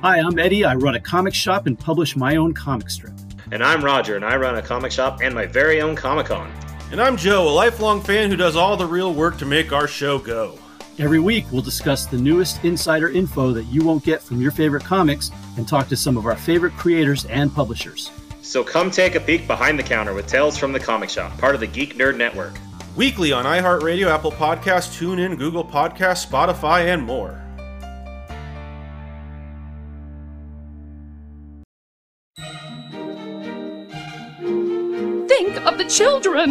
[0.00, 0.64] Hi, I'm Eddie.
[0.64, 3.14] I run a comic shop and publish my own comic strip.
[3.50, 6.52] And I'm Roger, and I run a comic shop and my very own Comic Con.
[6.92, 9.88] And I'm Joe, a lifelong fan who does all the real work to make our
[9.88, 10.56] show go.
[11.00, 14.84] Every week, we'll discuss the newest insider info that you won't get from your favorite
[14.84, 18.12] comics and talk to some of our favorite creators and publishers.
[18.40, 21.56] So come take a peek behind the counter with Tales from the Comic Shop, part
[21.56, 22.54] of the Geek Nerd Network.
[22.94, 27.42] Weekly on iHeartRadio, Apple Podcasts, TuneIn, Google Podcasts, Spotify, and more.
[35.88, 36.50] Children.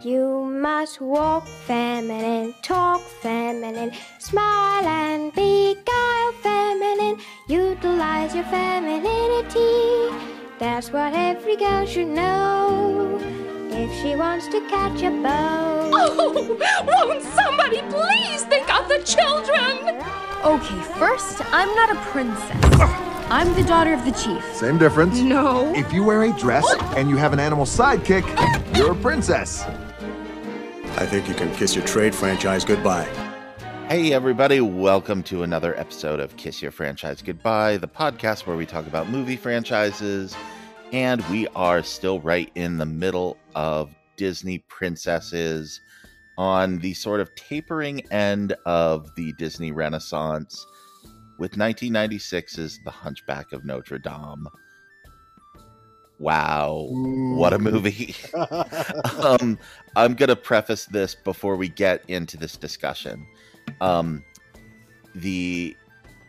[0.00, 7.18] You must walk feminine, talk feminine, smile and beguile feminine.
[7.46, 10.16] Utilize your femininity.
[10.58, 13.20] That's what every girl should know
[13.70, 15.90] if she wants to catch a beau.
[15.94, 20.00] Oh, won't somebody please think of the children?
[20.42, 23.11] Okay, first, I'm not a princess.
[23.34, 24.44] I'm the daughter of the chief.
[24.54, 25.18] Same difference.
[25.18, 25.74] No.
[25.74, 28.26] If you wear a dress and you have an animal sidekick,
[28.76, 29.62] you're a princess.
[30.98, 33.08] I think you can kiss your trade franchise goodbye.
[33.88, 38.66] Hey, everybody, welcome to another episode of Kiss Your Franchise Goodbye, the podcast where we
[38.66, 40.36] talk about movie franchises.
[40.92, 45.80] And we are still right in the middle of Disney princesses
[46.36, 50.66] on the sort of tapering end of the Disney Renaissance
[51.42, 54.46] with 1996's The Hunchback of Notre Dame.
[56.20, 58.14] Wow, what a movie.
[59.24, 59.58] um,
[59.96, 63.26] I'm going to preface this before we get into this discussion.
[63.80, 64.22] Um,
[65.16, 65.76] the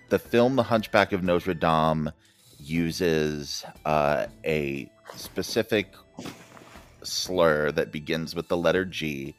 [0.09, 2.11] the film The Hunchback of Notre Dame
[2.58, 5.94] uses uh, a specific
[7.03, 9.36] slur that begins with the letter G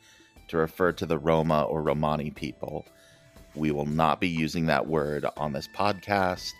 [0.46, 2.86] to refer to the Roma or Romani people.
[3.54, 6.52] We will not be using that word on this podcast.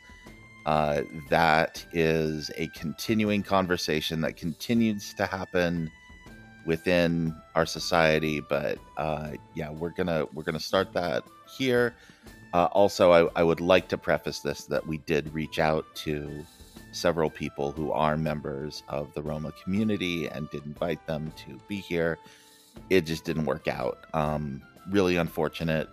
[0.66, 5.90] Uh, that is a continuing conversation that continues to happen
[6.64, 8.40] within our society.
[8.40, 11.24] But uh, yeah, we're gonna we're gonna start that
[11.58, 11.94] here.
[12.52, 16.44] Uh, also, I, I would like to preface this that we did reach out to
[16.92, 21.77] several people who are members of the Roma community and did invite them to be
[21.77, 22.18] here.
[22.90, 24.06] It just didn't work out.
[24.14, 25.88] Um, really unfortunate,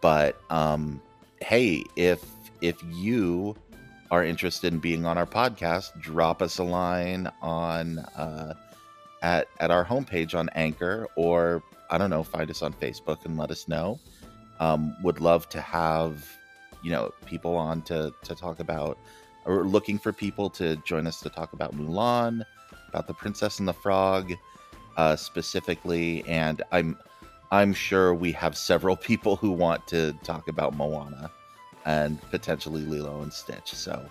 [0.00, 1.00] but um,
[1.40, 2.24] hey, if
[2.60, 3.56] if you
[4.10, 8.54] are interested in being on our podcast, drop us a line on uh,
[9.22, 13.36] at at our homepage on Anchor, or I don't know, find us on Facebook and
[13.38, 13.98] let us know.
[14.58, 16.28] Um, would love to have
[16.82, 18.98] you know people on to to talk about
[19.46, 22.44] or looking for people to join us to talk about Mulan,
[22.88, 24.34] about the Princess and the Frog,
[24.96, 26.98] uh, specifically, and I'm
[27.50, 31.30] I'm sure we have several people who want to talk about Moana
[31.84, 33.74] and potentially Lilo and Stitch.
[33.74, 34.04] So,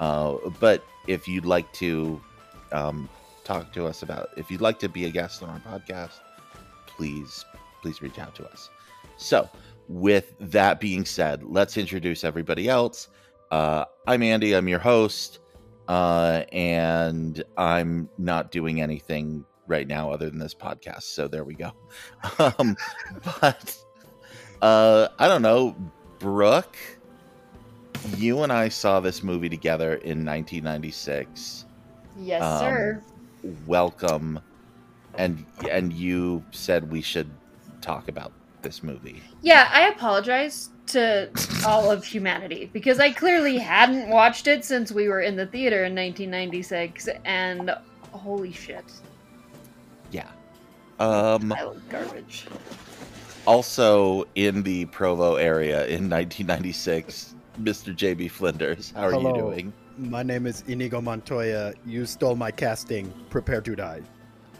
[0.00, 2.20] uh, but if you'd like to
[2.72, 3.08] um,
[3.44, 6.20] talk to us about, if you'd like to be a guest on our podcast,
[6.86, 7.44] please
[7.82, 8.70] please reach out to us.
[9.16, 9.48] So,
[9.88, 13.08] with that being said, let's introduce everybody else.
[13.50, 14.54] Uh, I'm Andy.
[14.54, 15.40] I'm your host,
[15.88, 21.02] uh, and I'm not doing anything right now other than this podcast.
[21.02, 21.72] So there we go.
[22.38, 22.76] Um,
[23.40, 23.76] but
[24.60, 25.74] uh, I don't know,
[26.20, 26.76] Brooke.
[28.16, 31.64] You and I saw this movie together in 1996.
[32.18, 33.02] Yes, Um, sir.
[33.66, 34.38] Welcome,
[35.14, 37.30] and and you said we should
[37.80, 38.32] talk about
[38.62, 39.20] this movie.
[39.40, 41.28] Yeah, I apologize to
[41.66, 45.84] all of humanity because I clearly hadn't watched it since we were in the theater
[45.84, 47.74] in 1996, and
[48.12, 48.84] holy shit.
[51.02, 52.46] Um, I look garbage.
[53.44, 57.92] also in the Provo area in 1996, Mr.
[57.92, 58.92] JB Flinders.
[58.94, 59.34] How are Hello.
[59.34, 59.72] you doing?
[59.98, 61.74] My name is Inigo Montoya.
[61.84, 63.12] You stole my casting.
[63.30, 64.02] Prepare to die.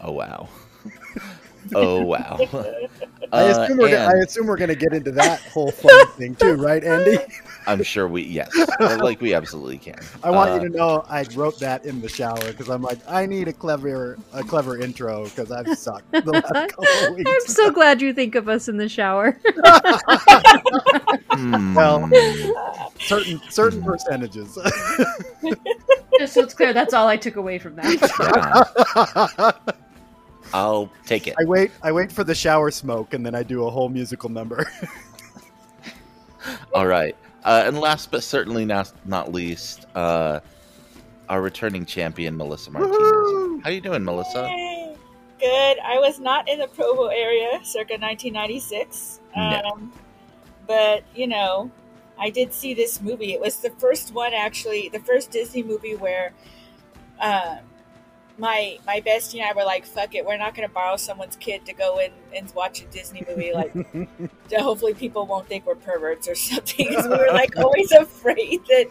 [0.01, 0.49] Oh wow.
[1.73, 2.37] oh wow.
[3.31, 6.05] I Uh, assume we're gonna, and I assume we're gonna get into that whole fun
[6.17, 7.17] thing too, right, Andy?
[7.65, 9.97] I'm sure we yes, uh, like we absolutely can.
[10.23, 12.99] I want Uh, you to know I wrote that in the shower because I'm like,
[13.07, 16.85] I need a clever a clever intro because I've sucked the last couple
[17.17, 19.39] of I'm so glad you think of us in the shower.
[21.31, 21.75] hmm.
[21.75, 22.09] Well,
[22.99, 24.57] certain certain percentages.
[26.19, 27.95] Just so it's clear, that's all I took away from that.
[28.19, 29.73] Yeah,
[30.53, 31.35] I'll take it.
[31.39, 34.29] I wait I wait for the shower smoke and then I do a whole musical
[34.29, 34.67] number.
[36.73, 37.15] All right.
[37.43, 40.39] Uh, and last but certainly not not least, uh,
[41.29, 42.97] our returning champion Melissa Martinez.
[42.97, 43.63] Woohoo!
[43.63, 44.47] How you doing, Melissa?
[44.47, 44.83] Hey,
[45.43, 45.77] Good.
[45.83, 49.19] I was not in the Provo area circa 1996.
[49.35, 49.61] No.
[49.65, 49.91] Um,
[50.65, 51.69] but, you know,
[52.17, 53.33] I did see this movie.
[53.33, 56.31] It was the first one, actually, the first Disney movie where
[57.19, 57.57] uh,
[58.37, 61.35] my my bestie and I were like, "Fuck it, we're not going to borrow someone's
[61.35, 63.53] kid to go in and watch a Disney movie.
[63.53, 63.71] Like,
[64.51, 68.87] hopefully people won't think we're perverts or something." 'Cause we were like always afraid that,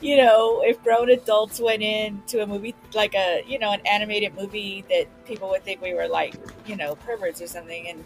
[0.00, 3.80] you know, if grown adults went in to a movie like a you know an
[3.86, 6.34] animated movie, that people would think we were like
[6.66, 7.88] you know perverts or something.
[7.88, 8.04] And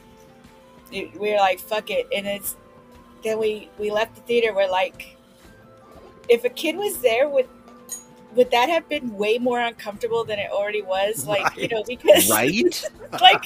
[0.91, 2.57] it, we were like, "Fuck it," and it's
[3.23, 4.53] then we we left the theater.
[4.55, 5.17] We're like,
[6.29, 7.49] if a kid was there, would
[8.35, 11.27] would that have been way more uncomfortable than it already was?
[11.33, 12.91] Like you know, because Right?
[13.21, 13.45] like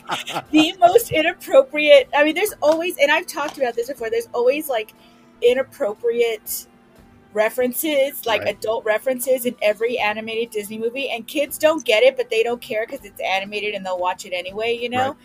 [0.50, 2.08] the most inappropriate.
[2.14, 4.10] I mean, there's always, and I've talked about this before.
[4.10, 4.92] There's always like
[5.42, 6.66] inappropriate
[7.32, 8.56] references, like Right.
[8.56, 12.60] adult references in every animated Disney movie, and kids don't get it, but they don't
[12.60, 14.76] care because it's animated and they'll watch it anyway.
[14.80, 15.16] You know, Right.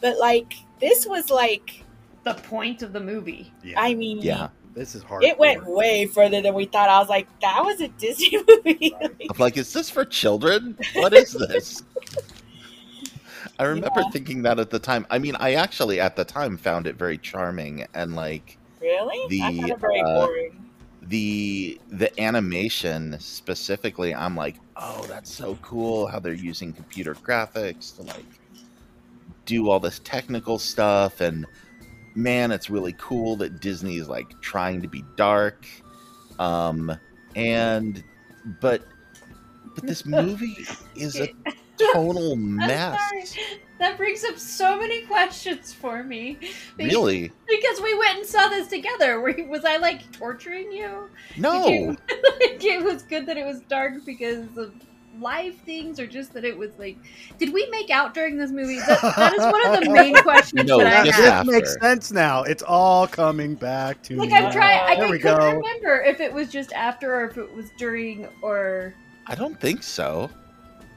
[0.00, 1.82] but like this was like,
[2.24, 3.52] The point of the movie.
[3.62, 4.48] Yeah, I mean, Yeah.
[4.78, 5.24] This is hard.
[5.24, 6.88] it went way further than we thought.
[6.88, 8.94] I was like, that was a Disney movie.
[9.00, 10.76] I'm like, is this for children?
[10.94, 11.82] What is this?
[13.58, 14.10] I remember Yeah.
[14.12, 15.06] thinking that at the time.
[15.10, 19.18] I mean, I actually at the time found it very charming and like really?
[19.28, 20.70] The, very uh, boring.
[21.02, 24.14] the the animation specifically.
[24.14, 28.26] I'm like, oh, that's so cool how they're using computer graphics to like
[29.44, 31.46] do all this technical stuff and
[32.18, 35.66] man, it's really cool that Disney is like trying to be dark.
[36.38, 36.96] Um
[37.36, 38.02] and
[38.60, 38.82] but
[39.74, 40.56] but this movie
[40.96, 41.28] is a
[41.92, 42.98] total mess.
[43.78, 46.36] That brings up so many questions for me.
[46.76, 47.30] Because- Really?
[47.46, 49.20] Because we went and saw this together.
[49.20, 51.08] Were, was I like torturing you?
[51.36, 51.68] No.
[51.68, 51.86] You-
[52.40, 54.72] like, it was good that it was dark because of
[55.20, 56.96] live things, or just that it was like.
[57.38, 58.78] Did we make out during this movie?
[58.80, 61.46] That, that is one of the main questions No, that I have.
[61.46, 62.42] This makes sense now.
[62.42, 64.36] It's all coming back to Like me.
[64.36, 64.80] I'm trying.
[64.80, 65.52] I, There I we couldn't go.
[65.52, 68.94] remember if it was just after or if it was during or
[69.26, 70.30] I don't think so.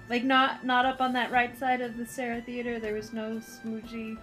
[0.09, 2.79] like not not up on that right side of the Sarah Theater.
[2.79, 4.17] There was no smoochy.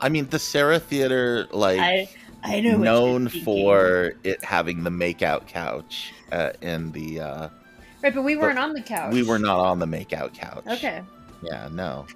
[0.00, 2.08] I mean, the Sarah Theater, like, I
[2.44, 7.20] I know known for it having the makeout couch uh, in the.
[7.20, 7.48] Uh,
[8.02, 9.12] Right, but we weren't on the couch.
[9.12, 10.64] we were not on the makeout couch.
[10.66, 11.02] Okay.
[11.42, 12.06] Yeah, no.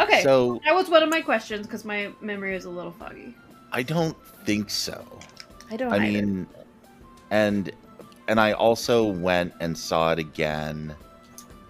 [0.00, 0.22] Okay.
[0.22, 3.34] So that was one of my questions because my memory is a little foggy.
[3.72, 5.04] I don't think so.
[5.70, 5.92] I don't.
[5.92, 6.04] I either.
[6.04, 6.46] mean,
[7.30, 7.70] and
[8.28, 10.94] and I also went and saw it again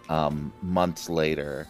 [0.09, 1.67] um, months later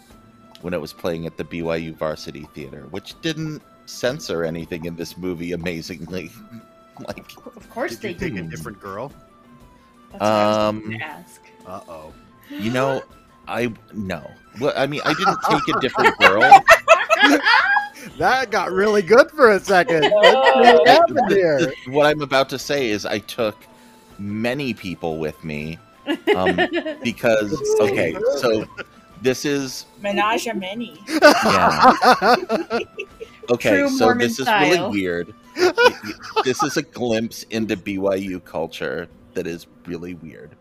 [0.63, 5.17] when it was playing at the BYU Varsity Theater, which didn't censor anything in this
[5.17, 6.31] movie amazingly.
[7.07, 9.13] like, of course Did you they take a different girl?
[10.11, 11.43] That's what I was um, gonna ask.
[11.69, 12.15] Uh oh.
[12.49, 13.03] you know,
[13.47, 14.31] I no.
[14.59, 16.41] Well, I mean, I didn't take a different girl.
[18.17, 20.05] That got really good for a second.
[20.13, 21.73] What happened here?
[21.89, 23.57] what I'm about to say is I took
[24.19, 25.79] many people with me
[26.35, 26.57] um,
[27.03, 28.67] because okay, so
[29.21, 30.99] this is Menage a many.
[31.21, 31.93] yeah.
[33.51, 34.71] Okay, True so Mormon this is style.
[34.71, 35.35] really weird.
[36.45, 40.57] this is a glimpse into BYU culture that is really weird.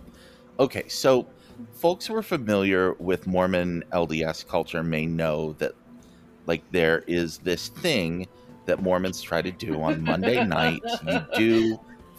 [0.59, 1.27] Okay, so
[1.74, 5.74] folks who are familiar with Mormon LDS culture may know that
[6.48, 8.27] like there is this thing
[8.65, 10.81] that Mormons try to do on Monday night.
[11.06, 11.77] You do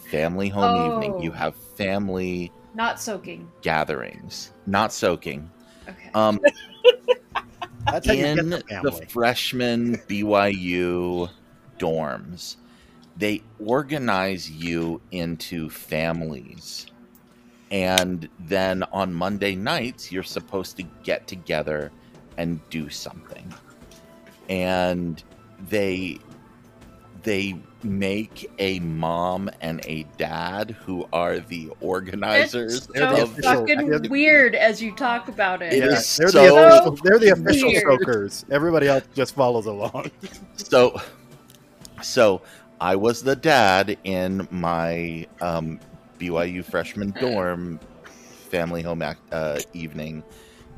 [0.09, 0.75] family home Oh.
[0.75, 1.21] evening.
[1.21, 3.51] You have family Not soaking.
[3.61, 5.49] gatherings, not soaking.
[5.87, 6.09] Okay.
[6.13, 6.39] Um,
[7.91, 11.27] That's how you get in the the freshman BYU
[11.79, 12.55] dorms,
[13.17, 16.85] they organize you into families.
[17.71, 21.91] And then on Monday nights, you're supposed to get together
[22.37, 23.53] and do something.
[24.49, 25.23] And
[25.69, 26.19] they
[27.23, 33.23] they make a mom and a dad who are the organizers It's They're the so
[33.23, 35.73] official- fucking the- weird as you talk about it.
[35.73, 36.97] It Yeah, they're so the official.
[37.03, 37.83] They're the official weird.
[37.83, 38.45] soakers.
[38.49, 40.11] Everybody else just follows along.
[40.55, 40.99] so
[42.01, 42.41] so
[42.79, 45.77] i was the dad in my um,
[46.19, 47.79] byu freshman dorm
[48.49, 50.23] family home act, uh, evening.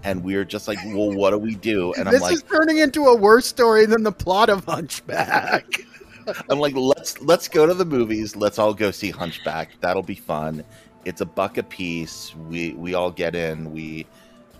[0.03, 1.93] And we were just like well what do we do?
[1.93, 4.65] And i'm like this like is turning into a worse story than the plot of
[4.65, 5.65] Hunchback.
[6.50, 8.36] i'm like let's let's go to the movies.
[8.36, 9.69] Let's all go see hunchback.
[9.79, 10.63] That'll be fun.
[11.05, 12.36] It's a buck a piece.
[12.36, 13.71] We we all get in.
[13.71, 14.05] We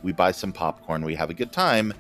[0.04, 1.04] we buy some popcorn.
[1.06, 1.94] We have a good time.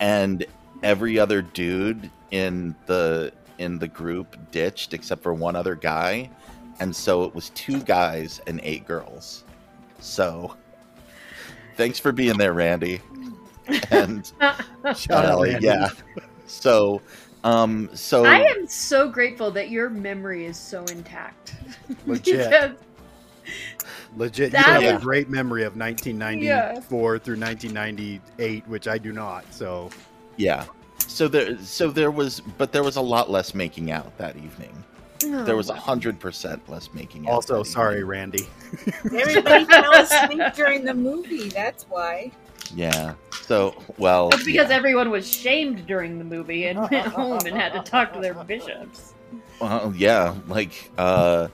[0.00, 0.44] And
[0.82, 6.30] every other dude in the in the group ditched except for one other guy
[6.80, 9.44] and so it was two guys and eight girls
[9.98, 10.54] so
[11.76, 13.00] thanks for being there randy
[13.90, 14.32] and
[14.94, 15.66] Shout out, uh, Randy.
[15.66, 15.88] yeah
[16.46, 17.00] so
[17.44, 21.54] Um, so I am so grateful that your memory is so intact.
[22.06, 22.50] Legit.
[22.50, 22.76] Because
[24.16, 29.44] Legit, you That have a great memory of 1994 through 1998, which I do not.
[29.52, 29.90] So
[30.36, 30.64] yeah.
[31.06, 34.82] So there, so there was, but there was a lot less making out that evening.
[35.20, 37.34] There Oh, was a hundred percent less making out.
[37.34, 38.02] also that sorry.
[38.04, 38.46] Randy.
[39.04, 41.48] Everybody fell asleep during the movie.
[41.48, 42.32] That's why.
[42.74, 43.14] Yeah.
[43.42, 44.28] So well.
[44.32, 44.76] It's because yeah.
[44.76, 48.34] everyone was shamed during the movie and went home and had to talk to their
[48.34, 49.14] bishops.
[49.60, 51.48] Well, yeah, like uh,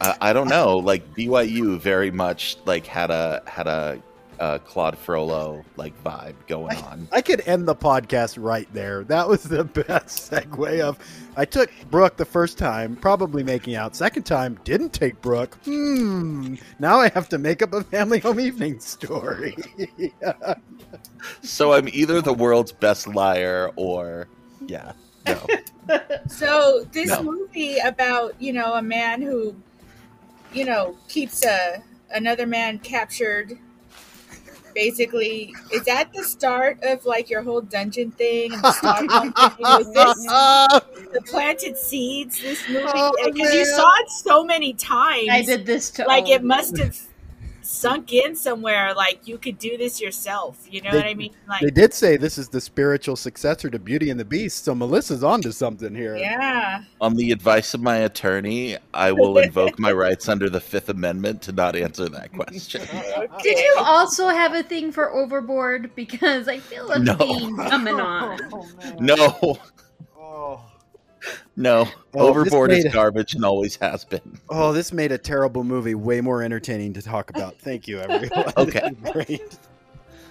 [0.00, 4.02] I, I don't know, like BYU very much like had a had a,
[4.38, 7.08] uh Claude Frollo like vibe going on.
[7.12, 9.04] I could end the podcast right there.
[9.04, 10.98] That was the best segue of
[11.40, 13.96] I took Brooke the first time, probably making out.
[13.96, 15.54] Second time, didn't take Brooke.
[15.64, 16.56] Hmm.
[16.78, 19.56] Now I have to make up a family home evening story.
[21.42, 24.28] So I'm either the world's best liar or
[24.66, 24.92] yeah,
[25.26, 25.46] no.
[26.28, 27.22] So this No.
[27.22, 29.56] movie about you know a man who,
[30.52, 31.82] you know, keeps a
[32.12, 33.58] another man captured.
[34.74, 38.72] Basically, is that the start of like your whole dungeon thing and the
[39.58, 39.92] thing?
[39.94, 40.24] This
[41.12, 42.40] the planted seeds?
[42.40, 45.28] This movie Oh, because you saw it so many times.
[45.30, 46.96] I did this to like it must have
[47.70, 48.92] sunk in somewhere.
[48.94, 50.58] Like you could do this yourself.
[50.70, 51.32] You know They- what I mean?
[51.48, 54.74] Like they did say this is the spiritual successor to Beauty and the Beast, so
[54.74, 56.16] Melissa's onto something here.
[56.16, 56.82] yeah.
[57.00, 61.42] On the advice of my attorney, I will invoke my rights under the Fifth Amendment
[61.42, 62.82] to not answer that question.
[63.42, 65.94] Did you also have a thing for Overboard?
[65.94, 67.14] Because I feel a No.
[67.14, 68.38] theme coming on.
[69.00, 69.58] No,
[70.18, 70.60] Oh.
[71.56, 74.40] No, Oh, Overboard is made- garbage and always has been.
[74.48, 77.58] Oh, this made a terrible movie way more entertaining to talk about.
[77.58, 78.52] Thank you, everyone.
[78.56, 78.90] Okay.
[79.12, 79.58] Great.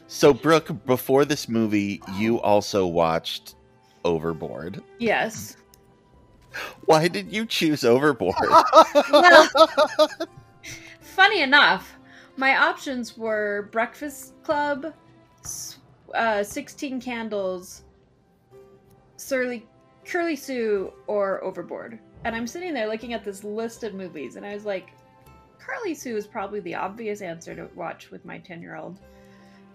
[0.08, 3.56] So, Brooke, before this movie, you also watched
[4.04, 4.82] Overboard.
[4.98, 5.58] Yes.
[6.86, 8.36] Why did you choose Overboard?
[9.12, 9.48] Well,
[11.02, 11.96] funny enough,
[12.38, 14.94] my options were Breakfast Club,
[16.16, 17.84] uh, 16 Candles,
[19.18, 19.68] Surly,
[20.10, 22.00] Curly Sue, or Overboard.
[22.24, 24.92] And I'm sitting there looking at this list of movies, and I was like,
[25.60, 29.00] Curly Sue is probably the obvious answer to watch with my 10 year old.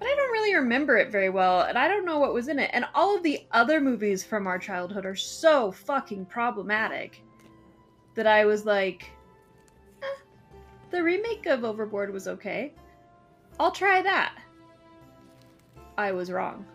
[0.01, 2.59] But I don't really remember it very well, and I don't know what was in
[2.59, 2.71] it.
[2.73, 7.23] And all of the other movies from our childhood are so fucking problematic
[8.17, 9.09] that I was like,
[10.03, 10.19] "Eh,
[10.91, 12.75] the remake of Overboard was okay.
[13.61, 14.37] I'll try that.
[15.97, 16.67] I was wrong.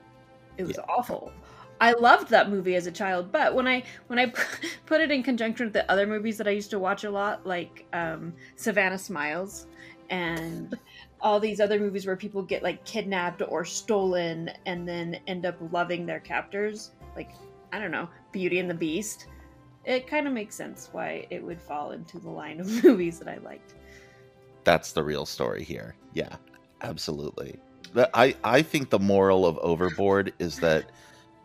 [0.57, 1.33] It was awful.
[1.81, 4.33] I loved that movie as a child, but when I when I
[4.85, 7.45] put it in conjunction with the other movies that I used to watch a lot,
[7.45, 9.67] like um, Savannah Smiles
[10.09, 10.77] and
[11.21, 15.55] all these other movies where people get like kidnapped or stolen and then end up
[15.71, 17.31] loving their captors, like
[17.71, 19.27] I don't know, Beauty and the Beast.
[19.85, 23.27] It kind of makes sense why it would fall into the line of movies that
[23.27, 23.75] I liked.
[24.65, 25.95] That's the real story here.
[26.13, 26.35] Yeah,
[26.81, 27.57] absolutely.
[28.13, 30.91] I, I think the moral of Overboard is that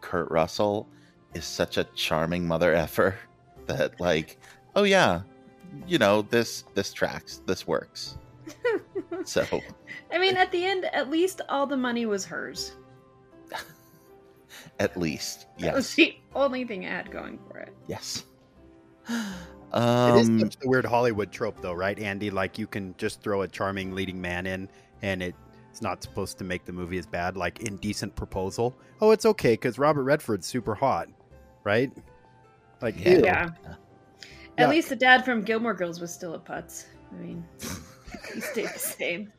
[0.05, 0.87] Kurt Russell
[1.33, 3.17] is such a charming mother effer
[3.67, 4.39] that, like,
[4.77, 5.23] oh yeah,
[5.87, 8.19] you know this this tracks, this works.
[9.25, 9.45] so
[10.13, 12.73] I mean, at the end, at least all the money was hers.
[14.79, 17.75] at least, That was the only thing I had going for it.
[17.89, 18.25] yes.
[19.09, 19.17] it
[19.73, 22.31] Um, is such the weird Hollywood trope, though, right, Andy?
[22.31, 24.69] Like you can just throw a charming leading man in,
[25.01, 25.35] and it,
[25.75, 27.37] it's not supposed to make the movie as bad.
[27.37, 28.77] Like Indecent Proposal.
[29.01, 31.09] Oh, it's okay because Robert Redford's super hot,
[31.65, 31.91] right?
[32.81, 33.19] Like, Yeah.
[33.25, 33.51] Yeah.
[34.57, 34.71] At Yuck.
[34.71, 36.85] least the dad from Gilmore Girls was still a putz.
[37.11, 37.45] I mean,
[38.33, 39.33] he stayed the same.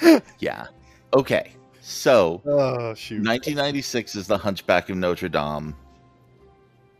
[0.40, 0.66] yeah.
[1.14, 3.24] Okay, so Oh shoot.
[3.26, 5.74] 1996 is The Hunchback of Notre Dame.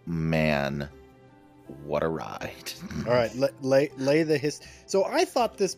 [0.06, 0.88] Man,
[1.84, 2.72] what a ride!
[3.06, 4.60] All right, lay, lay lay the his.
[4.86, 5.76] So I thought this,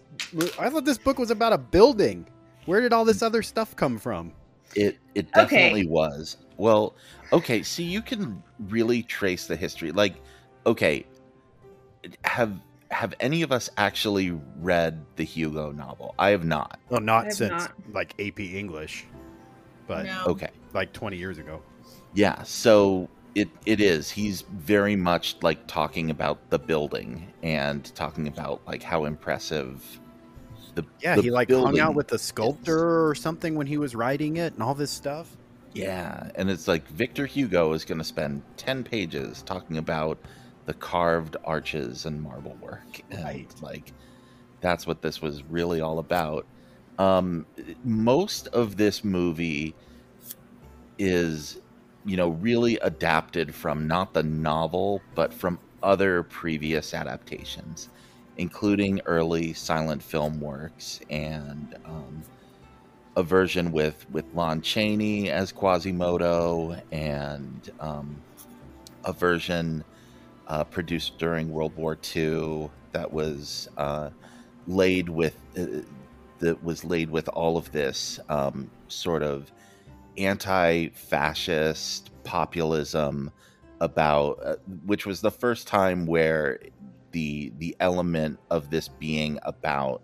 [0.59, 2.27] I thought this book was about a building.
[2.67, 4.33] Where did all this other stuff come from?
[4.77, 5.43] It it Okay.
[5.43, 6.37] definitely was.
[6.57, 6.95] Well,
[7.33, 9.93] okay, see you can really trace the history.
[9.93, 10.15] Like,
[10.67, 11.07] okay,
[12.25, 16.15] have have any of us actually read the Hugo novel?
[16.19, 16.79] I have not.
[16.91, 17.73] Oh, I not have since not.
[17.93, 19.07] like AP English,
[19.87, 20.25] but No.
[20.27, 20.51] Okay.
[20.75, 21.63] like 20 years ago.
[22.15, 24.11] Yeah, so it it is.
[24.11, 30.01] He's very much like talking about the building and talking about like how impressive
[30.75, 32.19] the Yeah, the he like hung out with the is.
[32.19, 35.37] sculptor or something when he was writing it and all this stuff.
[35.73, 40.19] Yeah, and it's like Victor Hugo is going to spend 10 pages talking about
[40.67, 43.01] the carved arches and marble work.
[43.11, 43.55] And Right.
[43.61, 43.95] like
[44.61, 46.47] that's what this was really all about.
[46.99, 47.47] Um
[47.85, 49.77] most of this movie
[50.99, 51.60] is
[52.05, 57.89] you know, really adapted from not the novel, but from other previous adaptations,
[58.37, 62.23] including early silent film works and um,
[63.17, 68.17] a version with with Lon Chaney as Quasimodo and um,
[69.05, 69.85] a version
[70.47, 74.11] uh, produced during World War II that was uh,
[74.67, 75.83] laid with uh,
[76.39, 79.51] that was laid with all of this um, sort of
[80.27, 83.31] anti-fascist populism
[83.81, 86.61] about uh, which was the first time where
[87.13, 90.03] the the element of this being about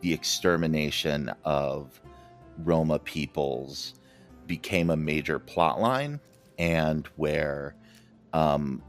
[0.00, 2.00] the extermination of
[2.58, 3.94] Roma peoples
[4.46, 6.20] became a major plot line
[6.58, 7.74] and where
[8.32, 8.82] um,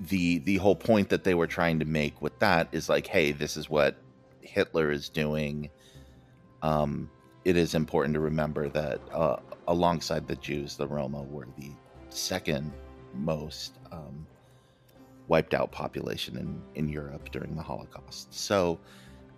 [0.00, 3.32] the the whole point that they were trying to make with that is like hey
[3.32, 3.96] this is what
[4.40, 5.70] Hitler is doing.
[6.62, 7.10] Um,
[7.48, 9.36] it is important to remember that uh,
[9.68, 11.70] alongside the Jews the Roma were the
[12.10, 12.70] second
[13.14, 14.26] most um,
[15.28, 18.34] wiped out population in, in Europe during the Holocaust.
[18.34, 18.78] So,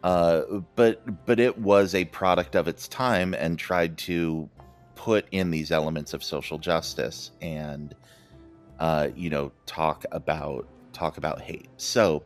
[0.02, 0.42] uh,
[0.74, 4.50] but but it was a product of its time and tried to
[4.96, 7.94] put in these elements of social justice and
[8.80, 11.68] uh, you know talk about talk about hate.
[11.76, 12.24] So,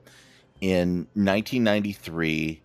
[0.62, 2.62] in 1993,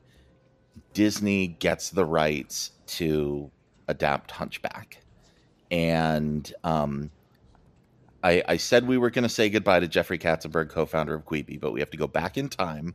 [0.94, 3.51] Disney gets the rights to
[3.88, 5.01] adapt Hunchback,
[5.72, 7.12] and um,
[8.24, 11.60] I, I said we were going to say goodbye to Jeffrey Katzenberg, co-founder of Quibi,
[11.60, 12.93] but we have to go back in time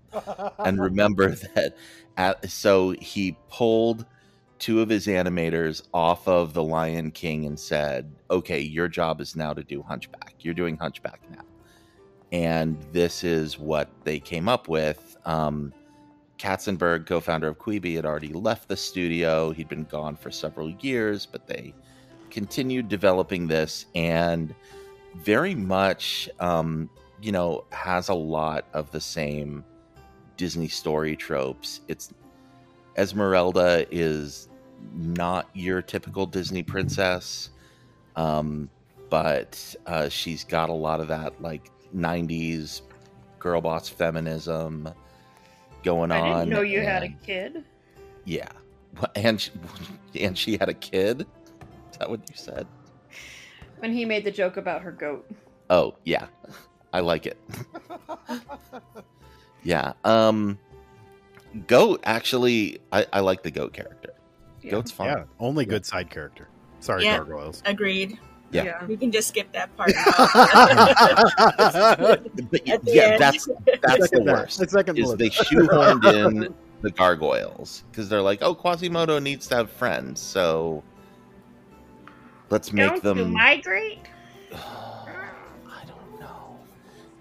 [0.59, 1.77] and remember that.
[2.17, 4.07] At, so he pulled
[4.59, 9.35] two of his animators off of The Lion King and said, "Okay, your job is
[9.35, 10.35] now to do Hunchback.
[10.41, 11.45] You're doing Hunchback now."
[12.33, 15.17] And this is what they came up with.
[15.25, 15.73] Um,
[16.39, 19.53] Katzenberg, co-founder of Quibi, had already left the studio.
[19.53, 21.75] He'd been gone for several years, but they
[22.31, 24.55] continued developing this and
[25.15, 26.91] very much, um,
[27.23, 29.65] you know, has a lot of the same
[30.37, 31.81] Disney story tropes.
[31.89, 32.13] It's
[32.97, 34.49] Esmeralda is
[34.93, 37.51] not your typical Disney princess,
[38.17, 38.69] um,
[39.11, 42.83] but uh, she's got a lot of that like '90s
[43.39, 44.93] girl boss feminism
[45.85, 46.39] going I on.
[46.41, 47.65] didn't know you had a kid.
[48.25, 48.49] Yeah,
[49.15, 49.53] and she,
[50.21, 51.27] and she had a kid.
[51.93, 52.67] Is that what you said?
[53.79, 55.31] When he made the joke about her goat.
[55.71, 56.27] Oh yeah,
[56.93, 57.39] I like it.
[59.63, 59.93] yeah.
[60.05, 60.59] Um,
[61.67, 64.15] goat actually, I, I like the goat character.
[64.69, 65.07] Goat's fun.
[65.09, 66.49] Yeah, only good side character.
[66.81, 67.19] Sorry, Yeah.
[67.19, 67.63] gargoyles.
[67.67, 68.19] Agreed.
[68.51, 68.85] Yeah.
[68.87, 69.93] We can just skip that part.
[72.51, 73.49] But At yeah, that's
[73.83, 74.63] that's the worst.
[74.63, 79.57] I second is they shoehorned in the gargoyles because they're like, oh, Quasimodo needs to
[79.57, 80.83] have friends, so
[82.51, 83.33] let's make Don't you them.
[83.33, 83.99] migrate?
[84.53, 86.57] I don't know.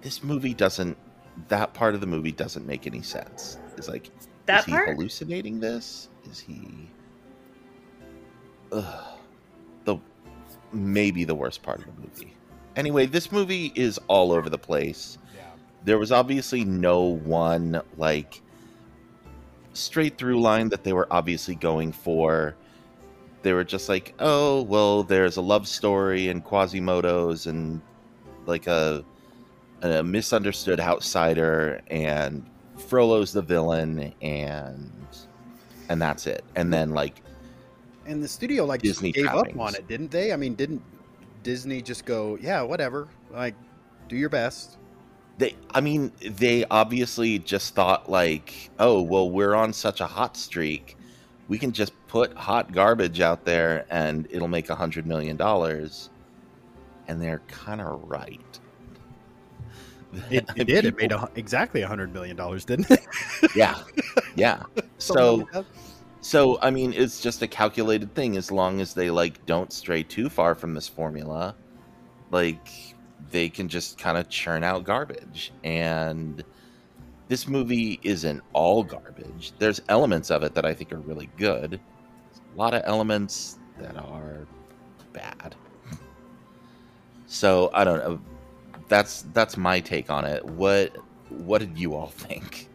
[0.02, 0.98] This movie doesn't.
[1.48, 3.58] That part of the movie doesn't make any sense.
[3.78, 4.10] It's like,
[4.46, 6.10] That is he hallucinating this?
[6.30, 6.90] Is he?
[8.72, 9.13] Ugh.
[10.74, 12.34] Maybe the worst part of the movie.
[12.76, 15.18] Anyway, this movie is all over the place.
[15.86, 18.42] There was obviously no one like
[19.74, 22.56] straight through line that they were obviously going for.
[23.42, 27.82] They were just like, oh, well, there's a love story and Quasimodo's and
[28.46, 29.04] like a
[29.82, 32.50] a misunderstood outsider and
[32.88, 34.92] Frollo's the villain and
[35.90, 36.46] and that's it.
[36.56, 37.22] And then like
[38.06, 40.34] And the studio like Disney just gave up on it, didn't they?
[40.34, 40.82] I mean, didn't
[41.44, 43.56] Disney just go, yeah, whatever, like
[44.08, 44.78] do your best?
[45.38, 50.38] they i mean they obviously just thought like oh well we're on such a hot
[50.38, 50.98] streak
[51.48, 56.10] we can just put hot garbage out there and it'll make a hundred million dollars
[57.08, 58.60] and they're kind of right
[60.30, 60.86] It, it did.
[60.86, 63.00] It made a, exactly a hundred million dollars, didn't it?
[63.56, 63.82] yeah
[64.36, 64.62] yeah
[65.00, 65.48] so.
[66.24, 70.02] So i mean it's just a calculated thing as long as they like don't stray
[70.02, 71.56] too far from this formula
[72.32, 72.68] like
[73.34, 75.52] they can just kind of churn out garbage.
[75.64, 76.44] And
[77.28, 79.54] this movie isn't all garbage.
[79.60, 81.80] There's elements of it that i think are really good.
[82.54, 84.48] A lot of elements that are
[85.14, 85.56] bad.
[87.28, 88.20] So i don't know.
[88.88, 90.46] That's that's my take on it.
[90.46, 90.96] What
[91.30, 92.70] what did you all think?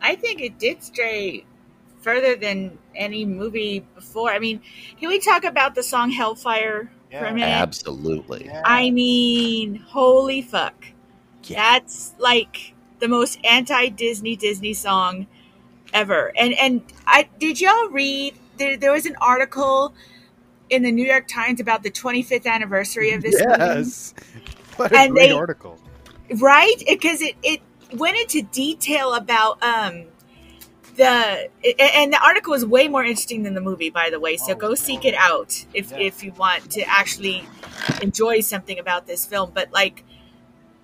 [0.00, 1.44] I think it did stray
[2.04, 4.30] further than any movie before.
[4.30, 4.60] I mean,
[5.00, 7.46] can we talk about the song Hellfire for a minute?
[7.48, 10.84] absolutely I mean, holy fuck.
[11.48, 15.26] That's like the most anti Disney Disney song
[15.92, 16.32] ever.
[16.38, 19.94] And and I did y'all read there there was an article
[20.70, 23.56] in the New York Times about the 25th anniversary of this movie?
[23.58, 24.14] Yes.
[24.76, 25.78] What a And great they- article.
[26.40, 27.60] right because it, it
[27.96, 30.06] went into detail about um
[30.96, 31.48] the
[31.80, 34.54] and the article is way more interesting than the movie by the way so oh,
[34.54, 37.46] go seek it out if if you want to actually
[38.00, 40.04] enjoy something about this film but like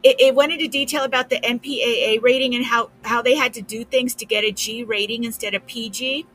[0.03, 3.63] it, it went into detail about the mpaa rating and how how they had to
[3.63, 6.27] do things to get a g rating instead of pg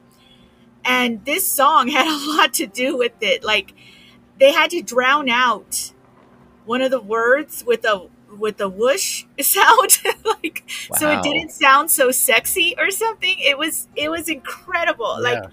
[0.86, 3.74] and this song had a lot to do with it like
[4.40, 5.92] they had to drown out
[6.66, 8.08] one of the words with a
[8.40, 10.64] with the whoosh sound like
[10.98, 15.44] so it didn't sound so sexy or something it was it was incredible like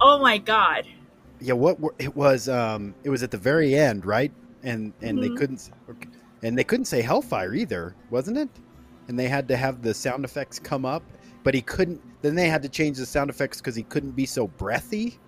[0.00, 0.84] oh my god
[1.40, 2.48] Yeah, what were, it was?
[2.48, 4.30] Um, it was at the very end, right?
[4.62, 5.36] And and they Mhm.
[5.38, 5.70] couldn't,
[6.44, 8.48] and they couldn't say Hellfire either, wasn't it?
[9.08, 11.02] And they had to have the sound effects come up,
[11.42, 12.00] but he couldn't.
[12.22, 15.18] Then they had to change the sound effects because he couldn't be so breathy.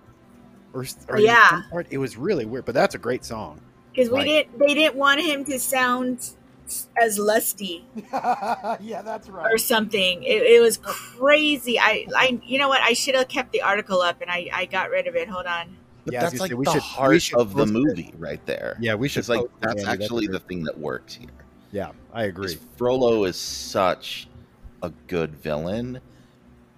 [0.73, 1.63] Or, or Yeah.
[1.69, 2.63] part- it was really weird.
[2.63, 3.59] But that's a great song.
[3.91, 6.29] because we Like- didn't they didn't want him to sound
[7.01, 9.51] as lusty yeah, that's right.
[9.53, 13.51] or something it, it was crazy i i you know what i should have kept
[13.51, 15.75] the article up and i i got rid of it hold on
[16.05, 17.73] But Yeah, that's like say, we the should- we heart should of the post it.
[17.73, 18.77] movie right there.
[18.79, 21.29] Yeah, we should like post it, that's Andy, that's actually the thing that works here.
[21.71, 22.57] Yeah, I agree.
[22.77, 24.27] Frollo is such
[24.83, 25.99] a good villain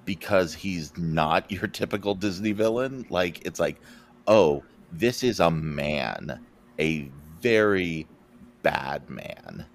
[0.05, 3.05] because he's not your typical Disney villain.
[3.09, 3.77] Like it's like,
[4.27, 6.39] oh, this is a man,
[6.79, 8.07] a very
[8.63, 9.65] bad man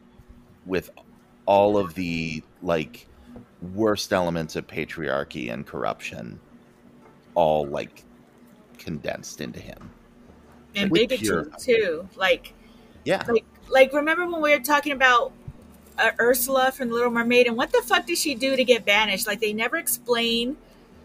[0.67, 0.91] with
[1.47, 3.07] all of the like
[3.75, 6.39] worst elements of patriarchy and corruption
[7.35, 8.05] all like
[8.79, 9.91] condensed into him.
[10.75, 12.53] and Like, bigotry pure- too like
[13.05, 13.23] Yeah.
[13.29, 15.33] like like remember when we were talking about
[15.99, 18.85] uh, ursula from the little mermaid and what the fuck did she do to get
[18.85, 20.57] banished like they never explain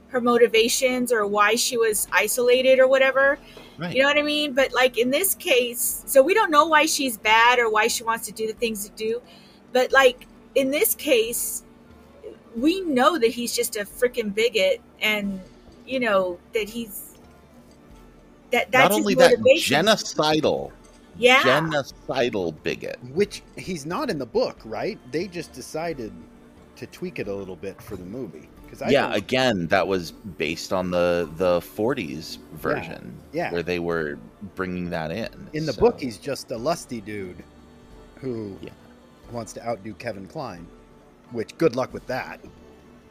[0.09, 3.37] her motivations or why she was isolated or whatever
[3.77, 3.93] Right.
[3.95, 6.85] you know what i mean but like in this case so we don't know why
[6.85, 9.21] she's bad or why she wants to do the things to do
[9.77, 11.61] but like in this case
[12.55, 15.39] we know that he's just a freaking bigot and
[15.85, 17.15] you know that he's
[18.49, 20.71] that that's Not only that, genocidal.
[21.17, 21.41] Yeah.
[21.41, 22.97] Genocidal bigot.
[23.13, 24.97] Which he's not in the book, right?
[25.11, 26.13] They just decided
[26.77, 28.47] to tweak it a little bit for the movie.
[28.63, 33.51] Because I yeah, don't- again, that was based on the the 40s version, yeah.
[33.51, 34.17] where they were
[34.55, 35.49] bringing that in.
[35.53, 37.43] in the so- book he's just a lusty dude
[38.15, 38.57] who
[39.31, 40.67] wants to outdo Kevin Kline.
[41.31, 42.39] Which good luck with that.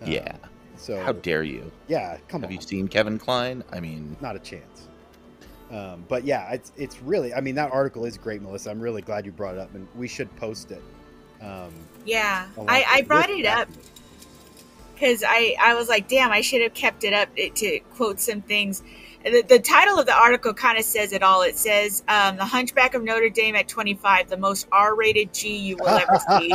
[0.03, 0.37] Uh, yeah.
[0.77, 1.71] So how dare you?
[1.89, 2.53] Yeah, come Have on.
[2.55, 3.65] Have you seen Kevin Kline?
[3.73, 4.89] I mean, not a chance.
[5.71, 7.35] Um, but yeah, it's it's really.
[7.35, 8.71] I mean, that article is great, Melissa.
[8.71, 10.83] I'm really glad you brought it up, and we should post it.
[11.41, 11.73] Um,
[12.05, 13.69] Yeah, I, I brought it up
[14.95, 18.41] because I, I was like, damn, I should have kept it up to quote some
[18.41, 18.83] things.
[19.27, 21.43] The, the title of the article kind of says it all.
[21.43, 25.57] It says, um, The Hunchback of Notre Dame at 25, the most R rated G
[25.57, 26.55] you will ever see.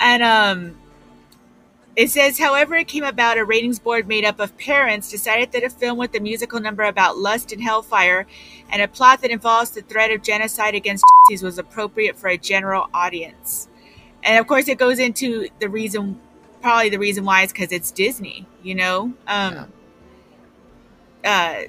[0.00, 0.76] and um,
[1.96, 5.64] it says, however, it came about a ratings board made up of parents decided that
[5.64, 8.24] a film with a musical number about lust and hellfire
[8.70, 12.38] and a plot that involves the threat of genocide against Gypsies was appropriate for a
[12.38, 13.68] general audience.
[14.22, 16.20] And of course, it goes into the reason,
[16.62, 19.12] probably the reason why is because it's Disney, you know?
[19.26, 19.72] Um,
[21.28, 21.64] uh,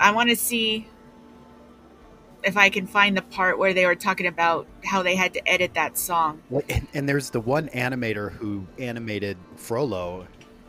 [0.00, 0.86] I want to see
[2.42, 5.48] if I can find the part where they were talking about how they had to
[5.48, 6.40] edit that song.
[6.50, 10.26] Well, and, and there's the one animator who animated Frollo,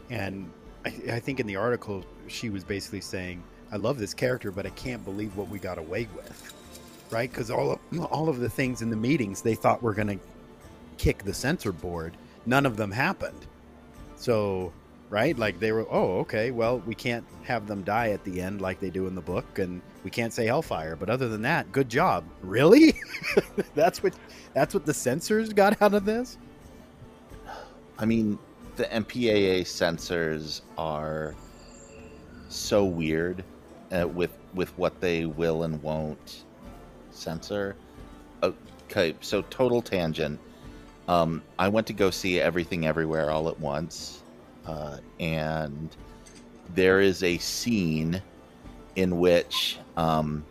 [0.10, 0.52] and
[0.86, 4.66] I, I think in the article she was basically saying, "I love this character, but
[4.66, 6.54] I can't believe what we got away with."
[7.10, 7.30] Right?
[7.30, 7.80] Because all of
[8.12, 10.20] all of the things in the meetings they thought were going to
[10.98, 13.46] kick the censor board, none of them happened.
[14.18, 14.74] So,
[15.10, 15.38] right?
[15.38, 18.80] Like they were, oh, okay, well, we can't have them die at the end like
[18.80, 20.96] they do in the book, and we can't say hellfire.
[20.96, 22.24] But other than that, good job.
[22.42, 22.96] Really?
[23.76, 24.14] that's what
[24.54, 26.38] that's what the censors got out of this.
[27.98, 28.40] I mean,
[28.76, 31.36] the MPAA censors are
[32.48, 33.44] so weird
[33.92, 36.44] uh, with with what they will and won't
[37.12, 37.76] censor.
[38.42, 40.40] Okay, so total tangent.
[41.08, 44.19] Um, I went to go see Everything Everywhere All at Once,
[44.70, 45.96] uh, and
[46.76, 48.22] there is a scene
[48.96, 50.46] in which um,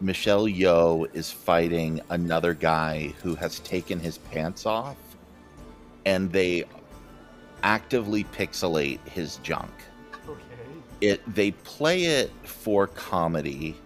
[0.00, 4.96] Michelle Yeoh is fighting another guy who has taken his pants off,
[6.04, 6.64] and they
[7.62, 9.70] actively pixelate his junk.
[11.00, 13.76] It they play it for comedy,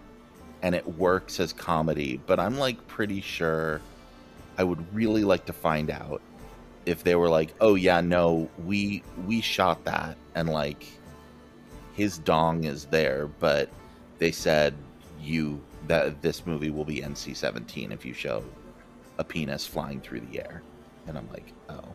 [0.63, 2.19] and it works as comedy.
[2.25, 3.81] But I'm like pretty sure
[4.57, 6.21] I would really like to find out
[6.87, 10.85] if they were like, "Oh yeah, no, we we shot that," and like
[11.93, 13.69] his dong is there, but
[14.19, 14.73] they said
[15.21, 18.43] you that this movie will be NC-17 if you show
[19.17, 20.61] a penis flying through the air,
[21.07, 21.93] and I'm like, oh.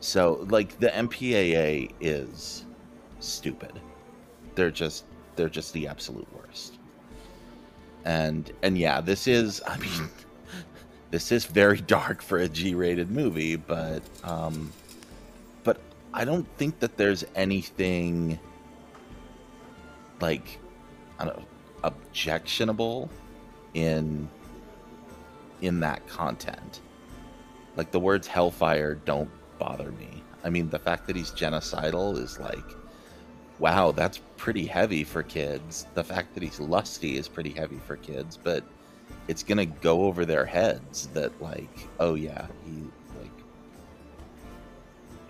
[0.00, 2.64] So like the MPAA is
[3.20, 3.80] stupid.
[4.54, 6.78] They're just they're just the absolute worst.
[8.04, 10.08] And and yeah, this is I mean
[11.10, 14.72] this is very dark for a G-rated movie, but um
[15.64, 15.80] but
[16.12, 18.38] I don't think that there's anything
[20.20, 20.58] like
[21.18, 21.46] I don't know,
[21.84, 23.08] objectionable
[23.74, 24.28] in
[25.60, 26.80] in that content.
[27.76, 30.22] Like the words hellfire don't bother me.
[30.44, 32.64] I mean, the fact that he's genocidal is like
[33.58, 35.86] wow, that's pretty heavy for kids.
[35.94, 38.64] The fact that he's lusty is pretty heavy for kids, but
[39.28, 42.72] it's gonna go over their heads that like, oh yeah, he
[43.20, 43.30] like.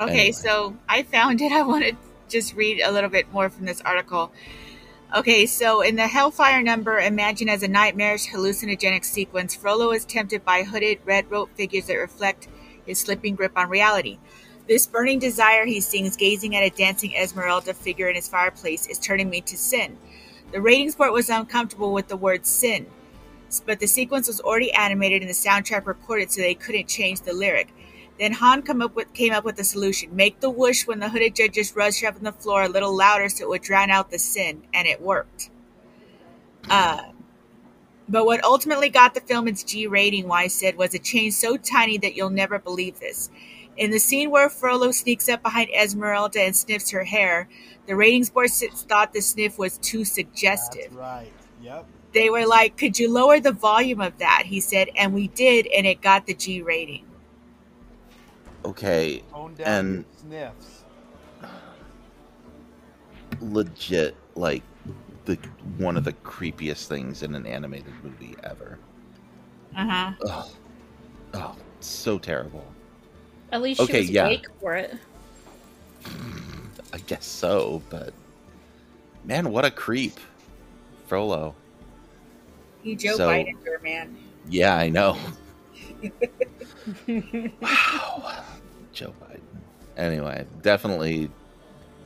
[0.00, 0.32] Okay, Anyway.
[0.32, 1.52] so I found it.
[1.52, 1.96] I want to
[2.28, 4.32] just read a little bit more from this article.
[5.16, 10.44] Okay, so in the Hellfire number, imagine as a nightmarish hallucinogenic sequence, Frollo is tempted
[10.44, 12.46] by hooded red rope figures that reflect
[12.84, 14.18] his slipping grip on reality.
[14.68, 18.98] This burning desire he sings, gazing at a dancing Esmeralda figure in his fireplace, is
[18.98, 19.96] turning me to sin.
[20.52, 22.86] The ratings board was uncomfortable with the word sin,
[23.66, 27.32] but the sequence was already animated and the soundtrack recorded, so they couldn't change the
[27.32, 27.74] lyric.
[28.18, 31.08] Then Hahn come up with, came up with a solution: make the whoosh when the
[31.08, 34.10] hooded judges rush up on the floor a little louder, so it would drown out
[34.10, 35.50] the sin, and it worked.
[36.68, 37.02] Uh,
[38.08, 41.56] but what ultimately got the film its G rating, Wise said, was a change so
[41.56, 43.30] tiny that you'll never believe this.
[43.76, 47.48] In the scene where Frollo sneaks up behind Esmeralda and sniffs her hair,
[47.86, 50.94] the ratings board thought the sniff was too suggestive.
[50.96, 51.30] Right.
[51.62, 51.86] Yep.
[52.18, 54.44] They were like, Could you lower the volume of that?
[54.46, 57.06] He said, and we did, and it got the G rating.
[58.64, 59.22] Okay,
[59.64, 60.84] and sniffs.
[63.40, 64.64] legit like
[65.26, 65.36] the
[65.76, 68.78] one of the creepiest things in an animated movie ever.
[69.76, 70.12] Uh huh.
[70.28, 70.46] Ugh.
[71.34, 72.76] Oh, so terrible.
[73.52, 74.26] At least she Okay, was yeah.
[74.26, 74.94] awake for it.
[76.92, 78.14] I guess so, but
[79.24, 80.18] man, what a creep,
[81.06, 81.54] Frollo.
[82.82, 84.16] He Joe So- Biden her, man.
[84.48, 85.16] Yeah, I know.
[87.60, 88.44] wow,
[88.92, 89.40] Joe Biden.
[89.96, 91.30] Anyway, definitely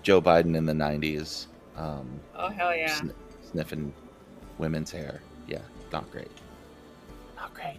[0.02, 1.46] Joe Biden in the '90s.
[1.76, 2.94] Um, Oh, hell yeah.
[2.94, 3.12] sn-
[3.50, 3.92] sniffing
[4.58, 5.20] women's hair.
[5.46, 5.60] Yeah,
[5.92, 6.30] not great.
[7.36, 7.78] Not great.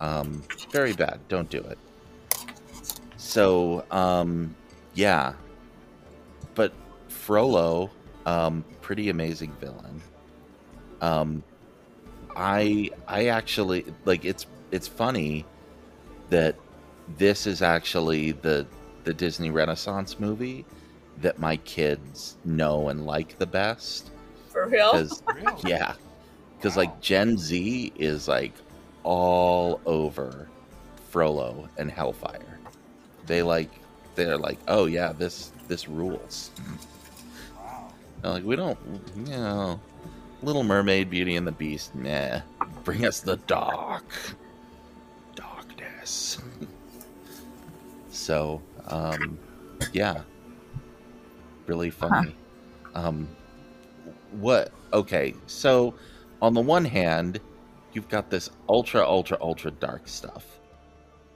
[0.00, 1.20] Um, very bad.
[1.28, 1.78] Don't do it.
[3.16, 4.54] So, um,
[4.94, 5.32] yeah.
[6.54, 6.72] But
[7.08, 7.90] Frollo,
[8.26, 10.00] um, pretty amazing villain.
[11.00, 11.42] Um,
[12.36, 15.44] I I actually like it's it's funny
[16.30, 16.56] that
[17.18, 18.66] this is actually the
[19.04, 20.64] the Disney Renaissance movie
[21.22, 24.10] that my kids know and like the best.
[24.48, 24.90] For real?
[24.90, 25.22] 'Cause-
[25.66, 25.94] yeah,
[26.58, 28.52] because like Gen Z is like
[29.02, 30.48] all over
[31.10, 32.58] Frollo and Hellfire.
[33.26, 33.70] They like
[34.14, 36.50] they're like, oh yeah, this this rules.
[38.22, 38.78] They're like we don't,
[39.16, 39.80] you know,
[40.46, 42.40] Little Mermaid, Beauty and the Beast, nah.
[42.84, 44.04] Bring us the dark,
[45.34, 46.40] darkness.
[48.10, 49.36] so, um,
[49.92, 50.20] yeah,
[51.66, 52.36] really funny.
[52.94, 53.28] Um,
[54.38, 54.70] what?
[54.92, 55.94] Okay, so
[56.40, 57.40] on the one hand,
[57.92, 60.60] you've got this ultra, ultra, ultra dark stuff,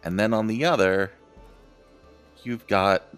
[0.05, 1.11] and then on the other,
[2.45, 3.13] you've got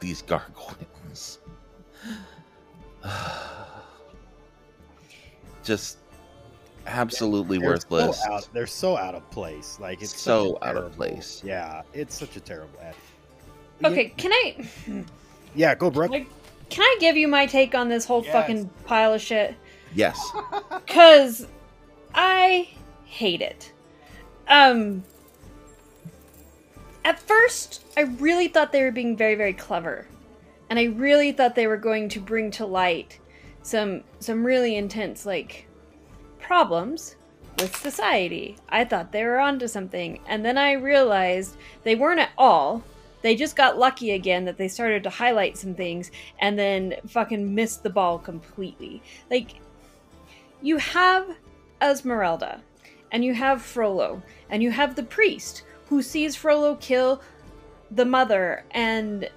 [0.00, 1.40] these gargoyles.
[5.70, 5.98] Just
[6.88, 8.20] absolutely They're worthless.
[8.24, 9.78] So out, they're so out of place.
[9.80, 11.42] Like it's So such a out of place.
[11.44, 12.96] Yeah, it's such a terrible ad.
[13.84, 14.66] Okay, can I
[15.54, 16.10] Yeah, go, Brooke.
[16.70, 19.54] can I give you my take on this whole fucking pile of shit?
[19.94, 20.18] Yes.
[20.88, 21.46] Cause
[22.16, 22.70] I
[23.04, 23.72] hate it.
[24.48, 25.04] Um
[27.04, 30.08] at first I really thought they were being very, very clever.
[30.68, 33.19] And I really thought they were going to bring to light
[33.70, 35.66] some some really intense like
[36.38, 37.16] problems
[37.58, 38.56] with society.
[38.68, 40.20] I thought they were onto something.
[40.26, 42.82] And then I realized they weren't at all.
[43.22, 47.54] They just got lucky again that they started to highlight some things and then fucking
[47.54, 49.02] missed the ball completely.
[49.30, 49.56] Like
[50.62, 51.36] you have
[51.82, 52.60] Esmeralda,
[53.12, 57.22] and you have Frollo, and you have the priest who sees Frollo kill
[57.90, 59.28] the mother, and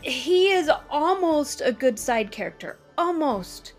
[0.00, 2.78] he is almost a good side character.
[2.98, 3.72] Almost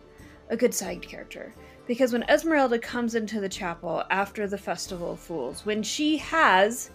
[0.49, 1.54] a good side character.
[1.88, 6.89] Because when Esmeralda comes into the chapel after the Festival of Fools, when she has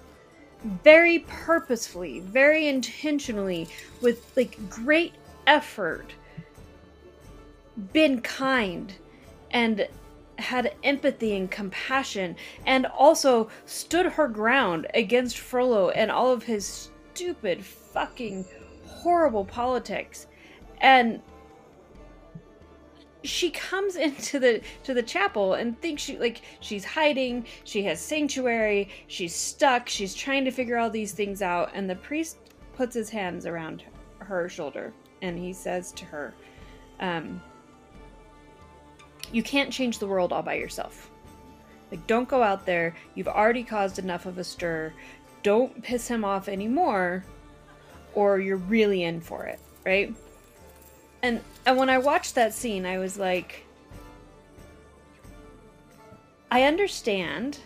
[0.82, 3.68] very purposefully, very intentionally,
[4.00, 5.14] with like great
[5.46, 6.12] effort
[7.92, 8.94] been kind
[9.50, 9.86] and
[10.38, 16.90] had empathy and compassion and also stood her ground against Frollo and all of his
[17.12, 18.44] stupid fucking
[18.86, 20.26] horrible politics
[20.80, 21.20] and
[23.24, 28.00] she comes into the to the chapel and thinks she like she's hiding she has
[28.00, 32.38] sanctuary she's stuck she's trying to figure all these things out and the priest
[32.74, 33.82] puts his hands around
[34.18, 36.34] her shoulder and he says to her
[37.00, 37.40] um
[39.32, 41.10] you can't change the world all by yourself.
[41.90, 42.94] Like don't go out there.
[43.14, 44.92] You've already caused enough of a stir.
[45.42, 47.24] Don't piss him off anymore
[48.14, 49.60] or you're really in for it.
[49.84, 50.14] Right
[51.22, 53.64] and and when I watched that scene, I was like,
[56.50, 57.58] I understand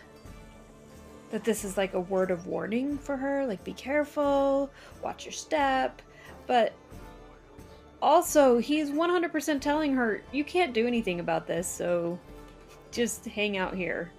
[1.30, 4.70] that this is like a word of warning for her, like be careful,
[5.02, 6.02] watch your step,
[6.46, 6.72] but
[8.02, 12.18] also he's 100% telling her you can't do anything about this, so
[12.90, 14.10] just hang out here.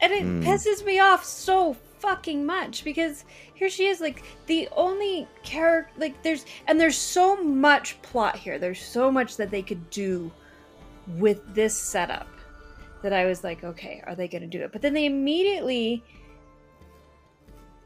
[0.00, 0.44] And it Mm.
[0.44, 6.20] pisses me off so fucking much because here she is like the only character like
[6.22, 10.30] there's and there's so much plot here there's so much that they could do
[11.18, 12.28] with this setup
[13.02, 16.02] that i was like okay are they gonna do it but then they immediately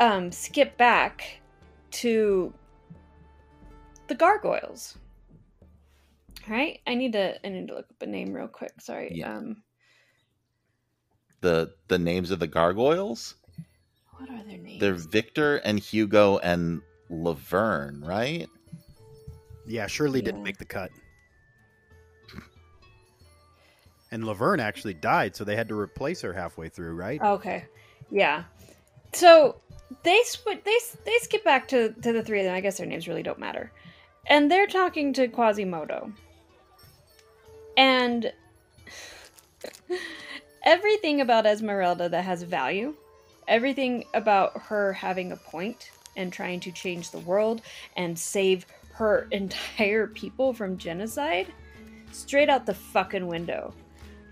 [0.00, 1.40] um skip back
[1.90, 2.52] to
[4.08, 4.98] the gargoyles
[6.48, 9.12] all right i need to i need to look up a name real quick sorry
[9.14, 9.36] Yeah.
[9.36, 9.62] um
[11.40, 13.36] The the names of the gargoyles?
[14.22, 16.80] What are their names They're Victor and Hugo and
[17.10, 18.48] Laverne, right?
[19.66, 20.90] Yeah, Shirley didn't make the cut.
[24.10, 27.20] And Laverne actually died, so they had to replace her halfway through, right?
[27.22, 27.64] Okay.
[28.10, 28.44] Yeah.
[29.14, 29.56] So
[30.02, 32.54] they sw- they they skip back to to the three of them.
[32.54, 33.72] I guess their names really don't matter.
[34.26, 36.12] And they're talking to Quasimodo.
[37.76, 38.32] And
[40.64, 42.94] everything about Esmeralda that has value,
[43.48, 47.62] everything about her having a point and trying to change the world
[47.96, 51.52] and save her entire people from genocide,
[52.12, 53.72] straight out the fucking window.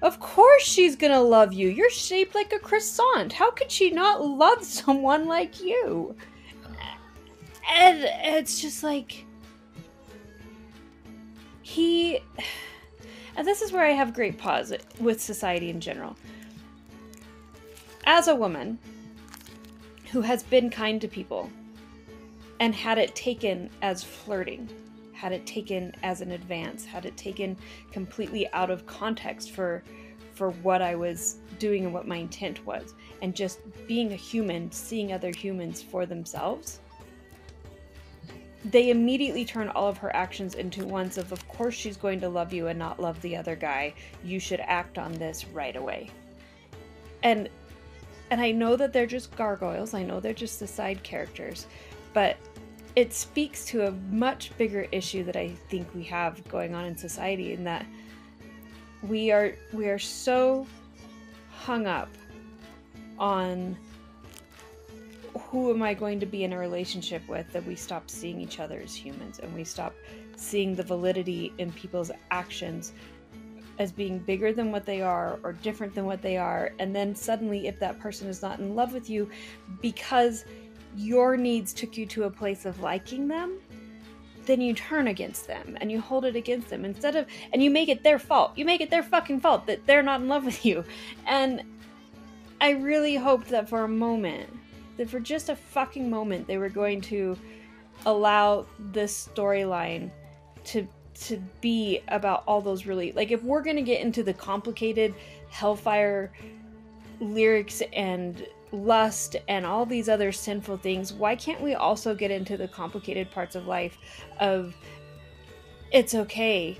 [0.02, 1.68] Of course she's gonna love you.
[1.68, 3.32] You're shaped like a croissant.
[3.32, 6.16] How could she not love someone like you?
[7.72, 7.98] And
[8.34, 9.24] it's just like
[11.62, 12.20] he
[13.36, 16.16] and this is where I have great pause with society in general.
[18.04, 18.78] As a woman
[20.10, 21.50] who has been kind to people
[22.58, 24.68] and had it taken as flirting,
[25.12, 27.56] had it taken as an advance, had it taken
[27.92, 29.82] completely out of context for
[30.34, 34.72] for what I was doing and what my intent was, and just being a human,
[34.72, 36.80] seeing other humans for themselves.
[38.64, 42.28] They immediately turn all of her actions into ones of, of course, she's going to
[42.30, 43.92] love you and not love the other guy.
[44.24, 46.10] You should act on this right away.
[47.22, 47.50] And
[48.30, 49.92] and I know that they're just gargoyles.
[49.92, 51.66] I know they're just the side characters,
[52.14, 52.36] but
[52.96, 56.96] it speaks to a much bigger issue that I think we have going on in
[56.96, 57.86] society in that
[59.02, 60.66] we are we are so
[61.50, 62.08] hung up
[63.18, 63.76] on
[65.38, 68.60] who am I going to be in a relationship with that we stop seeing each
[68.60, 69.94] other as humans and we stop
[70.36, 72.92] seeing the validity in people's actions
[73.80, 77.14] as being bigger than what they are or different than what they are and then
[77.14, 79.28] suddenly if that person is not in love with you
[79.80, 80.44] because
[80.96, 83.58] your needs took you to a place of liking them
[84.46, 87.70] then you turn against them and you hold it against them instead of and you
[87.70, 88.52] make it their fault.
[88.56, 90.84] You make it their fucking fault that they're not in love with you.
[91.26, 91.62] And
[92.60, 94.50] i really hoped that for a moment
[94.96, 97.38] that for just a fucking moment they were going to
[98.06, 100.10] allow this storyline
[100.64, 100.86] to
[101.20, 105.14] to be about all those really like if we're gonna get into the complicated
[105.50, 106.32] hellfire
[107.20, 112.56] lyrics and lust and all these other sinful things why can't we also get into
[112.56, 113.98] the complicated parts of life
[114.38, 114.74] of
[115.92, 116.78] it's okay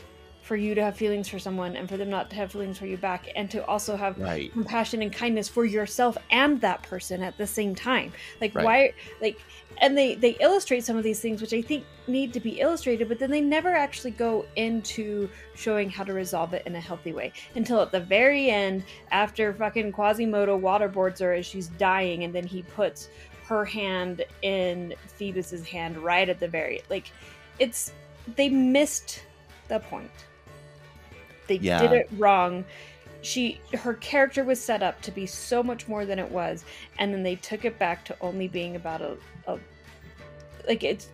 [0.50, 2.84] for you to have feelings for someone and for them not to have feelings for
[2.84, 4.50] you back and to also have Right.
[4.52, 8.64] compassion and kindness for yourself and that person at the same time like Right.
[8.64, 9.38] why like
[9.80, 13.06] and they they illustrate some of these things which i think need to be illustrated
[13.08, 17.12] but then they never actually go into showing how to resolve it in a healthy
[17.12, 18.82] way until at the very end
[19.12, 23.08] after fucking quasimodo waterboards her as she's dying and then he puts
[23.46, 27.12] her hand in phoebus's hand right at the very like
[27.60, 27.92] it's
[28.34, 29.22] they missed
[29.68, 30.10] the point
[31.50, 31.80] they Yeah.
[31.82, 32.64] did it wrong
[33.22, 36.64] she her character was set up to be so much more than it was
[36.98, 39.58] and then they took it back to only being about a, a
[40.66, 41.08] like it's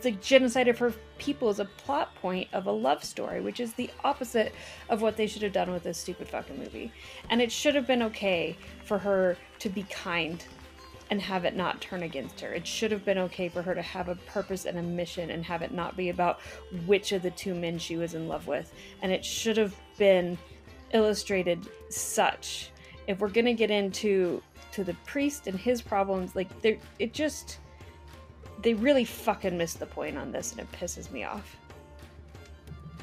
[0.00, 3.72] the genocide of her people as a plot point of a love story, which is
[3.74, 4.52] the opposite
[4.88, 6.92] of what they should have done with this stupid fucking movie.
[7.30, 10.44] And it should have been okay for her to be kind
[11.12, 12.54] and have it not turn against her.
[12.54, 15.44] It should have been okay for her to have a purpose and a mission and
[15.44, 16.40] have it not be about
[16.86, 18.72] which of the two men she was in love with.
[19.02, 20.38] And it should have been
[20.94, 22.70] illustrated such.
[23.08, 27.58] If we're gonna get into to the priest and his problems, like they it just
[28.62, 31.58] they really fucking missed the point on this and it pisses me off.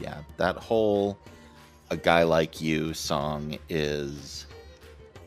[0.01, 1.15] Yeah, that whole
[1.91, 4.47] a guy like you song is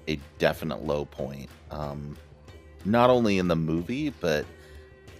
[0.09, 1.49] a definite low point.
[1.71, 2.17] Um,
[2.85, 4.45] not only in the movie, but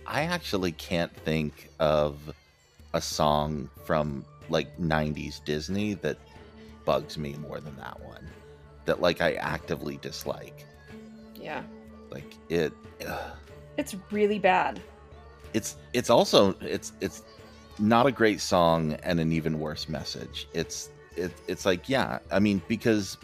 [0.07, 2.35] I actually can't think of
[2.95, 6.19] a song from like 90s Disney that
[6.85, 8.29] bugs me more than that one.
[8.85, 10.67] That like I actively dislike.
[11.35, 11.63] Yeah.
[12.11, 12.73] Like it
[13.07, 13.37] ugh.
[13.79, 14.81] It's really bad.
[15.55, 17.23] it's it's also it's it's
[17.79, 20.49] not a great song and an even worse message.
[20.53, 23.19] It's it, it's like yeah, I mean because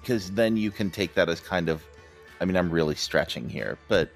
[0.00, 1.82] because then you can take that as kind of
[2.40, 4.10] I mean I'm really stretching here, but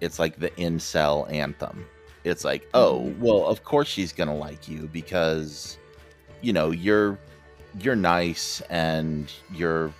[0.00, 1.86] it's like the incel anthem.
[2.24, 3.20] It's like, oh, mm-hmm.
[3.20, 5.76] well, of course she's going to like you because
[6.42, 7.18] you know, you're
[7.80, 9.92] you're nice and you're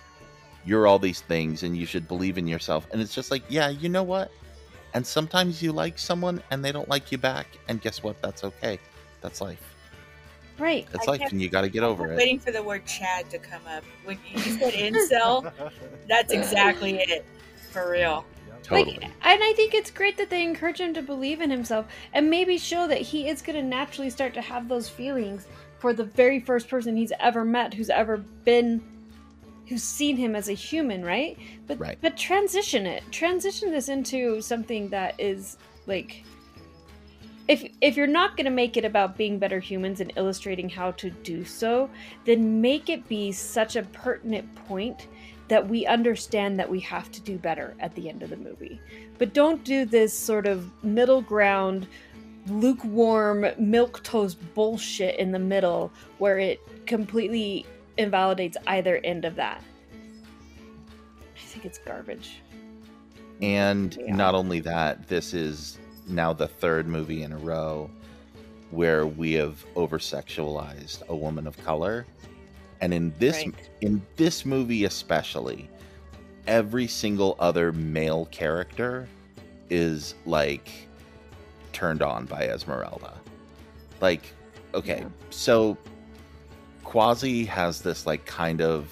[0.65, 2.85] you're all these things and you should believe in yourself.
[2.91, 4.31] And it's just like, yeah, you know what?
[4.93, 7.47] And sometimes you like someone and they don't like you back.
[7.67, 8.21] And guess what?
[8.21, 8.79] That's okay.
[9.21, 9.73] That's life.
[10.59, 10.87] Right.
[10.93, 12.17] It's I life and you got to get over I'm it.
[12.17, 13.83] waiting for the word Chad to come up.
[14.05, 15.51] When you said incel,
[16.07, 17.25] that's exactly it.
[17.73, 18.23] For real.
[18.61, 18.93] Totally.
[18.93, 22.29] Like, and I think it's great that they encourage him to believe in himself and
[22.29, 25.47] maybe show that he is going to naturally start to have those feelings
[25.79, 28.81] for the very first person he's ever met who's ever been
[29.67, 31.37] who's seen him as a human, right?
[31.67, 31.97] But Right.
[31.99, 33.03] but transition it.
[33.11, 35.57] Transition this into something that is
[35.87, 36.23] like
[37.47, 40.91] if if you're not going to make it about being better humans and illustrating how
[40.91, 41.89] to do so,
[42.23, 45.07] then make it be such a pertinent point
[45.47, 48.79] that we understand that we have to do better at the end of the movie.
[49.17, 51.87] But don't do this sort of middle ground
[52.47, 57.65] lukewarm milk toast bullshit in the middle where it completely
[57.97, 59.63] invalidates either end of that.
[61.35, 62.41] I think it's garbage.
[63.41, 64.15] And Yeah.
[64.15, 65.77] not only that, this is
[66.07, 67.89] now the third movie in a row
[68.71, 72.05] where we have over sexualized a woman of color.
[72.83, 73.55] And in this Right.
[73.79, 75.69] in this movie especially,
[76.47, 79.07] every single other male character
[79.69, 80.69] is like
[81.71, 83.13] turned on by Esmeralda.
[84.01, 84.23] Like,
[84.73, 85.07] okay, Yeah.
[85.29, 85.77] so
[86.83, 88.89] Quasi has this like kind of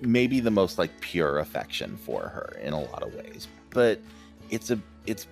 [0.00, 3.98] maybe the most like pure affection for her in a lot of ways but
[4.50, 5.26] it's a it's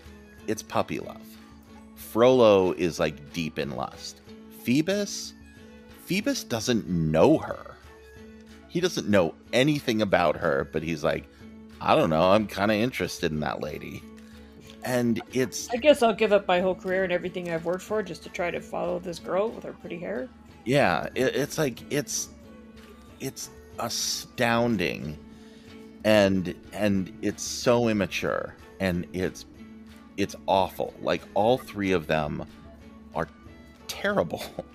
[0.47, 1.21] it's puppy love
[1.95, 4.21] frollo is like deep in lust
[4.63, 5.35] phoebus
[6.13, 7.75] phoebus doesn't know her.
[8.69, 11.25] He doesn't know anything about her but he's like
[11.81, 14.03] i don't know i'm kind of interested in that lady.
[14.85, 18.03] And it's I guess I'll give up my whole career and everything I've worked for
[18.03, 20.29] just to try to follow this girl with her pretty hair.
[20.67, 22.29] yeah it, it's like it's
[23.21, 23.49] it's
[23.79, 25.17] astounding.
[26.05, 29.47] And and it's so immature and it's
[30.19, 30.93] it's awful.
[31.01, 32.45] Like all three of them
[33.15, 33.29] are
[33.87, 34.43] terrible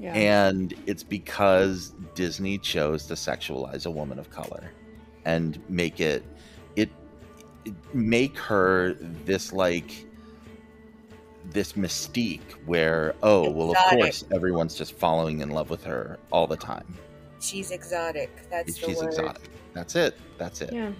[0.00, 0.14] Yeah.
[0.14, 4.72] and it's because disney chose to sexualize a woman of color
[5.26, 6.24] and make it
[6.74, 6.88] it,
[7.66, 8.94] it make her
[9.26, 10.06] this like
[11.50, 16.46] this mystique where oh well of course everyone's just falling in love with her all
[16.46, 16.96] the time
[17.42, 18.30] She's exotic.
[18.50, 19.06] That's the she's word.
[19.08, 19.42] exotic
[19.74, 20.92] that's it that's it Yeah.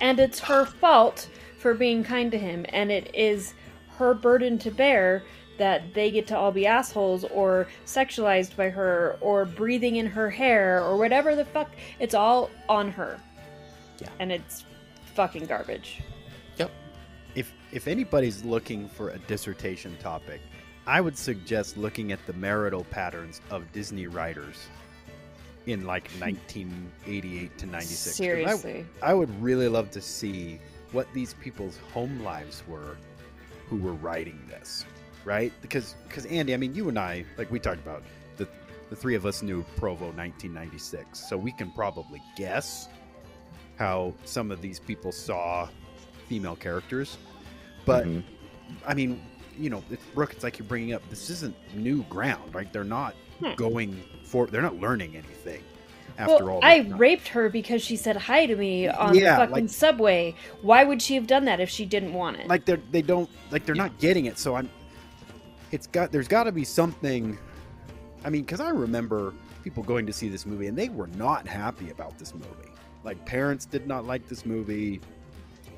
[0.00, 3.54] And it's her fault for being kind to him, and it is
[3.96, 5.22] her burden to bear
[5.58, 10.30] that they get to all be assholes or sexualized by her or breathing in her
[10.30, 11.70] hair or whatever the fuck.
[11.98, 13.20] It's all on her.
[14.00, 14.08] Yeah.
[14.18, 14.64] And it's
[15.14, 16.02] fucking garbage.
[16.56, 16.70] Yep.
[17.34, 20.40] If if anybody's looking for a dissertation topic,
[20.86, 24.68] I would suggest looking at the marital patterns of Disney writers
[25.66, 26.20] in like hmm.
[26.20, 28.04] 1988 to 96.
[28.04, 28.86] 'Cause I- Seriously.
[29.02, 30.60] I, would really love to see
[30.92, 32.96] what these people's home lives were
[33.68, 34.84] who were writing this,
[35.24, 35.52] right?
[35.62, 38.02] Because because Andy, I mean, you and I, like we talked about,
[38.36, 38.46] the
[38.90, 42.88] the three of us knew Provo 1996, so we can probably guess
[43.78, 45.68] how some of these people saw
[46.28, 47.18] female characters.
[47.84, 48.22] But Mhm.
[48.86, 49.20] I mean,
[49.58, 52.72] you know, it's, Brooke, it's like you're bringing up this isn't new ground, right?
[52.72, 53.54] They're not Hmm.
[53.56, 55.62] going for, they're not learning anything
[56.16, 56.60] after well, all.
[56.64, 56.98] I this time.
[56.98, 60.34] raped her because she said hi to me on Yeah, the fucking like- subway.
[60.62, 62.46] Why would she have done that if she didn't want it?
[62.46, 64.38] like they're they don't like they're not getting it.
[64.38, 64.70] So I'm
[65.74, 67.36] it's got there's got to be something.
[68.24, 71.46] I mean, because I remember people going to see this movie and they were not
[71.46, 72.70] happy about this movie.
[73.02, 75.00] Like parents did not like this movie.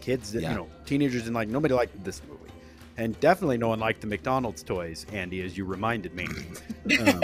[0.01, 0.51] Kids, did, Yeah.
[0.51, 1.49] you know, teenagers didn't like.
[1.49, 2.53] Nobody liked this movie,
[2.97, 5.05] and definitely no one liked the McDonald's toys.
[5.13, 6.27] Andy, as you reminded me
[7.01, 7.23] um,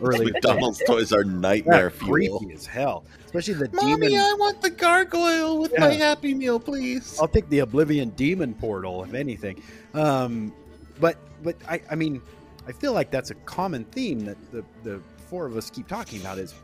[0.00, 0.24] earlier.
[0.32, 2.38] McDonald's toys are nightmare Yeah, fuel.
[2.40, 4.20] creepy as hell, especially the Mommy, demon.
[4.20, 5.80] I want the gargoyle with Yeah.
[5.80, 7.16] my Happy Meal, please.
[7.20, 9.62] I'll take the Oblivion Demon Portal, if anything.
[9.92, 10.52] Um,
[10.98, 12.20] but but I, I mean,
[12.66, 16.20] I feel like that's a common theme that the the four of us keep talking
[16.20, 16.54] about is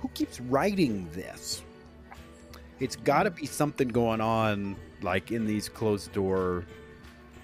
[0.00, 1.62] who keeps writing this.
[2.78, 6.64] It's got to be something going on, like in these closed door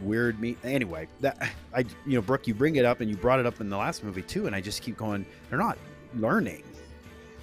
[0.00, 0.58] weird meet.
[0.62, 3.60] Anyway, that I you know Brooke, you bring it up and you brought it up
[3.60, 5.24] in the last movie too, and I just keep going.
[5.48, 5.78] They're not
[6.14, 6.64] learning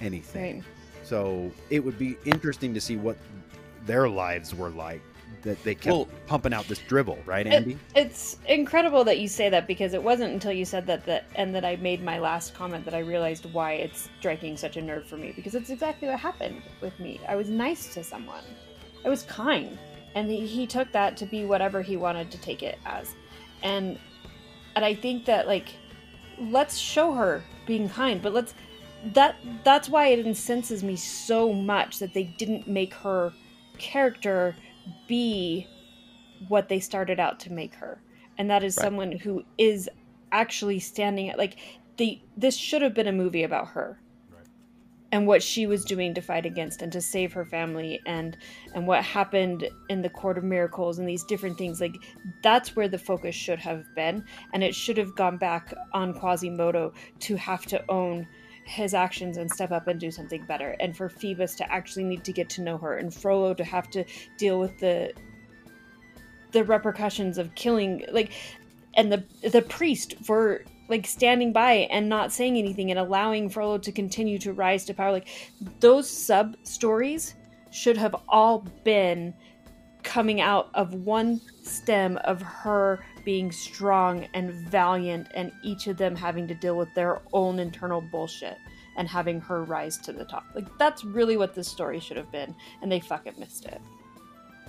[0.00, 0.56] anything.
[0.56, 0.64] Right.
[1.02, 3.18] So it would be interesting to see what
[3.84, 5.02] their lives were like
[5.44, 7.78] that they kept Well- pumping out this dribble, right, It- Andy?
[7.94, 11.54] it's incredible that you say that because it wasn't until you said that that and
[11.54, 15.06] that I made my last comment that I realized why it's striking such a nerve
[15.06, 17.20] for me because it's exactly what happened with me.
[17.28, 18.44] I was nice to someone.
[19.04, 19.78] I was kind,
[20.14, 23.14] and he, he took that to be whatever he wanted to take it as,
[23.62, 23.98] and
[24.76, 25.68] and I think that like
[26.40, 28.54] let's show her being kind, but let's
[29.12, 33.32] that that's why it incenses me so much that they didn't make her
[33.76, 34.56] character
[35.06, 35.68] be
[36.48, 38.00] what they started out to make her.
[38.38, 38.84] And that is Right.
[38.84, 39.88] someone who is
[40.32, 41.56] actually standing at like
[41.96, 44.00] the this should have been a movie about her.
[45.12, 48.36] And what she was doing to fight against and to save her family and
[48.74, 51.94] and what happened in the court of miracles and these different things like
[52.42, 54.24] that's where the focus should have been.
[54.52, 58.26] And it should have gone back on quasimodo to have to own
[58.64, 62.24] his actions and step up and do something better and for phoebus to actually need
[62.24, 64.04] to get to know her and frollo to have to
[64.38, 65.12] deal with the
[66.52, 68.32] the repercussions of killing like
[68.94, 73.78] and the the priest for like standing by and not saying anything and allowing Frollo
[73.78, 75.12] to continue to rise to power.
[75.12, 75.28] Like
[75.80, 77.34] those sub stories
[77.70, 79.34] should have all been
[80.04, 86.14] coming out of one stem of her being strong and valiant and each of them
[86.14, 88.58] having to deal with their own internal bullshit
[88.96, 90.44] and having her rise to the top.
[90.54, 93.80] Like that's really what this story should have been and they fucking missed it.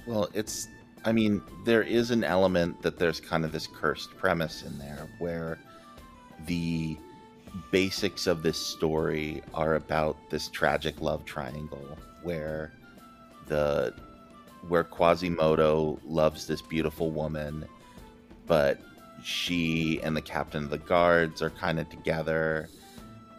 [0.07, 0.69] Well, it's.
[1.03, 5.07] I mean, there is an element that there's kind of this cursed premise in there
[5.19, 5.59] where
[6.47, 6.97] the
[7.71, 12.73] basics of this story are about this tragic love triangle where
[13.47, 13.93] the
[14.67, 17.65] where Quasimodo loves this beautiful woman,
[18.47, 18.79] but
[19.23, 22.69] she and the captain of the guards are kind of together,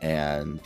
[0.03, 0.61] and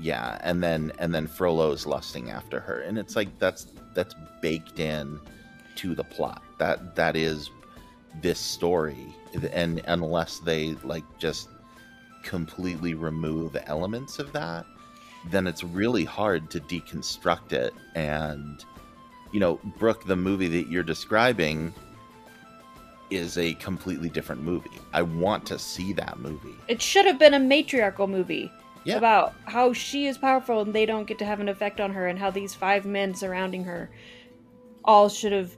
[0.00, 4.80] yeah, and then and then Frollo's lusting after her, and it's like that's that's baked
[4.80, 5.20] in
[5.76, 6.42] to the plot.
[6.58, 7.50] That that is
[8.20, 9.14] this story,
[9.52, 11.48] and unless they like just
[12.22, 14.66] completely remove elements of that,
[15.30, 17.72] then it's really hard to deconstruct it.
[17.94, 18.64] And
[19.34, 21.74] you know, Brooke, the movie that you're describing
[23.10, 24.70] is a completely different movie.
[24.92, 26.54] I want to see that movie.
[26.68, 28.48] It should have been a matriarchal movie
[28.84, 28.96] Yeah.
[28.96, 32.06] about how she is powerful and they don't get to have an effect on her,
[32.06, 33.90] and how these five men surrounding her
[34.84, 35.56] all should have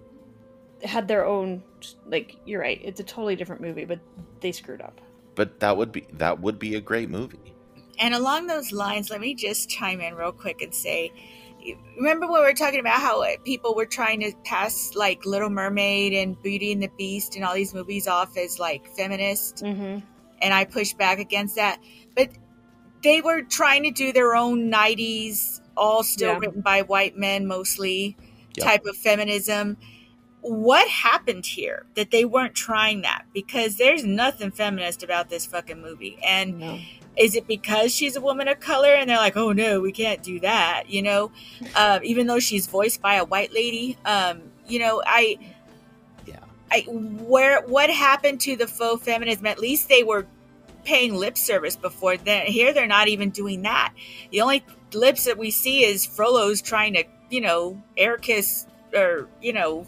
[0.82, 1.62] had their own.
[2.06, 4.00] Like you're right, it's a totally different movie, but
[4.40, 5.02] they screwed up.
[5.34, 7.52] But that would be that would be a great movie.
[7.98, 11.12] And along those lines, let me just chime in real quick and say,
[11.96, 15.50] remember when we were talking about how uh, people were trying to pass like Little
[15.50, 19.98] Mermaid and Beauty and the Beast and all these movies off as like feminist, Mm-hmm.
[20.42, 21.78] and I pushed back against that.
[22.14, 22.30] But
[23.02, 26.38] they were trying to do their own '90s, all still Yeah.
[26.38, 28.16] written by white men mostly,
[28.56, 28.66] Yep.
[28.66, 29.76] type of feminism.
[30.42, 33.24] What happened here that they weren't trying that?
[33.34, 36.78] Because there's nothing feminist about this fucking movie, and No.
[37.16, 38.90] Is it because she's a woman of color?
[38.94, 41.30] And they're like oh no we can't do that you know?
[41.74, 45.38] Um, even though she's voiced by a white lady um, you know i
[46.26, 46.40] Yeah.
[46.70, 49.46] i where what happened to the faux feminism?
[49.46, 50.26] At least they were
[50.84, 52.46] paying lip service before then.
[52.46, 53.92] Here they're not even doing that.
[54.30, 59.28] The only lips that we see is frollo's trying to you know air kiss or
[59.42, 59.84] you know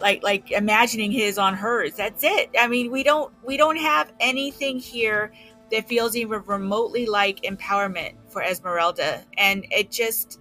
[0.00, 1.94] like like imagining his on hers.
[1.94, 2.50] That's it.
[2.58, 5.32] I mean we don't we don't have anything here
[5.70, 10.40] that feels even remotely like empowerment for Esmeralda, and it just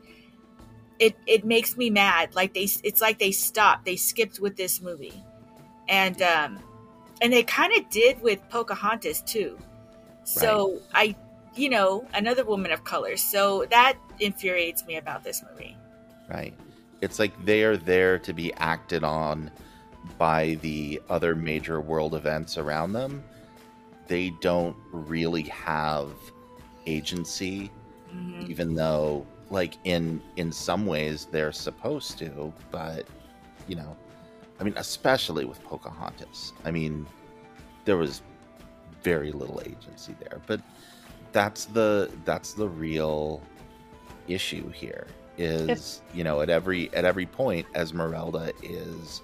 [0.99, 2.35] it it makes me mad.
[2.35, 5.23] Like they, it's like they stopped, they skipped with this movie,
[5.87, 6.59] and um,
[7.21, 9.57] and they kind of did with Pocahontas too.
[10.23, 11.15] So I,
[11.55, 13.15] you know, another woman of color.
[13.15, 15.77] So that infuriates me about this movie.
[16.27, 16.53] right?
[17.01, 19.51] It's like they are there to be acted on
[20.17, 23.23] by the other major world events around them,
[24.07, 26.09] they don't really have
[26.85, 27.69] agency
[28.13, 28.49] mm-hmm.
[28.49, 33.05] even though like in in some ways they're supposed to but
[33.67, 33.95] you know
[34.59, 36.53] i mean especially with pocahontas.
[36.65, 37.05] I mean
[37.85, 38.21] there was
[39.03, 40.61] very little agency there but
[41.31, 43.41] that's the that's the real
[44.27, 49.21] issue here is you know at every at every point esmeralda is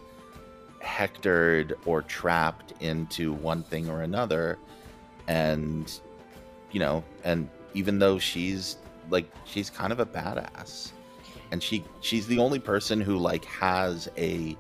[0.83, 4.59] hectored or trapped into one thing or another.
[5.27, 5.91] And
[6.71, 8.77] you know and even though she's
[9.09, 10.91] like she's kind of a badass.
[11.51, 14.57] And she she's the only person who like has a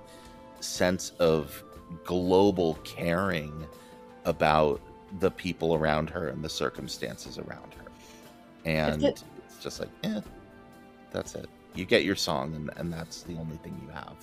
[0.59, 1.63] sense of
[2.05, 3.67] global caring
[4.25, 4.79] about
[5.19, 7.91] the people around her and the circumstances around her.
[8.65, 10.21] And it- it's just like eh
[11.11, 11.47] that's it.
[11.75, 14.15] You get your song and, and that's the only thing you have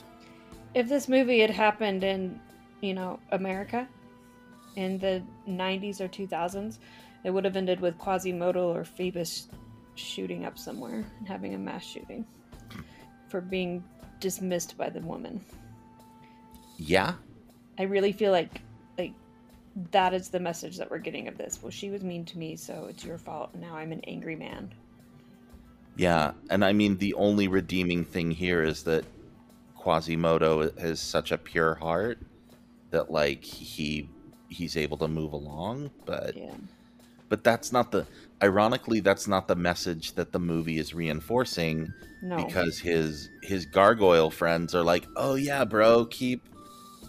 [0.74, 2.40] If this movie had happened in,
[2.80, 3.88] you know, America
[4.76, 6.78] in the 90s or 2000s,
[7.24, 9.48] it would have ended with Quasimodo or Phoebus
[9.94, 12.24] shooting up somewhere and having a mass shooting
[13.28, 13.84] for being
[14.18, 15.40] dismissed by the woman.
[16.76, 17.14] yeah
[17.78, 18.60] I really feel like
[18.98, 19.12] like
[19.92, 21.62] that is the message that we're getting of this.
[21.62, 23.54] Well, she was mean to me, so it's your fault.
[23.54, 24.74] Now I'm an angry man.
[25.96, 29.04] Yeah, and I mean the only redeeming thing here is that
[29.80, 32.18] Quasimodo has such a pure heart
[32.90, 34.08] that like he
[34.48, 36.54] he's able to move along, but Yeah.
[37.28, 38.06] but that's not the
[38.42, 42.36] ironically that's not the message that the movie is reinforcing No.
[42.44, 46.42] because his his gargoyle friends are like, "Oh yeah, bro, keep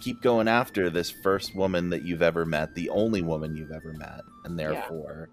[0.00, 3.92] keep going after this first woman that you've ever met, the only woman you've ever
[3.92, 4.72] met, and Yeah.
[4.72, 5.28] therefore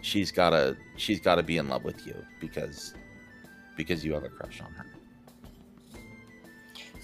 [0.00, 2.94] she's got to she's got to be in love with you because
[3.76, 4.86] because you have a crush on her."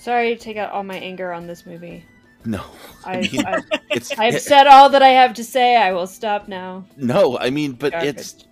[0.09, 2.02] Sorry to take out all my anger on this movie.
[2.46, 2.64] No.
[3.04, 5.76] I I, mean, I, it's I've said all that I have to say.
[5.76, 6.86] I will stop now.
[6.96, 8.16] No, I mean, but Garbage.
[8.16, 8.46] it's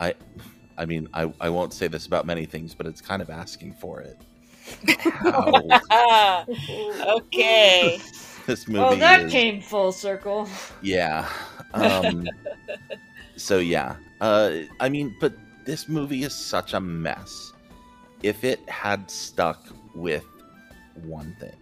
[0.00, 0.14] I
[0.78, 3.74] I mean, I I won't say this about many things, but it's kind of asking
[3.74, 4.16] for it.
[5.10, 6.46] How
[7.18, 8.00] okay.
[8.46, 10.48] this movie Well, that is- came full circle.
[10.80, 11.28] Yeah.
[11.74, 12.26] Um,
[13.36, 13.96] so yeah.
[14.22, 15.34] Uh, I mean, but
[15.66, 17.52] this movie is such a mess.
[18.22, 20.24] If it had stuck with
[21.04, 21.56] one thing,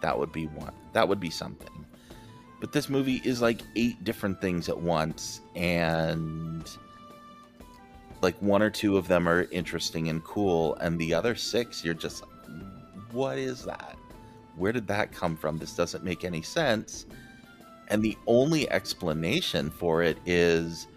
[0.00, 0.72] that would be one.
[0.92, 1.86] That would be something.
[2.60, 6.68] But this movie is like eight different things at once, and
[8.20, 11.94] like one or two of them are interesting and cool, and the other six, you're
[11.94, 12.24] just
[13.12, 13.96] what is that?
[14.56, 15.58] Where did that come from?
[15.58, 17.06] This doesn't make any sense.
[17.88, 20.88] And the only explanation for it is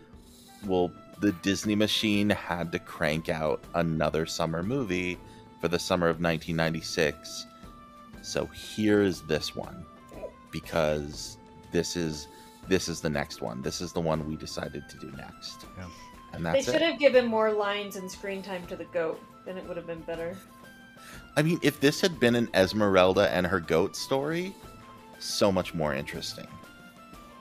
[0.65, 5.17] well, the Disney machine had to crank out another summer movie
[5.59, 7.45] for the summer of 1996.
[8.21, 9.85] So here's this one
[10.51, 11.37] because
[11.71, 12.27] this is
[12.67, 13.61] this is the next one.
[13.61, 15.65] This is the one we decided to do next.
[15.77, 15.85] Yeah.
[16.33, 16.91] And that's They should it.
[16.91, 19.21] have given more lines and screen time to the goat.
[19.45, 20.37] Then it would have been better.
[21.35, 24.55] I mean, if this had been an Esmeralda and her goat story,
[25.19, 26.47] so much more interesting.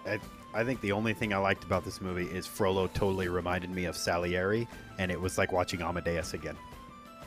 [0.06, 0.18] I,
[0.54, 3.84] I think the only thing I liked about this movie is Frollo totally reminded me
[3.84, 4.66] of Salieri,
[4.98, 6.56] and it was like watching Amadeus again.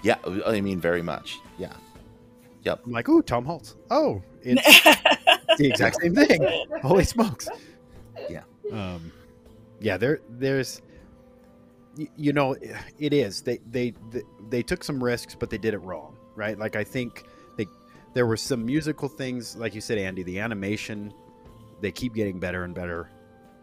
[0.01, 1.39] Yeah, I mean, very much.
[1.57, 1.73] Yeah.
[2.63, 2.81] Yep.
[2.85, 3.75] I'm like, ooh, Tom Hulce.
[3.91, 4.83] Oh, it's
[5.57, 6.65] the exact same thing.
[6.81, 7.49] Holy smokes.
[8.29, 8.43] Yeah.
[8.71, 9.11] Um,
[9.79, 10.81] yeah, there, there's,
[11.97, 12.55] y- you know,
[12.99, 13.41] it is.
[13.41, 16.57] They, they, they, they took some risks, but they did it wrong, right?
[16.57, 17.25] Like I think
[17.57, 17.67] they,
[18.13, 20.23] there were some musical things, like you said, Andy.
[20.23, 21.13] The animation,
[21.81, 23.09] they keep getting better and better,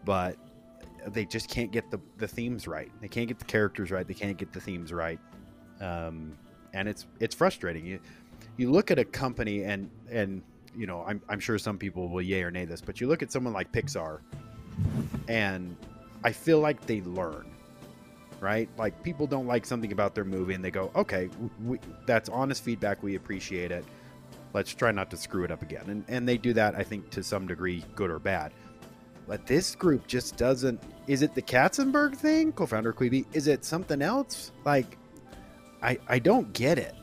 [0.05, 0.37] but
[1.09, 2.91] they just can't get the the themes right.
[3.01, 4.07] They can't get the characters right.
[4.07, 5.19] They can't get the themes right,
[5.81, 6.37] um,
[6.75, 7.87] and it's it's frustrating.
[7.87, 8.01] You
[8.61, 10.43] you look at a company and and
[10.77, 13.23] you know I'm I'm sure some people will yay or nay this, but you look
[13.23, 14.21] at someone like Pixar,
[15.29, 15.75] and
[16.25, 17.51] I feel like they learn,
[18.39, 18.69] right?
[18.77, 21.31] Like people don't like something about their movie and they go, okay,
[21.65, 23.03] we, that's honest feedback.
[23.03, 23.83] We appreciate it.
[24.53, 25.89] Let's try not to screw it up again.
[25.89, 28.53] And and they do that, I think, to some degree, good or bad.
[29.27, 30.83] But this group just doesn't.
[31.07, 33.25] Is it the Katzenberg thing, co-founder Quibi?
[33.33, 34.53] Is it something else?
[34.67, 34.99] Like,
[35.83, 36.95] I I don't get it.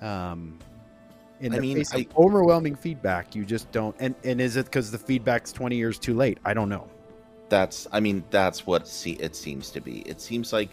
[0.00, 0.58] Um,
[1.40, 3.94] in I the mean, face I- of overwhelming feedback, you just don't.
[4.00, 6.38] And and is it because the feedback's twenty years too late?
[6.44, 6.88] I don't know.
[7.48, 10.00] That's I mean that's what see it seems to be.
[10.00, 10.70] It seems like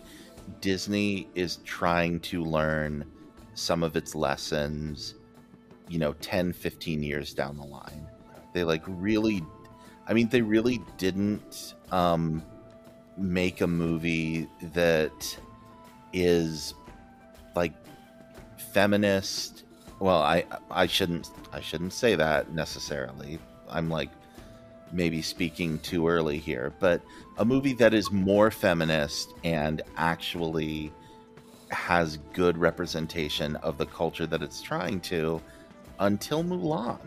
[0.61, 3.05] Disney is trying to learn
[3.53, 5.15] some of its lessons,
[5.87, 8.07] you know, 10, 15 years down the line.
[8.53, 9.43] They like really
[10.07, 12.43] I mean they really didn't um
[13.17, 15.37] make a movie that
[16.11, 16.73] is
[17.55, 17.73] like
[18.73, 19.63] feminist
[19.99, 23.39] well i i shouldn't i shouldn't say that necessarily
[23.69, 24.09] i'm like
[24.91, 27.01] maybe speaking too early here, but
[27.37, 30.91] a movie that is more feminist and actually
[31.71, 35.41] has good representation of the culture that it's trying to
[35.99, 36.99] until Mulan.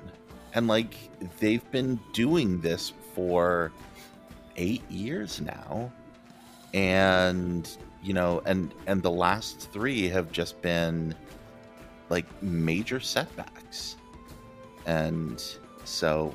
[0.55, 0.95] And like
[1.39, 3.73] they've been doing this for
[4.57, 5.91] 8 years now.
[6.75, 7.69] And
[8.03, 11.15] you know, and and the last 3 have just been
[12.11, 13.97] like major setbacks.
[14.87, 15.43] And
[15.85, 16.35] so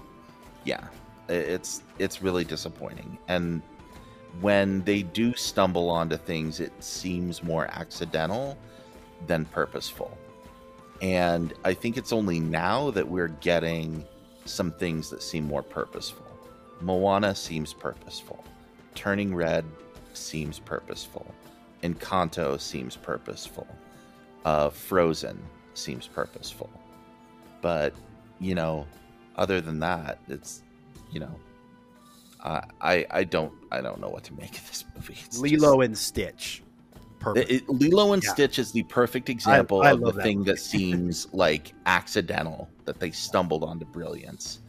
[0.65, 0.85] yeah,
[1.29, 3.17] it's it's really disappointing.
[3.27, 3.61] And
[4.41, 8.57] when they do stumble onto things, it seems more accidental
[9.27, 10.17] than purposeful.
[11.01, 14.05] And I think it's only now that we're getting
[14.45, 16.25] some things that seem more purposeful.
[16.81, 18.43] Moana seems purposeful.
[18.95, 19.65] Turning Red
[20.13, 21.33] seems purposeful.
[21.83, 23.67] Encanto seems purposeful.
[24.45, 25.41] Uh, Frozen
[25.73, 26.69] seems purposeful.
[27.61, 27.93] But,
[28.39, 28.85] you know,
[29.35, 30.63] other than that, it's,
[31.11, 31.39] you know,
[32.43, 35.17] I I I don't I don't know what to make of this movie.
[35.25, 36.63] It's Lilo just, and Stitch.
[37.19, 37.51] Perfect.
[37.51, 38.33] It, Lilo and yeah.
[38.33, 40.51] Stitch is the perfect example I, I of the that thing movie.
[40.51, 44.59] that seems like accidental that they stumbled onto brilliance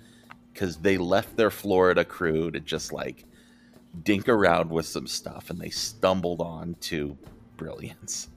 [0.53, 3.25] because they left their Florida crew to just like
[4.05, 7.17] dink around with some stuff and they stumbled on to
[7.57, 8.29] brilliance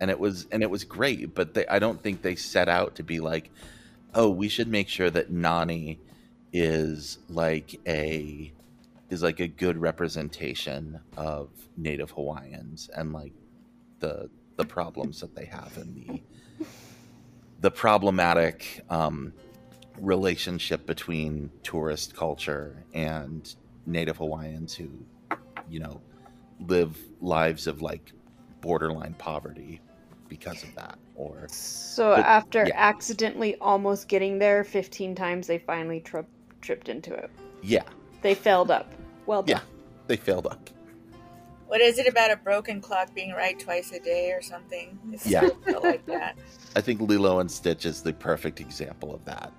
[0.00, 2.94] and it was and it was great but they, i don't think they set out
[2.96, 3.50] to be like
[4.14, 5.98] oh we should make sure that nani
[6.52, 8.52] is like a
[9.10, 13.32] is like a good representation of native hawaiians and like
[14.00, 16.20] the the problems that they have in the
[17.60, 19.34] the problematic um,
[19.98, 23.54] relationship between tourist culture and
[23.86, 24.88] native hawaiians who
[25.68, 26.00] you know
[26.66, 28.12] live lives of like
[28.60, 29.80] borderline poverty
[30.30, 32.72] because of that or so but, after yeah.
[32.76, 37.30] accidentally almost getting there 15 times they finally tripped tripped into it.
[37.62, 37.84] Yeah.
[38.22, 38.92] They failed up.
[39.26, 39.56] Well done.
[39.56, 39.62] Yeah,
[40.06, 40.70] they failed up.
[41.66, 44.98] What is it about a broken clock being right twice a day or something?
[45.12, 45.48] It's yeah,
[45.82, 46.36] like that.
[46.74, 49.52] I think Lilo and Stitch is the perfect example of that.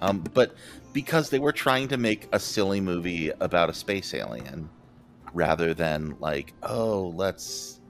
[0.00, 0.54] Um, but
[0.92, 4.68] because they were trying to make a silly movie about a space alien,
[5.32, 7.80] rather than like, oh, let's,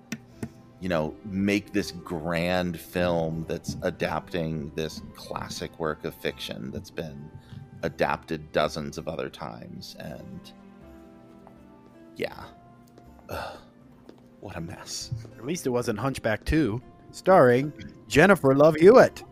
[0.85, 7.31] you know, make this grand film that's adapting this classic work of fiction that's been
[7.83, 10.53] adapted dozens of other times, and
[12.17, 12.45] yeah,
[13.31, 13.57] Ugh,
[14.41, 15.11] what a mess.
[15.39, 16.83] At least it wasn't Hunchback Two,
[17.13, 17.73] starring
[18.07, 19.25] Jennifer Love Hewitt.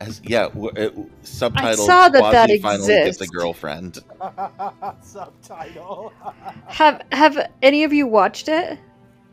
[0.00, 1.66] As yeah, it, subtitle.
[1.66, 3.20] I saw that that finally exists.
[3.20, 4.00] gets a girlfriend.
[5.02, 6.12] Subtitle.
[6.66, 8.78] have Have any of you watched it?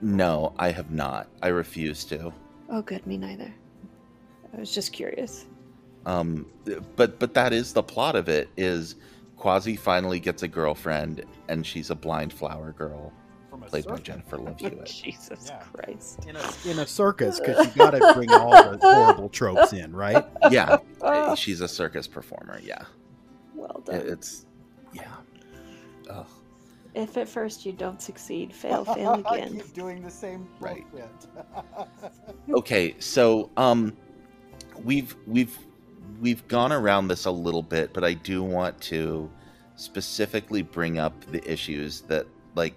[0.05, 1.27] No, I have not.
[1.41, 2.31] I refuse to.
[2.69, 3.07] Oh, good.
[3.07, 3.51] Me neither.
[4.55, 5.47] I was just curious.
[6.05, 6.45] Um,
[6.95, 8.47] but but that is the plot of it.
[8.55, 8.97] Is
[9.35, 13.11] Quasi finally gets a girlfriend, and she's a blind flower girl,
[13.65, 13.99] played circus.
[13.99, 14.85] by Jennifer Love Hewitt.
[14.85, 15.63] Jesus yeah.
[15.73, 16.23] Christ!
[16.27, 19.95] In a, in a circus, because you got to bring all the horrible tropes in,
[19.95, 20.23] right?
[20.51, 20.77] Yeah,
[21.35, 22.59] she's a circus performer.
[22.63, 22.83] Yeah.
[23.55, 24.03] Well done.
[24.05, 24.45] It's
[24.93, 25.13] yeah.
[26.11, 26.27] Ugh.
[26.95, 29.55] If at first you don't succeed, fail, fail again.
[29.55, 30.85] keep doing the same right.
[32.49, 33.95] okay, so um,
[34.83, 35.57] we've we've
[36.21, 39.29] we've gone around this a little bit, but I do want to
[39.75, 42.75] specifically bring up the issues that like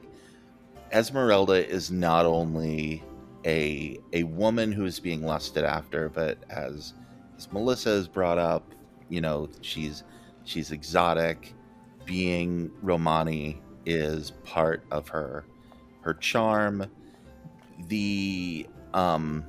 [0.90, 3.04] Esmeralda is not only
[3.46, 6.94] a a woman who is being lusted after, but as
[7.36, 8.74] as Melissa has brought up,
[9.08, 10.02] you know, she's
[10.42, 11.54] she's exotic.
[12.04, 15.44] Being Romani is part of her
[16.02, 16.86] her charm.
[17.88, 19.44] The um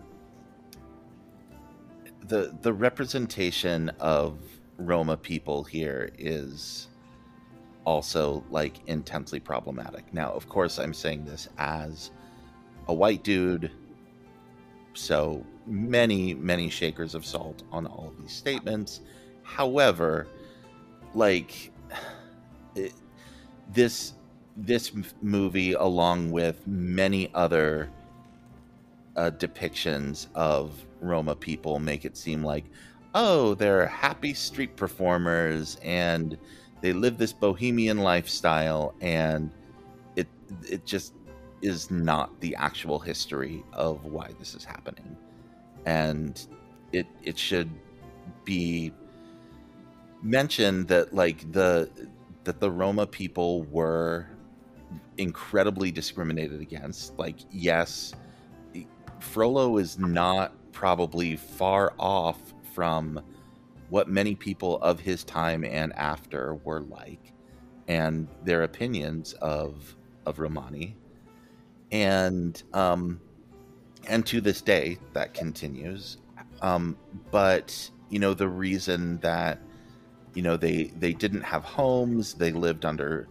[2.22, 4.40] the the representation of
[4.78, 6.88] Roma people here is
[7.86, 10.14] also like intensely problematic.
[10.14, 12.12] Now, of course, I'm saying this as
[12.88, 13.72] a white dude,
[14.94, 19.02] so many many shakers of salt on all of these statements.
[19.44, 20.28] However,
[21.14, 21.72] like
[22.76, 22.94] it,
[23.74, 24.14] this
[24.66, 24.92] this
[25.22, 27.90] movie, along with many other
[29.16, 32.66] uh, depictions of Roma people make it seem like,
[33.16, 36.38] oh, they're happy street performers and
[36.82, 39.52] they live this bohemian lifestyle, and
[40.16, 40.28] it
[40.68, 41.14] it just
[41.62, 45.18] is not the actual history of why this is happening,
[45.86, 46.48] and
[46.94, 47.70] it it should
[48.46, 48.94] be
[50.22, 51.90] mentioned that like the
[52.46, 54.28] that the Roma people were
[55.20, 57.18] incredibly discriminated against.
[57.20, 58.14] Like, yes,
[59.20, 62.40] Frollo is not probably far off
[62.74, 63.22] from
[63.90, 67.34] what many people of his time and after were like
[67.88, 69.96] and their opinions of
[70.26, 70.96] of Romani.
[71.92, 73.20] And um
[74.08, 76.18] and to this day that continues.
[76.62, 76.96] Um
[77.32, 79.60] but you know the reason that
[80.36, 83.28] you know they they didn't have homes, they lived under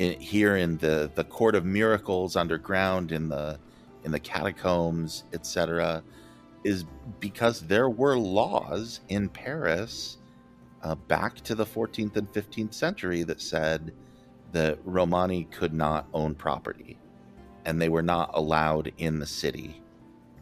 [0.00, 3.60] in, here in the the court of miracles underground in the
[4.04, 6.02] in the catacombs, etc
[6.64, 6.84] is
[7.20, 10.18] because there were laws in Paris
[10.82, 13.92] uh, back to the 14th and 15th century that said
[14.52, 16.98] that Romani could not own property
[17.64, 19.80] and they were not allowed in the city.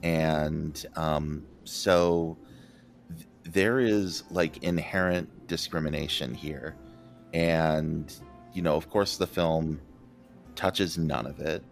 [0.02, 2.36] And um, so
[3.16, 6.76] th- there is like inherent discrimination here.
[7.34, 8.12] And,
[8.58, 9.80] you know, of course, the film
[10.56, 11.62] touches none of it.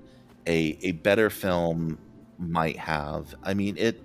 [0.47, 1.99] A, a better film
[2.39, 3.35] might have.
[3.43, 4.01] I mean, it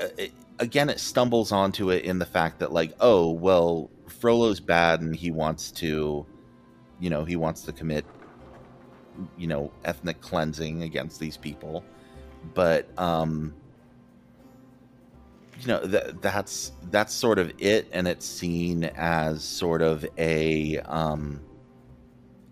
[0.00, 4.60] uh, it, again, it stumbles onto it in the fact that, like, oh, well, Frollo's
[4.60, 6.24] bad and he wants to,
[6.98, 8.06] you know, he wants to commit,
[9.36, 11.84] you know, ethnic cleansing against these people.
[12.54, 13.52] But, um,
[15.62, 20.78] you know, that that's that's sort of it, and it's seen as sort of a,
[20.80, 21.40] um,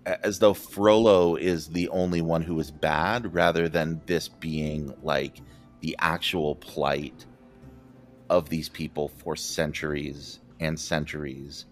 [0.07, 5.41] as though Frollo is the only one who is bad, rather than this being like
[5.81, 7.27] the actual plight
[8.29, 11.67] of these people for centuries and centuries,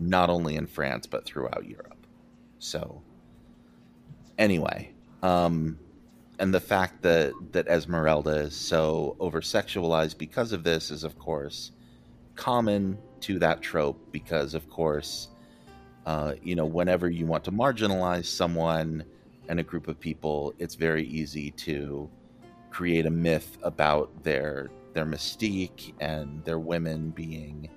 [0.00, 2.04] not only in France but throughout Europe.
[2.58, 3.00] So,
[4.38, 5.78] anyway, um,
[6.40, 11.18] and the fact that that Esmeralda is so over sexualized because of this is, of
[11.18, 11.72] course,
[12.34, 14.00] common to that trope.
[14.10, 15.28] Because, of course,
[16.06, 19.04] uh, you know, whenever you want to marginalize someone
[19.48, 22.10] and a group of people, it's very easy to
[22.70, 27.68] create a myth about their their mystique and their women being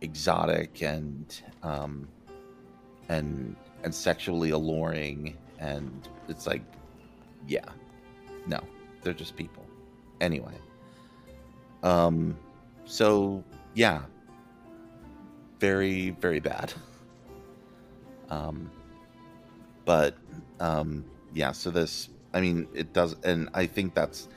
[0.00, 2.08] exotic and um,
[3.10, 6.62] and and sexually alluring and it's like
[7.46, 7.64] yeah
[8.50, 8.60] no
[9.02, 9.64] they're just people.
[10.20, 10.54] Anyway.
[11.82, 12.36] Um
[12.84, 13.42] so
[13.74, 14.02] yeah.
[15.58, 16.72] Very very bad.
[18.30, 18.70] Um
[19.84, 20.14] but
[20.60, 24.28] um yeah so this i mean it does and i think that's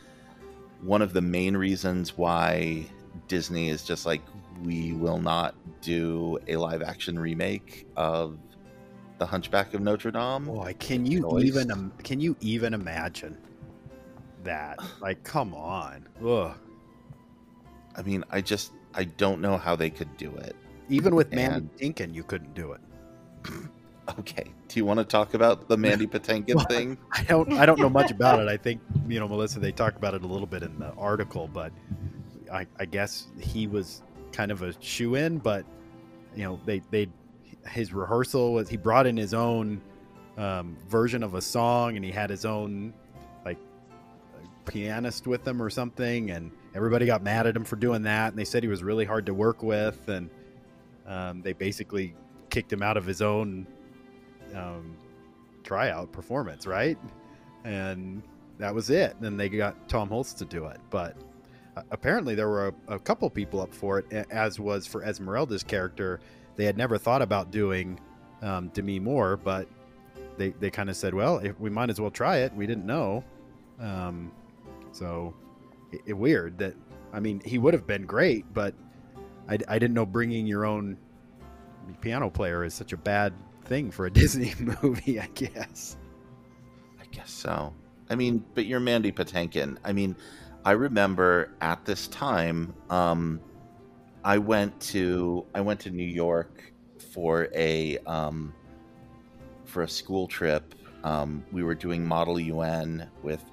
[0.81, 2.85] one of the main reasons why
[3.27, 4.21] Disney is just like,
[4.63, 8.37] we will not do a live action remake of
[9.17, 10.45] The Hunchback of Notre Dame.
[10.45, 13.37] Boy, can you even can you even imagine
[14.43, 14.79] that?
[15.01, 16.07] Like, come on.
[16.25, 16.55] Ugh.
[17.95, 20.55] I mean, I just I don't know how they could do it.
[20.89, 22.81] Even with Mandy Patinkin, you couldn't do it.
[24.19, 24.51] Okay.
[24.67, 26.97] Do you want to talk about the Mandy Patinkin well, thing?
[27.11, 27.53] I don't.
[27.53, 28.47] I don't know much about it.
[28.47, 29.59] I think you know, Melissa.
[29.59, 31.71] They talk about it a little bit in the article, but
[32.51, 35.37] I, I guess he was kind of a shoe in.
[35.37, 35.65] But
[36.35, 37.07] you know, they they
[37.69, 39.81] his rehearsal was he brought in his own
[40.37, 42.93] um, version of a song, and he had his own like
[44.65, 48.29] pianist with him or something, and everybody got mad at him for doing that.
[48.29, 50.29] And they said he was really hard to work with, and
[51.07, 52.15] um, they basically
[52.49, 53.67] kicked him out of his own
[54.55, 54.95] um,
[55.63, 56.97] tryout performance, right?
[57.63, 58.21] And
[58.57, 59.15] that was it.
[59.19, 61.15] Then they got Tom Hulce to do it, but
[61.75, 65.63] uh, apparently there were a, a, couple people up for it, as was for Esmeralda's
[65.63, 66.19] character.
[66.55, 67.99] They had never thought about doing
[68.41, 69.67] um, Demi Moore, but
[70.37, 72.85] they they kind of said, "Well, if we might as well try it." We didn't
[72.85, 73.23] know,
[73.79, 74.31] um,
[74.93, 75.33] so
[75.91, 76.75] it, it, weird that
[77.11, 78.73] I mean he would have been great, but
[79.49, 80.97] I, I didn't know bringing your own
[82.01, 83.33] piano player is such a bad
[83.65, 85.97] thing for a Disney movie, I guess.
[87.01, 87.73] I guess so.
[88.09, 89.77] I mean, but you're Mandy Patinkin.
[89.83, 90.15] I mean,
[90.65, 93.41] I remember at this time, um,
[94.23, 96.71] I went to I went to New York
[97.11, 98.53] for a um,
[99.65, 100.75] for a school trip.
[101.03, 103.43] Um, we were doing Model UN with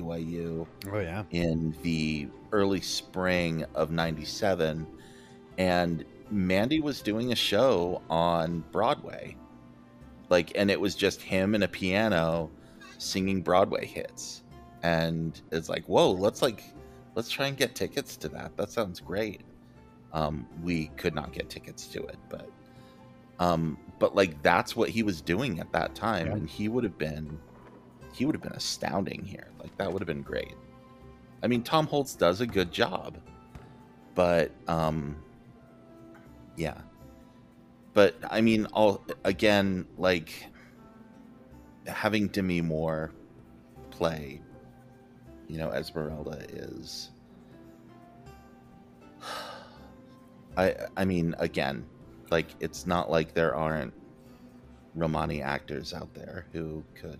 [0.00, 0.66] BYU.
[0.92, 1.24] Oh yeah.
[1.30, 4.86] In the early spring of '97,
[5.58, 9.36] and Mandy was doing a show on Broadway.
[10.30, 12.50] Like, and it was just him and a piano
[12.98, 14.42] singing Broadway hits.
[14.82, 16.62] And it's like, whoa, let's like,
[17.14, 18.56] let's try and get tickets to that.
[18.56, 19.42] That sounds great.
[20.12, 22.48] Um, we could not get tickets to it, but,
[23.38, 26.32] um, but like that's what he was doing at that time, yeah.
[26.34, 27.38] and he would have been,
[28.14, 29.48] he would have been astounding here.
[29.58, 30.54] Like that would have been great.
[31.42, 33.18] I mean, Tom Hulce does a good job,
[34.14, 35.16] but um,
[36.56, 36.80] yeah
[37.92, 40.46] but i mean all again like
[41.86, 43.12] having demi moore
[43.90, 44.40] play
[45.48, 47.10] you know esmeralda is
[50.56, 51.84] I I mean, again,
[52.30, 53.92] like it's not like there aren't
[54.94, 57.18] Romani actors out there who could,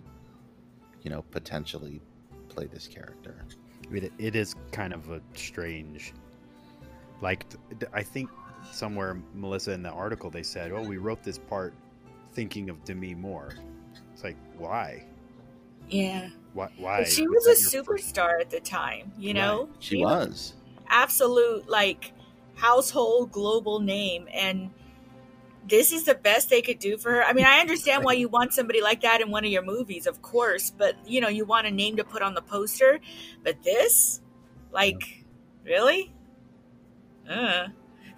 [1.04, 2.00] you know, potentially
[2.48, 3.44] play this character.
[3.92, 6.12] It, it is kind of a strange.
[7.20, 7.46] Like,
[7.92, 8.28] I think
[8.72, 11.74] somewhere, Melissa, in the article, they said, "Oh, we wrote this part
[12.32, 13.54] thinking of Demi Moore."
[14.12, 15.04] It's like, why?
[15.88, 16.28] Yeah.
[16.54, 16.68] Why?
[16.78, 17.00] Why?
[17.00, 19.68] But she was was a that your first- superstar at the time, you know?
[19.80, 20.54] She was.
[20.88, 22.12] absolute like
[22.54, 24.70] household global name and
[25.66, 27.24] this is the best they could do for her.
[27.24, 30.06] I mean, I understand why you want somebody like that in one of your movies,
[30.06, 33.00] of course, but you know, you want a name to put on the poster.
[33.42, 34.20] But this,
[34.72, 35.24] like,
[35.64, 36.12] really?
[37.28, 37.68] Uh.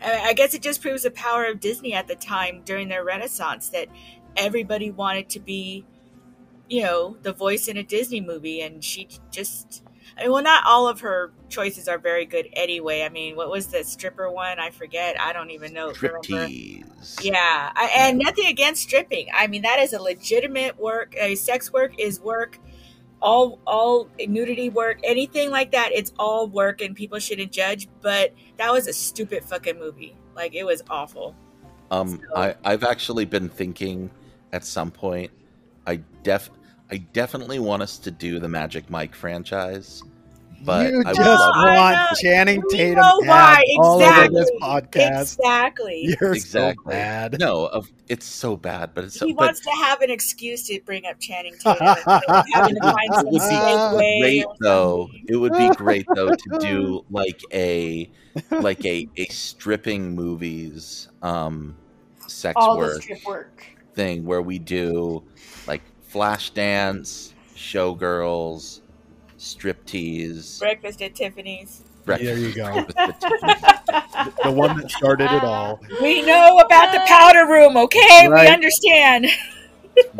[0.02, 3.04] I I guess it just proves the power of Disney at the time during their
[3.04, 3.88] renaissance that
[4.36, 5.86] everybody wanted to be,
[6.68, 9.82] you know, the voice in a Disney movie, and she just.
[10.16, 13.02] I mean, well, not all of her choices are very good anyway.
[13.02, 14.58] I mean, what was the stripper one?
[14.58, 15.20] I forget.
[15.20, 15.90] I don't even know.
[15.90, 17.22] Striptease.
[17.22, 19.28] Yeah, I, and nothing against stripping.
[19.34, 21.14] I mean, that is a legitimate work.
[21.20, 22.58] Uh, sex work is work.
[23.20, 27.88] All all nudity work, anything like that, it's all work, and people shouldn't judge.
[28.00, 30.16] But that was a stupid fucking movie.
[30.34, 31.34] Like it was awful.
[31.90, 34.10] Um, I I've actually been thinking
[34.52, 35.30] at some point.
[35.86, 36.50] I def
[36.90, 40.02] I definitely want us to do the Magic Mike franchise,
[40.64, 44.60] but you I just want Channing Tatum know ads why, all over this exactly.
[44.60, 45.20] podcast.
[45.20, 46.16] Exactly.
[46.20, 46.84] You're exactly.
[46.84, 47.38] so bad.
[47.40, 49.26] No, of, it's so bad, but it's so.
[49.26, 51.86] he but wants to have an excuse to bring up Channing Tatum.
[51.86, 55.10] having to find it would be great though.
[55.28, 58.10] It would be great though to do like a
[58.50, 61.74] like a a stripping movies um
[62.26, 63.64] sex All work strip work.
[63.94, 65.22] thing where we do
[65.66, 65.82] like
[66.16, 68.80] flash dance, showgirls,
[69.38, 71.82] striptease, Breakfast at Tiffany's.
[72.06, 72.30] breakfast.
[72.30, 72.72] There you go.
[72.72, 74.34] breakfast at Tiffany's.
[74.44, 75.78] the one that started it all.
[76.00, 78.28] We know about the powder room, okay?
[78.28, 78.48] Right.
[78.48, 79.26] We understand.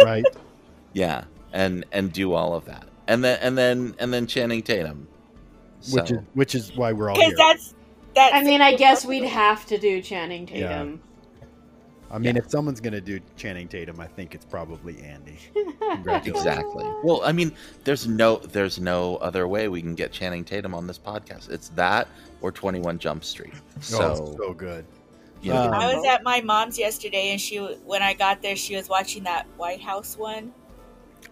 [0.04, 0.26] Right.
[0.92, 1.24] yeah,
[1.54, 5.08] and and do all of that, and then and then and then Channing Tatum.
[5.92, 7.32] Which is which is why we're all here.
[7.38, 7.74] that's
[8.14, 8.34] that's.
[8.34, 11.00] I mean, I guess we'd have to do Channing Tatum.
[12.10, 15.38] I mean, if someone's gonna do Channing Tatum, I think it's probably Andy.
[16.24, 16.84] Exactly.
[17.04, 17.52] Well, I mean,
[17.84, 21.48] there's no there's no other way we can get Channing Tatum on this podcast.
[21.50, 22.08] It's that
[22.40, 23.52] or 21 Jump Street.
[23.80, 24.84] So, oh, so good.
[25.42, 28.56] you know, Um, I was at my mom's yesterday, and she when I got there,
[28.56, 30.52] she was watching that White House one.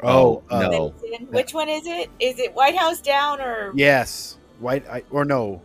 [0.03, 0.89] Oh, Oh, uh, no.
[1.31, 2.11] Which one is it?
[2.20, 4.39] Is it White House Down or Yes.
[4.61, 5.62] White I, or no?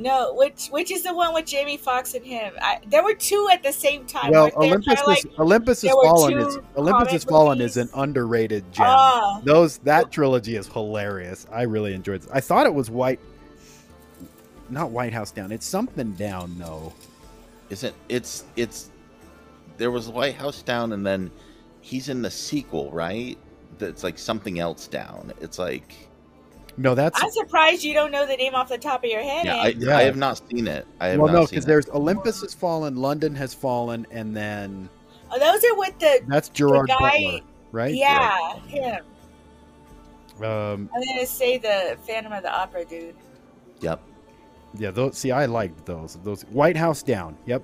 [0.00, 0.32] No?
[0.34, 2.54] Which which is the one with Jamie Foxx and him?
[2.60, 4.30] I, there were two at the same time.
[4.30, 4.56] Well, weren't?
[4.56, 8.86] Olympus is like- Olympus has fallen is Olympus comic has fallen is an underrated gem.
[8.88, 9.40] Ah.
[9.44, 11.46] Those that trilogy is hilarious.
[11.52, 12.24] I really enjoyed.
[12.24, 12.30] it.
[12.32, 13.20] I thought it was White,
[14.70, 15.52] not White House Down.
[15.52, 16.94] It's something down though.
[17.68, 18.90] isn't it's it's
[19.76, 21.30] there was White House down and then
[21.82, 23.36] he's in the sequel, right?
[23.78, 25.32] That's like something else down.
[25.40, 26.08] It's like
[26.80, 29.44] No, that's I'm surprised you don't know the name off the top of your head.
[29.44, 29.86] yeah, I, Andy.
[29.86, 29.96] Yeah.
[29.98, 30.86] I have not seen it.
[30.98, 34.88] I have well, not no, because there's Olympus has fallen, London has fallen, and then
[35.30, 37.40] oh, those are with the that's Gerard guy- Butler,
[37.72, 37.94] right?
[37.94, 39.04] yeah him.
[40.38, 43.14] Um, I'm gonna say the Phantom of the Opera dude.
[43.80, 44.00] Yep.
[44.78, 44.90] yeah.
[44.90, 45.18] Those.
[45.18, 46.18] See, I liked those.
[46.24, 47.36] Those White House Down.
[47.44, 47.62] Yep.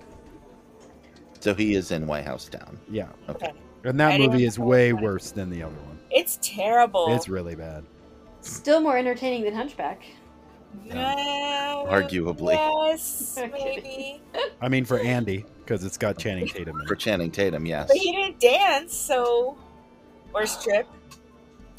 [1.40, 2.78] So he is in White House down.
[2.90, 3.08] Yeah.
[3.30, 3.52] Okay.
[3.84, 5.98] And that I movie is way worse than the other one.
[6.10, 7.14] It's terrible.
[7.14, 7.84] It's really bad.
[8.46, 10.02] Still more entertaining than Hunchback.
[10.84, 12.52] No, Arguably.
[12.52, 14.20] Yes, maybe.
[14.60, 17.00] I mean, for Andy, because it's got Channing Tatum in For it.
[17.00, 17.88] Channing Tatum, yes.
[17.88, 19.56] But he didn't dance, so
[20.34, 20.86] or strip.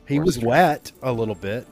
[0.08, 1.68] He was wet a little bit.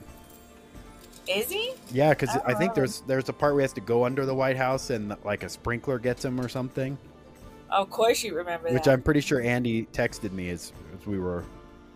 [1.26, 1.72] Is he?
[1.90, 2.74] Yeah, because I think Oh.
[2.76, 5.42] there's there's a part where he has to go under the White House and like
[5.42, 6.96] a sprinkler gets him or something,
[7.70, 8.92] of course, you remember which that.
[8.92, 11.44] I'm pretty sure Andy texted me as, as we were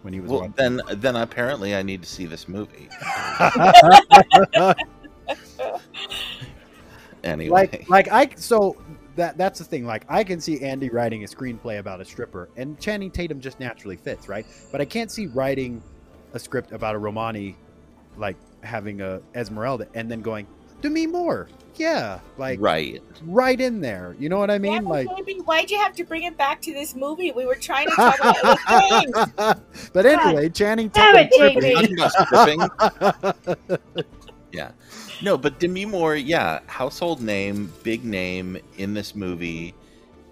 [0.02, 0.54] when he was Well, watching.
[0.56, 2.88] then then apparently I need to see this movie.
[7.24, 8.76] anyway, like like I so
[9.16, 9.84] that that's the thing.
[9.86, 13.60] Like I can see Andy writing a screenplay about a stripper, and Channing Tatum just
[13.60, 14.46] naturally fits, right?
[14.72, 15.82] But I can't see writing
[16.32, 17.56] a script about a Romani,
[18.16, 20.46] like having a Esmeralda, and then going
[20.80, 21.48] "Do me Moore.
[21.80, 23.02] Yeah, like right.
[23.24, 24.14] right in there.
[24.18, 24.82] You know what I mean?
[24.82, 25.08] yeah, like.
[25.16, 27.32] baby, why'd you have to bring it back to this movie?
[27.32, 29.90] We were trying to talk about other things.
[29.94, 31.64] but anyway, Channing Damn Tatum.
[31.64, 32.58] it, Talking JP.
[32.58, 33.98] about stripping.
[34.52, 34.72] yeah.
[35.22, 39.72] No, but Demi Moore, yeah, household name, big name in this movie,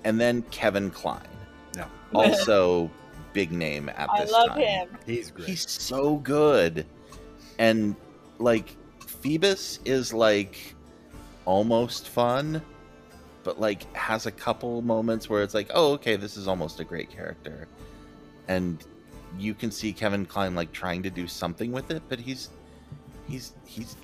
[0.05, 1.23] and then Kevin Kline,
[1.75, 1.87] Yeah.
[2.13, 2.91] also
[3.33, 4.61] big name at I this love time.
[4.61, 4.89] him.
[5.07, 5.49] He's great.
[5.49, 6.85] He's so good,
[7.59, 7.97] and
[8.39, 8.77] like
[9.07, 10.75] Phoebus is like
[11.49, 12.61] almost fun,
[13.43, 16.85] but like has a couple moments where it's like, oh, okay, this is almost a
[16.85, 17.67] great character,
[18.49, 18.85] and
[19.39, 22.51] you can see Kevin Kline like trying to do something with it, but he's
[23.27, 23.97] he's he's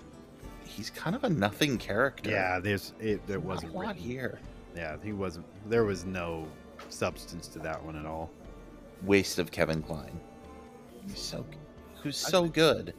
[0.64, 2.30] he's kind of a nothing character.
[2.30, 3.26] Yeah, there's it.
[3.26, 4.02] There Not wasn't a lot written.
[4.02, 4.38] here.
[4.74, 5.44] Yeah, he wasn't.
[5.68, 6.48] There was no
[6.88, 8.30] substance to that one at all.
[9.02, 10.18] Waste of Kevin Kline.
[11.06, 11.44] He's so
[12.02, 12.94] who's so good.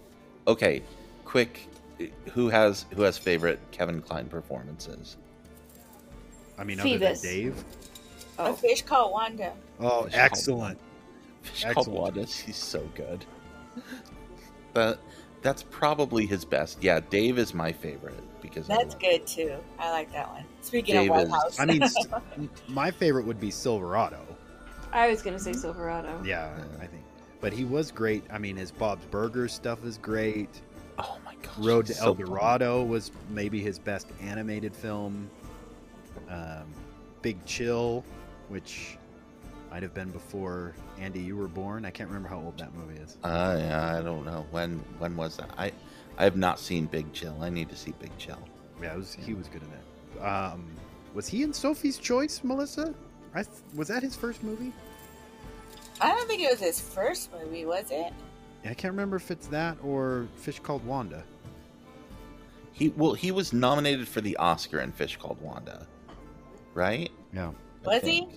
[0.47, 0.83] Okay,
[1.23, 1.67] quick,
[2.31, 5.17] who has who has favorite Kevin Kline performances?
[6.57, 7.21] I mean, other than Phoebus.
[7.21, 7.63] Dave.
[8.37, 8.53] A oh.
[8.53, 9.53] fish called Wanda.
[9.79, 10.79] Oh, Fish called excellent.
[11.41, 12.25] Fish called Wanda.
[12.25, 13.25] He's so good.
[14.73, 14.99] But
[15.41, 16.77] that's probably his best.
[16.81, 19.55] Yeah, Dave is my favorite because That's good too.
[19.79, 20.43] I like that one.
[20.61, 21.83] Speaking Dave of White is- House, I mean,
[22.67, 24.19] my favorite would be Silverado.
[24.91, 25.59] I was gonna say mm-hmm.
[25.59, 26.21] Silverado.
[26.25, 27.03] Yeah, I think.
[27.41, 28.23] But he was great.
[28.31, 30.61] I mean, his Bob's Burgers stuff is great.
[31.47, 31.65] My gosh.
[31.65, 32.25] Road to he's El so fun.
[32.25, 35.29] Dorado was maybe his best animated film.
[36.29, 36.65] Um,
[37.21, 38.03] Big Chill,
[38.49, 38.97] which
[39.71, 41.85] might have been before Andy you were born.
[41.85, 43.17] I can't remember how old that movie is.
[43.23, 44.79] Uh, yeah, I don't know when.
[44.99, 45.49] When was that?
[45.57, 45.71] I,
[46.17, 47.35] I have not seen Big Chill.
[47.41, 48.39] I need to see Big Chill.
[48.81, 50.23] Yeah, it was, he was good in it.
[50.25, 50.65] Um,
[51.13, 52.93] was he in Sophie's Choice, Melissa?
[53.33, 54.71] I th- was that his first movie?
[55.99, 58.13] I don't think it was his first movie, was it?
[58.63, 61.23] I can't remember if it's that or Fish Called Wanda.
[62.75, 65.87] He well, he was nominated for the Oscar in Fish Called Wanda,
[66.73, 67.09] right?
[67.31, 67.51] Yeah.
[67.85, 68.27] I Was he?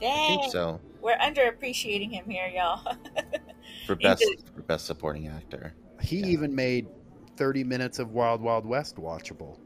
[0.00, 0.10] Dang.
[0.10, 0.80] I think so.
[1.00, 2.96] We're underappreciating him here, y'all.
[3.86, 4.24] For best
[4.54, 5.72] for best supporting actor.
[6.00, 6.88] He even made
[7.36, 9.58] 30 minutes of Wild Wild West watchable.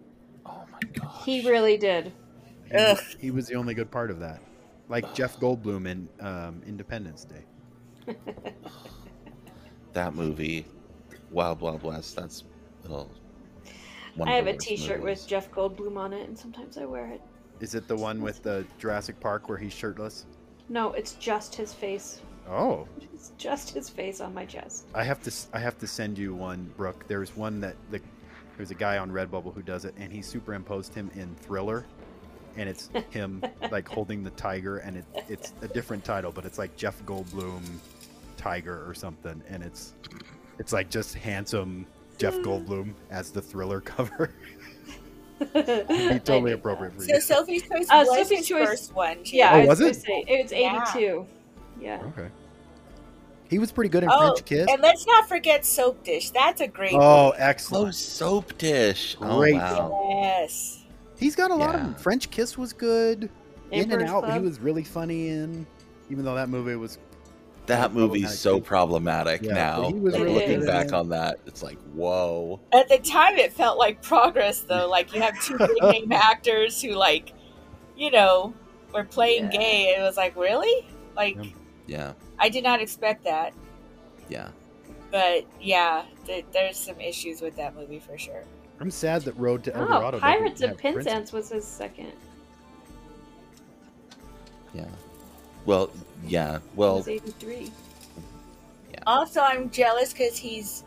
[0.45, 1.23] Oh my god.
[1.25, 2.13] He really did.
[2.71, 4.43] He, was- he was the only good part of that.
[4.91, 8.15] Like Jeff Goldblum in um, Independence Day.
[9.93, 10.67] That movie,
[11.31, 12.15] Wild Wild West.
[12.17, 12.45] That's
[12.89, 13.09] oh,
[14.21, 15.19] one I have the a worst T-shirt movies.
[15.21, 17.21] with Jeff Goldblum on it, and sometimes I wear it.
[17.61, 20.27] Is it the one with the Jurassic Park where he's shirtless?
[20.69, 22.21] No, it's just his face.
[22.49, 24.87] Oh, It's just his face on my chest.
[24.95, 25.29] I have to.
[25.31, 27.07] s- I have to send you one, Brooke.
[27.07, 28.01] There's one that the
[28.57, 31.87] there's a guy on Redbubble who does it, and he superimposed him in Thriller,
[32.57, 36.59] and it's him like holding the tiger, and it, it's a different title, but it's
[36.59, 37.61] like Jeff Goldblum
[38.37, 39.93] tiger or something, and it's
[40.59, 41.87] it's like just handsome
[42.21, 44.35] Jeff Goldblum as the Thriller cover.
[45.55, 47.21] It'd be totally appropriate for so you.
[47.23, 49.19] Sophie's Choice Uh, was Sophie's his Choice- first one.
[49.25, 50.03] Yeah, Oh, I was, was it?
[50.03, 51.27] say it was eighty-two.
[51.81, 52.03] Yeah.
[52.09, 52.29] Okay.
[53.49, 54.67] He was pretty good in Oh, French Kiss.
[54.71, 56.31] and let's not forget Soap Dish.
[56.31, 56.93] That's a great.
[56.95, 57.39] Oh, movie.
[57.39, 57.89] excellent!
[57.89, 59.17] Oh, Soap Dish.
[59.19, 60.09] Great Oh wow.
[60.21, 60.85] Yes.
[61.19, 61.95] He's got a lot of them.
[61.95, 63.31] French Kiss was good.
[63.71, 65.67] in and Emperor's Out, he was really funny in.
[66.11, 66.99] Even though that movie was
[67.71, 69.83] That movie's so problematic Yeah, now.
[69.83, 72.59] but he was Like, looking back on that, it's like, whoa.
[72.73, 74.89] At the time, it felt like progress, though.
[74.89, 77.33] Like you have two big name actors who, like,
[77.97, 78.53] you know,
[78.93, 79.59] were playing Yeah.
[79.59, 79.95] gay.
[79.97, 80.87] It was like, really?
[81.17, 81.51] Like, Yeah.
[81.87, 83.53] Yeah, I did not expect that.
[84.29, 84.49] yeah.
[85.11, 88.45] But yeah, th- there's some issues with that movie for sure.
[88.81, 90.21] I'm sad that Road to El Oh, Dorado.
[90.21, 92.13] Pirates of have Penzance was his second.
[94.73, 94.85] Yeah.
[95.71, 95.91] Well,
[96.27, 96.59] yeah.
[96.75, 97.71] Well, was eighty-three.
[99.07, 100.83] Also, I'm jealous because he's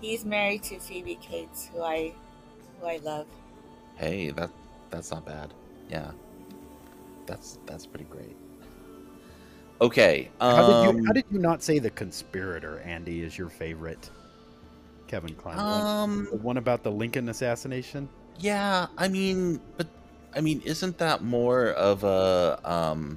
[0.00, 2.12] he's married to Phoebe Cates, who I
[2.80, 3.26] who I love.
[3.96, 4.50] hey, that
[4.90, 5.54] that's not bad.
[5.88, 6.10] Yeah.
[7.26, 8.34] That's that's pretty great.
[9.80, 10.28] Okay.
[10.40, 12.80] Um, How did you How did you not say the conspirator?
[12.80, 14.10] Andy is your favorite.
[15.06, 15.56] Kevin Kline.
[15.56, 15.66] one?
[15.66, 18.08] Um, the one about the Lincoln assassination.
[18.40, 19.86] Yeah, I mean, but
[20.34, 23.16] I mean, isn't that more of a um?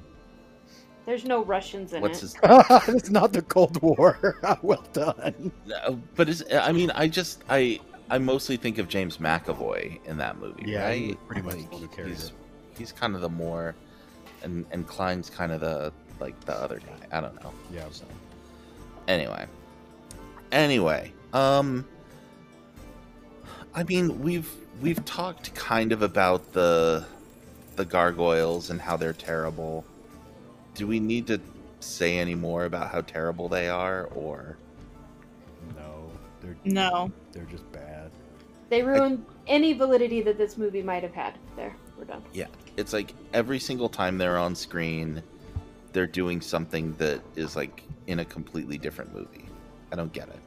[1.06, 2.22] There's no Russians in What's it.
[2.22, 2.36] his?
[2.94, 4.38] it's not the Cold War.
[4.62, 5.52] well done.
[5.66, 10.16] No, but is I mean, I just I I mostly think of James McAvoy in
[10.18, 11.08] that movie, Yeah, right?
[11.08, 12.32] was pretty much the one who carried he's,
[12.78, 13.74] he's kind of the more,
[14.42, 17.16] and and Kline's kind of the like the other guy.
[17.16, 17.52] I don't know.
[17.72, 17.84] Yeah.
[17.90, 18.04] So
[19.08, 19.46] anyway,
[20.52, 21.86] anyway, um,
[23.74, 24.50] I mean we've
[24.80, 27.04] we've talked kind of about the
[27.76, 29.84] the gargoyles and how they're terrible.
[30.74, 31.40] Do we need to
[31.80, 34.56] say any more about how terrible they are, or?
[35.76, 36.10] No,
[36.40, 37.12] they're No.
[37.32, 38.10] they're just bad.
[38.70, 41.34] They ruined any validity that this movie might have had.
[41.56, 42.22] There, we're done.
[42.32, 42.46] Yeah,
[42.76, 45.22] it's like every single time they're on screen,
[45.92, 49.46] they're doing something that is like in a completely different movie.
[49.92, 50.40] I don't get it.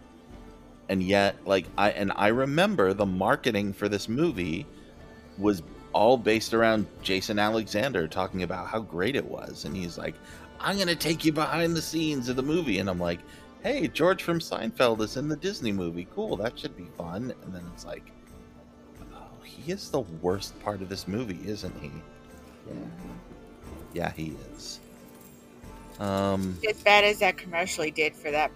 [0.90, 4.66] And yet, like I and I remember the marketing for this movie
[5.38, 5.62] was
[5.98, 10.14] all based around Jason Alexander talking about how great it was, and he's like,
[10.60, 13.20] "I'm going to take you behind the scenes of the movie," and I'm like,
[13.64, 16.08] "Hey, George from Seinfeld is in the Disney movie.
[16.14, 18.12] Cool, that should be fun." And then it's like,
[19.12, 21.92] "Oh, he is the worst part of this movie, isn't he?"
[22.68, 22.74] Yeah,
[23.94, 24.80] yeah he is.
[26.00, 28.52] Um, As bad as that commercial he did for that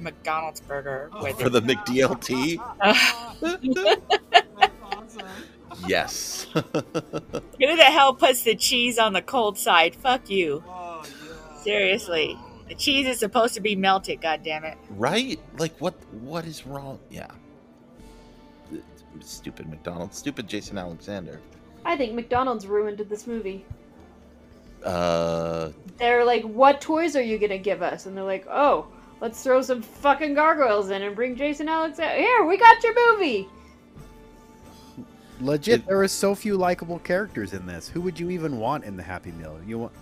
[0.00, 1.10] McDonald's burger.
[1.20, 2.58] with for the McDLT.
[5.86, 6.46] yes.
[6.54, 6.62] Who
[7.76, 9.94] the hell puts the cheese on the cold side?
[9.94, 10.62] Fuck you.
[11.62, 12.38] Seriously.
[12.68, 14.76] The cheese is supposed to be melted, God damn it.
[14.90, 15.38] right?
[15.58, 15.94] Like what?
[16.12, 16.98] What is wrong?
[17.10, 17.28] Yeah.
[19.20, 20.18] Stupid McDonald's.
[20.18, 21.40] Stupid Jason Alexander.
[21.84, 23.64] I think McDonald's ruined this movie.
[24.84, 28.86] Uh, They're like, "What toys are you gonna give us?" And they're like, "Oh,
[29.20, 32.14] let's throw some fucking gargoyles in and bring Jason Alexander.
[32.20, 33.48] Here, we got your movie."
[35.40, 37.88] Legit, there are so few likable characters in this.
[37.88, 39.58] Who would you even want in the Happy Meal?
[39.66, 39.92] You want,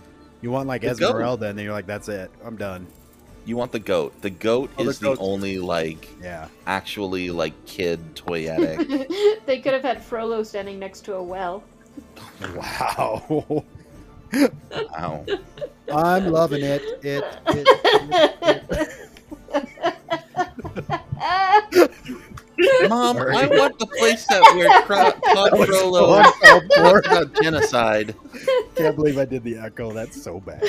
[0.41, 1.09] you want like The goat.
[1.09, 2.87] Esmeralda, and then you're like, that's it, I'm done.
[3.45, 4.19] you want the goat.
[4.21, 6.47] The goat Oh, is the goat's- only like Yeah.
[6.65, 9.07] actually like kid toyetic.
[9.45, 11.63] they could have had Frollo standing next to a well.
[12.55, 13.63] Wow.
[14.97, 15.25] wow.
[15.93, 16.81] I'm loving it.
[17.03, 17.23] It.
[17.47, 18.89] it,
[22.89, 23.35] Mom, Sorry.
[23.35, 27.01] I want the place that where Cla- Claude That was Frollo so uncalled for.
[27.01, 28.15] talks about genocide.
[28.75, 29.91] Can't believe I did the echo.
[29.91, 30.61] That's so bad.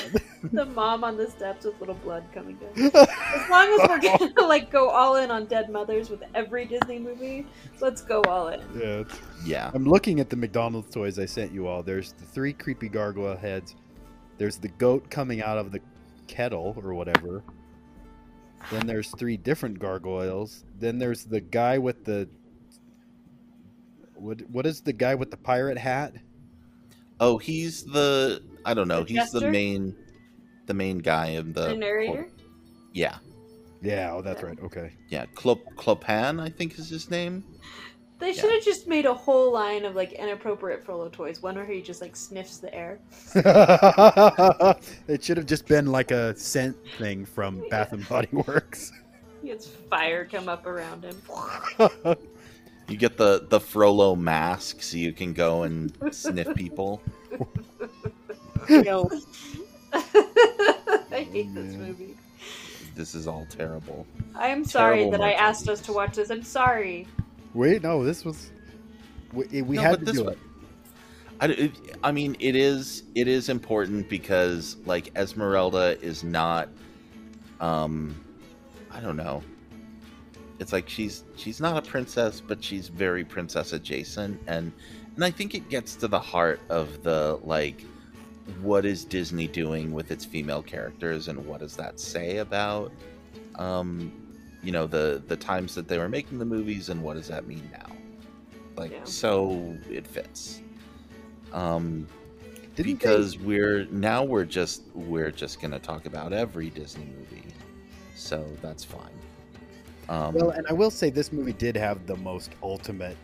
[0.52, 2.70] the mom on the steps with little blood coming down.
[2.94, 6.98] As long as we're gonna like go all in on dead mothers with every Disney
[6.98, 7.46] movie,
[7.80, 8.60] let's go all in.
[8.78, 9.04] Yeah.
[9.44, 9.70] Yeah.
[9.74, 11.82] I'm looking at the McDonald's toys I sent you all.
[11.82, 13.74] There's the three creepy gargoyle heads.
[14.38, 15.80] There's the goat coming out of the
[16.26, 17.42] kettle or whatever.
[18.70, 20.64] Then there's three different gargoyles.
[20.78, 22.28] Then there's the guy with the
[24.14, 26.14] what what is the guy with the pirate hat?
[27.20, 29.04] Oh, he's the I don't know.
[29.04, 29.94] The he's the main
[30.66, 32.28] the main guy in the The narrator.
[32.92, 33.18] Yeah.
[33.82, 34.58] Yeah, oh that's right.
[34.60, 34.92] Okay.
[35.08, 37.44] Yeah, Clop Clopan, I think is his name.
[38.18, 41.42] They should have just made a whole line of like inappropriate Frollo toys.
[41.42, 42.98] One where he just like sniffs the air.
[45.06, 48.90] it should have just been like a scent thing from Bath and Body Works.
[49.42, 51.20] He gets fire come up around him.
[52.88, 57.02] You get the the Frollo mask so you can go and sniff people.
[58.68, 59.10] No.
[59.92, 62.16] I hate this movie.
[62.94, 64.06] This is all terrible.
[64.36, 65.40] I am sorry Terrible that I marketing.
[65.46, 66.30] asked us to watch this.
[66.30, 67.08] I'm sorry.
[67.56, 68.50] Wait, no, this was
[69.32, 70.38] we, we No, had to do one- it.
[71.40, 76.68] I, it- I mean, it is it is important because like Esmeralda is not,
[77.60, 78.14] um,
[78.90, 79.42] I don't know.
[80.58, 84.70] It's like she's she's not a princess, but she's very princess adjacent, and
[85.14, 87.84] and I think it gets to the heart of the like,
[88.60, 92.92] what is Disney doing with its female characters, and what does that say about,
[93.56, 94.12] um,
[94.62, 97.46] you know, the the times that they were making the movies, and what does that
[97.46, 97.94] mean now?
[98.76, 99.04] Like, Yeah.
[99.04, 100.60] so it fits
[101.52, 102.06] um
[102.74, 107.44] Didn't they- because we're now we're just we're just gonna talk about every disney movie
[108.16, 109.08] so that's fine
[110.08, 113.16] um Well, and I will say this movie did have the most ultimate.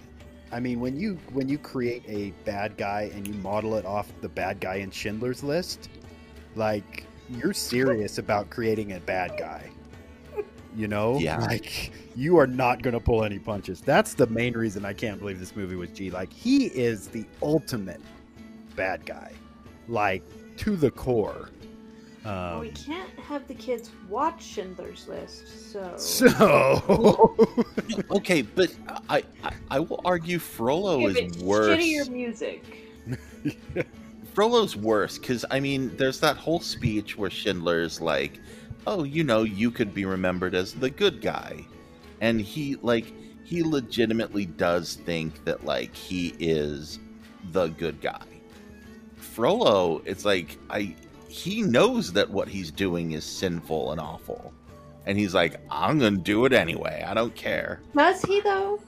[0.53, 4.11] I mean, when you when you create a bad guy and you model it off
[4.21, 5.89] the bad guy in Schindler's List,
[6.57, 9.69] like you're serious about creating a bad guy.
[10.75, 11.39] You know, Yeah.
[11.39, 13.81] like you are not going to pull any punches.
[13.81, 16.11] That's the main reason I can't believe this movie was G.
[16.11, 18.01] Like he is the ultimate
[18.75, 19.33] bad guy,
[19.89, 20.23] like
[20.59, 21.51] to the core.
[22.25, 25.93] Well, we Um, can't have the kids watch Schindler's List, so.
[25.97, 27.37] so
[28.13, 28.73] okay but
[29.11, 32.65] I, I i will argue frollo Give is it worse shittier music.
[34.35, 38.39] frollo's worse because i mean there's that whole speech where schindler's like
[38.87, 41.65] oh you know you could be remembered as the good guy.
[42.21, 43.13] And he like
[43.45, 46.99] he legitimately does think that like he is
[47.53, 48.25] the good guy.
[49.17, 50.95] Frollo it's like i
[51.29, 54.53] he knows that what he's doing is sinful and awful.
[55.07, 57.05] And he's like i'm gonna do it anyway.
[57.07, 57.81] I don't care.
[57.95, 58.81] Does he though?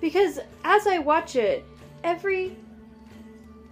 [0.00, 1.64] Because as I watch it,
[2.04, 2.56] every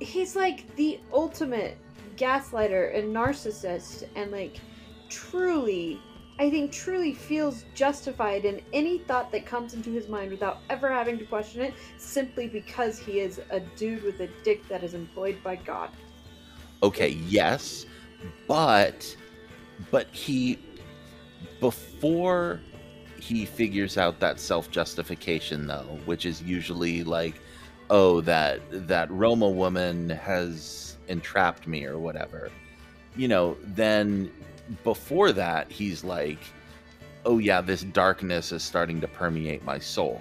[0.01, 1.77] he's like the ultimate
[2.17, 4.59] gaslighter and narcissist and like
[5.15, 6.01] truly
[6.37, 10.93] I think truly feels justified in any thought that comes into his mind without ever
[10.93, 14.95] having to question it simply because he is a dude with a dick that is
[14.95, 15.91] employed by God.
[16.83, 17.87] okay yes
[18.49, 19.17] but
[19.91, 20.59] but he
[21.61, 22.61] before
[23.21, 27.41] he figures out that self-justification though which is usually like
[27.91, 32.51] oh that that roma woman has entrapped me or whatever
[33.17, 34.31] you know then
[34.83, 36.39] before that he's like
[37.27, 40.21] oh yeah this darkness is starting to permeate my soul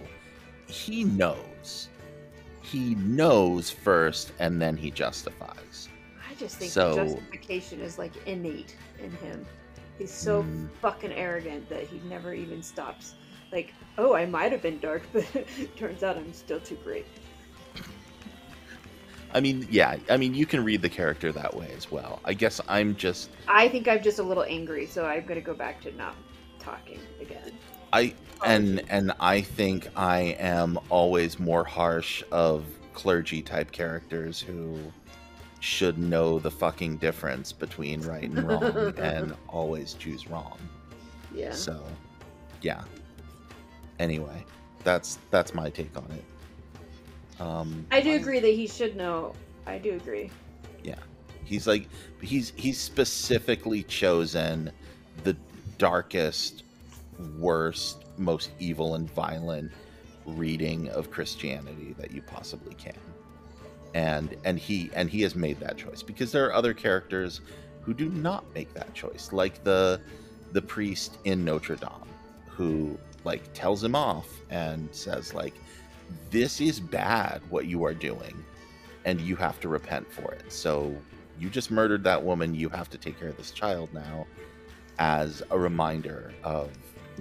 [0.67, 1.89] he knows
[2.61, 5.89] he knows first and then he justifies
[6.29, 9.45] I just think So- the justification is like innate in him.
[9.99, 10.65] He's so Hmm.
[10.81, 13.13] fucking arrogant that he never even stops.
[13.51, 15.25] Like, oh, I might have been dark, but
[15.77, 17.05] turns out I'm still too great.
[19.33, 22.19] I mean, yeah, I mean, you can read the character that way as well.
[22.23, 25.53] I guess I'm just I think I'm just a little angry, so I'm gonna go
[25.53, 26.15] back to not
[26.59, 27.51] talking again.
[27.91, 28.13] I
[28.45, 34.77] and and I think I am always more harsh of clergy type characters who
[35.59, 40.57] should know the fucking difference between right and wrong and always choose wrong.
[41.33, 41.51] Yeah.
[41.51, 41.81] So,
[42.61, 42.83] yeah.
[43.97, 44.45] Anyway,
[44.83, 46.23] that's that's my take on it.
[47.43, 49.33] Um I do agree that he should know.
[49.65, 50.29] I do agree.
[50.83, 50.95] Yeah.
[51.43, 51.87] He's like
[52.21, 54.71] he's he's specifically chosen
[55.23, 55.35] the
[55.77, 56.63] darkest,
[57.37, 59.71] worst, most evil and violent
[60.25, 62.93] reading of Christianity that you possibly can.
[63.93, 67.41] And and he and he has made that choice because there are other characters
[67.81, 69.99] who do not make that choice, like the
[70.53, 71.89] the priest in Notre Dame
[72.47, 75.55] who like tells him off and says like
[76.31, 78.43] this is bad what you are doing
[79.05, 80.51] and you have to repent for it.
[80.51, 80.95] So
[81.39, 82.55] you just murdered that woman.
[82.55, 84.25] You have to take care of this child now,
[84.99, 86.71] as a reminder of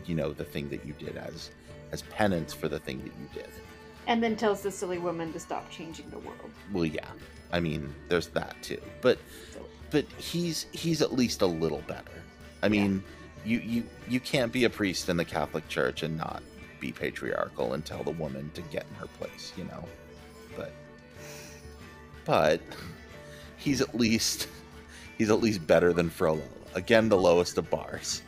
[0.07, 1.51] you know the thing that you did as
[1.91, 3.51] as penance for the thing that you did.
[4.07, 6.51] And then tells the silly woman to stop changing the world.
[6.73, 7.09] Well, yeah,
[7.53, 9.19] I mean there's that too, but
[9.91, 12.23] but he's he's at least a little better.
[12.63, 13.03] I mean,
[13.45, 16.43] you you you can't be a priest in the Catholic Church and not
[16.83, 19.85] be patriarchal and tell the woman to get in her place, you know.
[20.57, 20.73] But
[22.27, 22.61] but
[23.57, 24.49] he's at least
[25.17, 26.43] he's at least better than Frollo.
[26.75, 28.23] Again, the lowest of bars.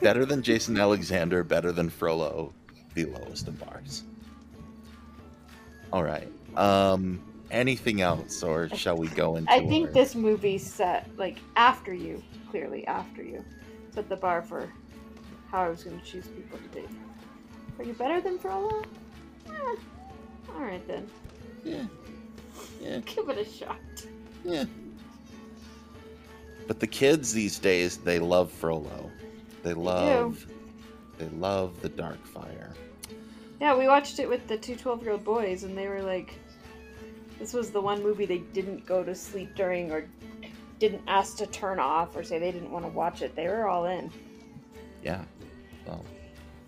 [0.00, 2.52] Better than Jason Alexander, better than Frollo,
[2.94, 4.04] the lowest of bars.
[5.92, 6.28] All right.
[6.56, 7.20] Um
[7.50, 11.92] anything else or shall we go into I think our- this movie set like after
[11.92, 13.44] you, clearly after you,
[13.92, 14.72] set the bar for
[15.54, 16.88] how I was going to choose people to date.
[17.78, 18.82] Are you better than Frollo?
[19.48, 19.76] Eh,
[20.52, 21.08] all right then.
[21.62, 21.84] Yeah.
[22.80, 22.98] Yeah.
[23.04, 23.78] Give it a shot.
[24.44, 24.64] Yeah.
[26.66, 29.12] But the kids these days, they love Frollo.
[29.62, 30.44] They love
[31.18, 32.72] they love the dark fire.
[33.60, 36.34] Yeah, we watched it with the two 12 year old boys, and they were like,
[37.38, 40.08] this was the one movie they didn't go to sleep during or
[40.80, 43.36] didn't ask to turn off or say they didn't want to watch it.
[43.36, 44.10] They were all in.
[45.04, 45.22] Yeah.
[45.86, 46.04] Well,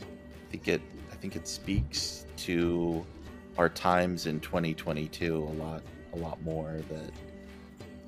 [0.01, 0.82] I think it
[1.12, 3.05] I think it speaks to
[3.59, 5.82] our times in 2022 a lot
[6.12, 7.10] a lot more that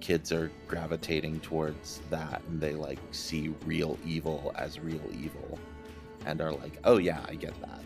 [0.00, 5.58] kids are gravitating towards that and they like see real evil as real evil
[6.26, 7.82] and are like, "Oh yeah, I get that."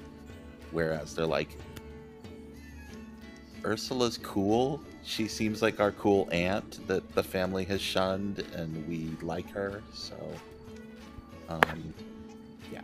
[0.70, 1.56] Whereas they're like
[3.64, 4.82] Ursula's cool.
[5.04, 9.82] She seems like our cool aunt that the family has shunned and we like her,
[9.92, 10.16] so
[11.48, 11.94] um
[12.72, 12.80] yeah.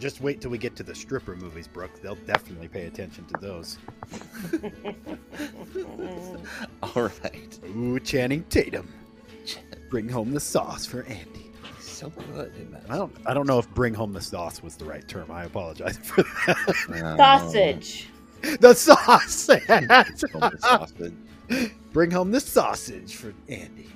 [0.00, 2.00] Just wait till we get to the stripper movies, Brooke.
[2.02, 3.76] They'll definitely pay attention to those.
[6.82, 7.58] All right.
[7.76, 8.88] Ooh, Channing Tatum.
[9.90, 11.52] Bring home the sauce for Andy.
[11.80, 12.84] So good in that.
[12.88, 13.14] I don't.
[13.26, 15.30] I don't know if "bring home the sauce" was the right term.
[15.30, 17.16] I apologize for that.
[17.18, 18.08] Sausage.
[18.60, 19.50] the sauce.
[20.60, 21.12] sausage.
[21.92, 23.90] Bring home the sausage for Andy.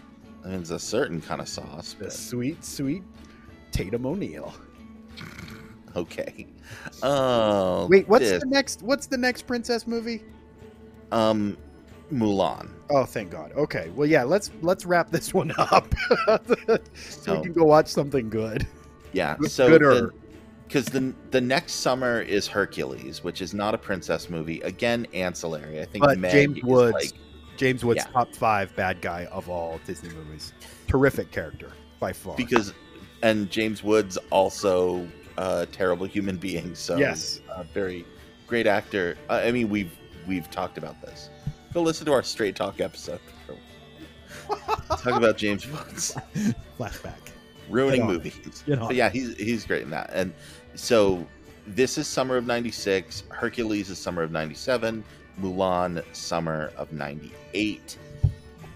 [0.44, 3.02] It's a certain kind of sauce, The but sweet, sweet
[3.72, 4.52] Tatum O'Neal.
[5.96, 6.46] okay.
[7.02, 8.82] Oh, Wait, what's this- the next?
[8.82, 10.22] What's the next princess movie?
[11.12, 11.56] um
[12.12, 12.68] Mulan?
[12.90, 13.52] Oh, thank God.
[13.52, 14.22] Okay, well, yeah.
[14.24, 15.94] Let's let's wrap this one up
[16.26, 18.66] so So- we can go watch something good.
[19.12, 19.36] Yeah.
[19.38, 20.10] Good- So
[20.66, 24.60] because the the next summer is Hercules, which is not a princess movie.
[24.62, 25.80] Again, ancillary.
[25.80, 27.12] I think But Meg James Woods, like
[27.56, 28.12] James Woods, Yeah.
[28.12, 30.52] top five bad guy of all Disney movies.
[30.88, 32.34] Terrific character by far.
[32.36, 32.72] because
[33.22, 35.06] and James Woods also
[35.36, 36.74] a terrible human being.
[36.74, 37.40] So Yes.
[37.50, 38.04] a very
[38.46, 39.16] great actor.
[39.28, 39.92] Uh, I mean, we've
[40.26, 41.30] we've talked about this.
[41.72, 43.20] Go listen to our Straight Talk episode.
[44.88, 46.16] Talk about James Woods
[46.78, 47.14] flashback.
[47.68, 48.62] ruining movies.
[48.66, 50.10] But yeah, he's he's great in that.
[50.12, 50.32] And
[50.74, 51.26] so
[51.66, 53.24] this is summer of '96.
[53.30, 55.02] Hercules is summer of '97.
[55.40, 57.98] Mulan, summer of '98.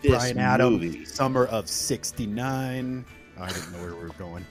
[0.01, 3.05] This Bryan Adams, movie, summer of '69.
[3.41, 4.45] I didn't know where we were going.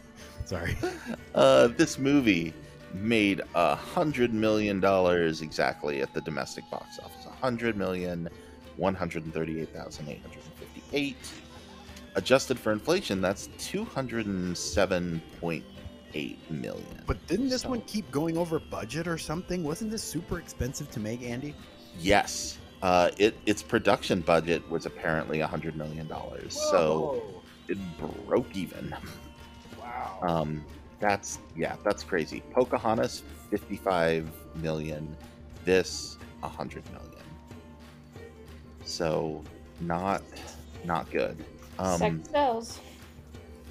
[0.47, 0.77] Sorry.
[1.35, 2.53] uh, this movie
[2.93, 7.25] made a hundred million dollars exactly at the domestic box office.
[7.25, 8.29] A hundred million,
[8.77, 11.17] one hundred thirty-eight thousand eight hundred fifty-eight.
[12.15, 15.65] Adjusted for inflation, that's two hundred and seven point
[16.13, 17.03] eight million.
[17.05, 19.63] But didn't this one keep going over budget or something?
[19.65, 21.53] Wasn't this super expensive to make, Andy?
[21.99, 27.21] Yes, Uh, it its production budget was apparently a hundred million dollars, so
[27.67, 28.95] it broke even.
[30.21, 30.41] Wow.
[30.41, 30.65] Um,
[30.99, 32.41] that's yeah, that's crazy.
[32.51, 35.15] Pocahontas, fifty-five million.
[35.65, 37.03] This, a hundred million.
[38.83, 39.43] So,
[39.81, 40.21] not
[40.85, 41.37] not good.
[41.79, 42.79] Um, Sex sells.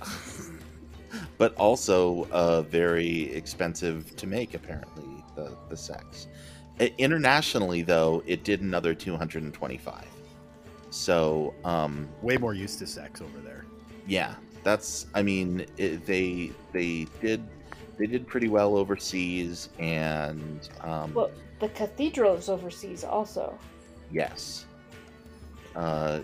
[1.39, 4.55] but also uh, very expensive to make.
[4.55, 6.29] Apparently, the the sex.
[6.99, 10.07] Internationally, though, it did another two hundred and twenty-five.
[10.91, 13.65] So, um, Way more used to sex over there.
[14.07, 14.35] yeah,
[14.67, 15.07] that's.
[15.15, 17.41] I mean, it, they they did
[17.97, 21.31] they did pretty well overseas, and um, Well,
[21.61, 23.57] the cathedral is overseas also.
[24.11, 24.67] yes,
[25.77, 26.21] uh,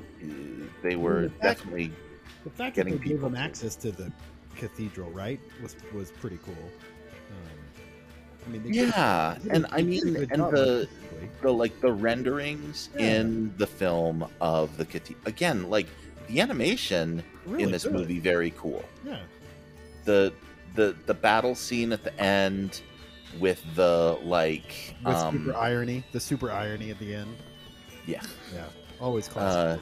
[0.82, 1.92] they were the fact- definitely
[2.44, 4.10] The fact getting that they gave them to- access to the
[4.56, 6.54] cathedral, right, was was pretty cool.
[7.30, 7.58] Um,
[8.44, 11.28] I mean, they yeah did and i they did a mean and job the basically.
[11.42, 13.20] the like the renderings Yeah.
[13.20, 15.86] in the film of the cathedral again like
[16.32, 17.92] the animation Really in this good.
[17.92, 19.18] movie very cool Yeah.
[20.04, 20.32] the
[20.74, 22.80] the the battle scene at the end
[23.38, 27.36] with the like with um super irony, the super irony at the end.
[28.06, 28.22] yeah
[28.54, 28.64] Yeah,
[29.00, 29.80] always uh classic.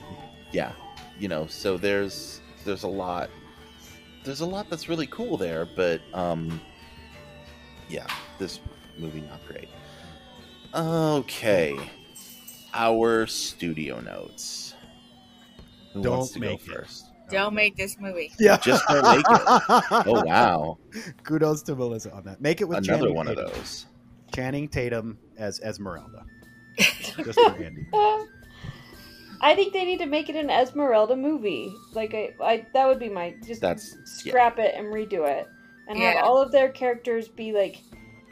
[0.53, 0.73] yeah
[1.19, 3.31] you know so there's there's a lot
[4.25, 6.61] there's a lot that's really cool there but um
[7.89, 8.07] yeah
[8.39, 8.61] this
[8.99, 9.69] movie not great
[10.75, 11.77] okay
[12.75, 14.70] our studio notes
[15.93, 16.77] who Don't wants to make go it.
[16.77, 18.33] first Don't make this movie.
[18.39, 20.79] yeah, just don't make it oh wow
[21.25, 22.41] Kudos to Melissa on that.
[22.41, 23.87] Make it with another Channing one of those
[24.35, 26.25] Channing Tatum as Esmeralda.
[26.79, 27.87] Just for Andy.
[29.43, 31.73] I think they need to make it an Esmeralda movie.
[31.95, 35.47] Like I, I that would be my just that's yeah scrap it and redo it,
[35.89, 36.13] and Yeah.
[36.13, 37.77] have all of their characters be like.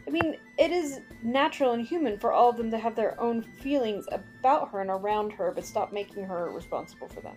[0.07, 3.43] I mean, it is natural and human for all of them to have their own
[3.63, 4.07] feelings
[4.41, 7.37] about her and around her, but stop making her responsible for them.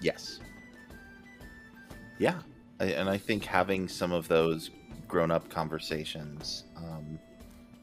[0.00, 0.40] Yes.
[2.18, 2.40] Yeah,
[2.80, 4.70] I, and I think having some of those
[5.06, 7.18] grown-up conversations um,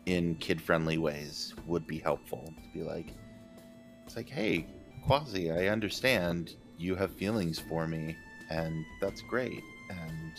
[0.05, 2.43] in kid-friendly ways would be helpful.
[2.45, 3.13] To be like,
[4.05, 4.67] it's like, hey,
[5.05, 8.17] Quasi, I understand you have feelings for me,
[8.49, 9.63] and that's great.
[9.89, 10.31] And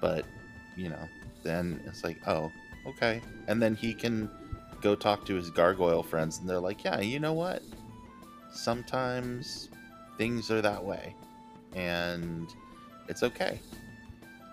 [0.00, 0.24] but
[0.76, 1.08] you know,
[1.42, 2.50] then it's like, oh,
[2.86, 3.20] okay.
[3.46, 4.30] And then he can
[4.80, 7.62] go talk to his gargoyle friends, and they're like, yeah, you know what?
[8.52, 9.68] Sometimes
[10.18, 11.14] things are that way,
[11.74, 12.48] and
[13.08, 13.60] it's okay,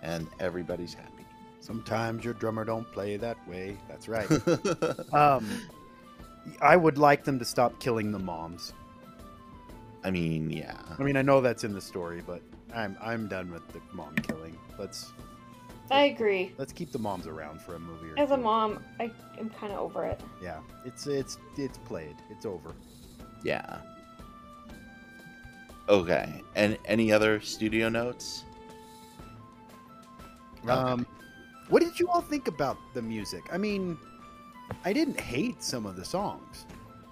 [0.04, 1.26] and everybody's happy.
[1.60, 3.78] Sometimes your drummer don't play that way.
[3.90, 4.30] That's right.
[5.14, 5.46] um,
[6.62, 8.74] I would like them to stop killing the moms.
[10.04, 10.78] I mean, yeah.
[10.98, 12.42] I mean, I know that's in the story, but
[12.74, 14.58] I'm I'm done with the mom killing.
[14.78, 15.12] Let's
[15.92, 16.54] I agree.
[16.58, 19.72] let's keep the moms around for a movie or As a mom, I am kind
[19.72, 20.20] of over it.
[20.42, 22.16] Yeah, it's it's it's played.
[22.30, 22.74] It's over.
[23.44, 23.80] Yeah.
[25.90, 26.42] Okay.
[26.56, 28.44] And any other studio notes?
[30.68, 31.06] Um,
[31.70, 33.44] what did you all think about the music?
[33.52, 33.98] I mean,
[34.84, 36.66] I didn't hate some of the songs.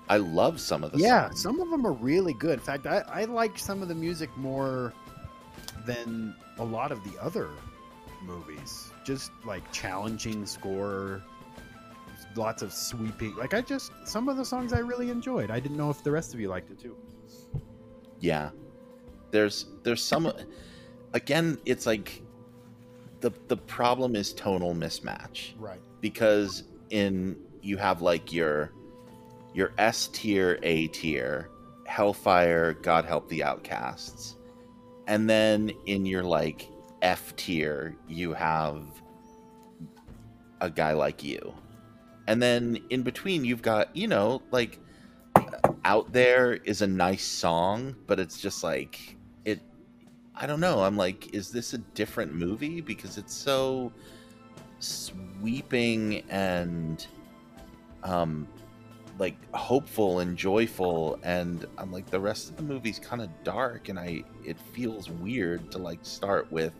[0.10, 1.42] I love some of the yeah, songs.
[1.42, 2.54] some of them are really good.
[2.54, 4.94] In fact, I, I liked some of the music more
[5.86, 7.50] than a lot of the other
[8.26, 8.92] movies.
[9.04, 11.24] Just like challenging score,
[12.36, 13.36] lots of sweeping.
[13.36, 15.52] Like I just some of the songs I really enjoyed.
[15.52, 16.96] I didn't know if the rest of you liked it too.
[18.20, 18.50] Yeah.
[19.32, 20.32] There's there's some
[21.14, 22.22] again, it's like
[23.22, 25.54] the the problem is tonal mismatch.
[25.58, 25.80] Right.
[26.02, 28.72] because in you have like your
[29.54, 31.50] your S tier, A tier,
[31.88, 34.36] Hellfire, God help the outcasts,
[35.08, 36.70] and then in your like
[37.02, 38.84] F tier, you have
[40.62, 41.54] a guy like you,
[42.28, 44.80] and then in between, you've got you know like
[45.84, 49.62] out there is a nice song, but it's just like it.
[50.36, 50.82] I don't know.
[50.84, 53.92] I'm like, is this a different movie because it's so
[54.80, 57.08] sweeping and
[58.04, 58.48] um
[59.18, 63.90] like hopeful and joyful and I'm like the rest of the movie's kind of dark
[63.90, 66.74] and I it feels weird to like start with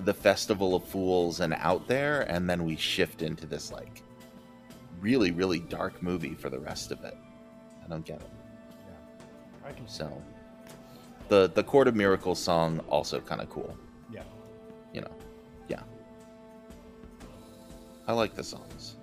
[0.00, 4.02] the festival of fools and out there and then we shift into this like
[5.00, 7.16] really really dark movie for the rest of it.
[7.84, 8.30] I don't get it.
[8.86, 10.22] Yeah, I can So
[11.28, 13.76] the the Court of Miracles song also kind of cool.
[14.12, 14.22] Yeah.
[14.92, 15.10] You know.
[15.68, 15.82] Yeah.
[18.06, 18.96] I like the songs.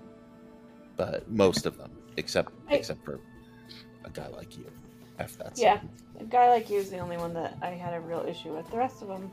[0.96, 3.20] But most of them except I- except for
[4.04, 4.70] a guy like you.
[5.18, 5.80] F that Yeah,
[6.20, 8.70] a guy like you is the only one that I had a real issue with.
[8.70, 9.30] The rest of them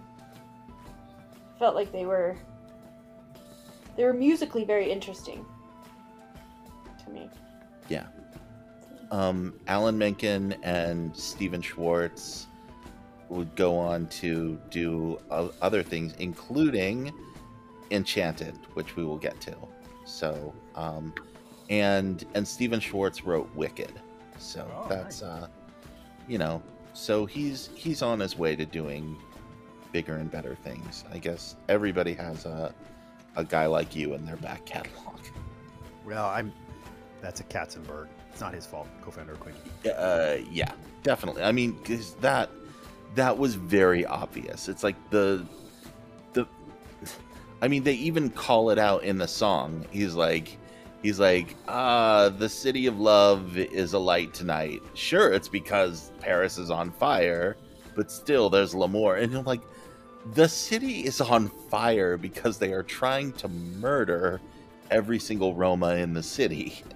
[1.59, 2.35] felt like they were
[3.95, 5.45] they were musically very interesting
[7.03, 7.29] to me.
[7.89, 8.05] Yeah.
[9.11, 12.47] um, Alan Menken and Stephen Schwartz
[13.29, 15.19] would go on to do
[15.61, 17.11] other things, including
[17.91, 19.55] Enchanted, which we will get to.
[20.05, 21.13] So, um,
[21.69, 23.93] and and Stephen Schwartz wrote Wicked,
[24.39, 25.47] so Oh, that's uh,
[26.27, 26.61] you know,
[26.93, 29.17] so he's he's on his way to doing
[29.93, 31.05] bigger and better things.
[31.13, 32.73] I guess everybody has a
[33.35, 35.19] a guy like you in their back catalog.
[36.05, 36.51] Well, I'm.
[37.21, 38.07] That's a Katzenberg.
[38.31, 38.87] It's not his fault.
[39.01, 39.55] Co-founder Quinn.
[39.89, 40.71] Uh, yeah,
[41.03, 41.43] definitely.
[41.43, 42.49] I mean, because that
[43.15, 44.67] that was very obvious.
[44.67, 45.45] It's like the
[46.33, 46.45] the.
[47.61, 49.85] I mean, they even call it out in the song.
[49.89, 50.57] He's like,
[51.01, 54.81] he's like, ah, the city of love is alight tonight.
[54.95, 57.55] Sure, it's because Paris is on fire,
[57.95, 59.61] but still, there's L'amour, and you're like,
[60.31, 64.39] the city is on fire because they are trying to murder
[64.89, 66.83] every single Roma in the city.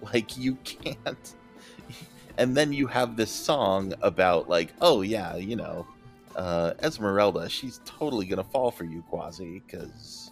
[0.00, 1.34] Like you can't.
[2.38, 5.88] And then you have this song about like, oh yeah, you know,
[6.36, 10.30] uh, Esmeralda, she's totally gonna fall for you, Quasi, because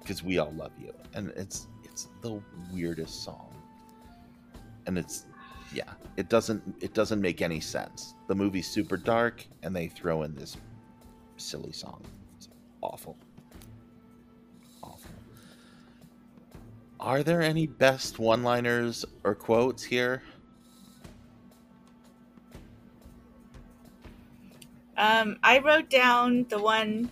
[0.00, 2.40] because we all love you, and it's it's the
[2.72, 3.54] weirdest song,
[4.86, 5.26] and it's
[5.74, 8.14] yeah, it doesn't it doesn't make any sense.
[8.26, 10.56] The movie's super dark, and they throw in this
[11.42, 12.02] silly song.
[12.36, 12.48] It's
[12.80, 13.16] awful.
[14.82, 15.10] Awful.
[17.00, 20.22] Are there any best one-liners or quotes here?
[24.96, 27.10] Um, I wrote down the one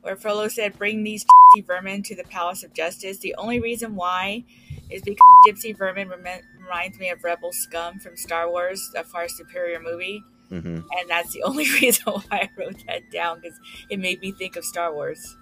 [0.00, 3.94] where Frollo said, "Bring these Gypsy vermin to the palace of justice." The only reason
[3.94, 4.44] why
[4.90, 9.28] is because gypsy vermin rem- reminds me of Rebel Scum from Star Wars, a far
[9.28, 10.22] superior movie,
[10.52, 10.76] Mm-hmm.
[10.76, 13.58] and that's the only reason why I wrote that down because
[13.88, 15.36] it made me think of Star Wars.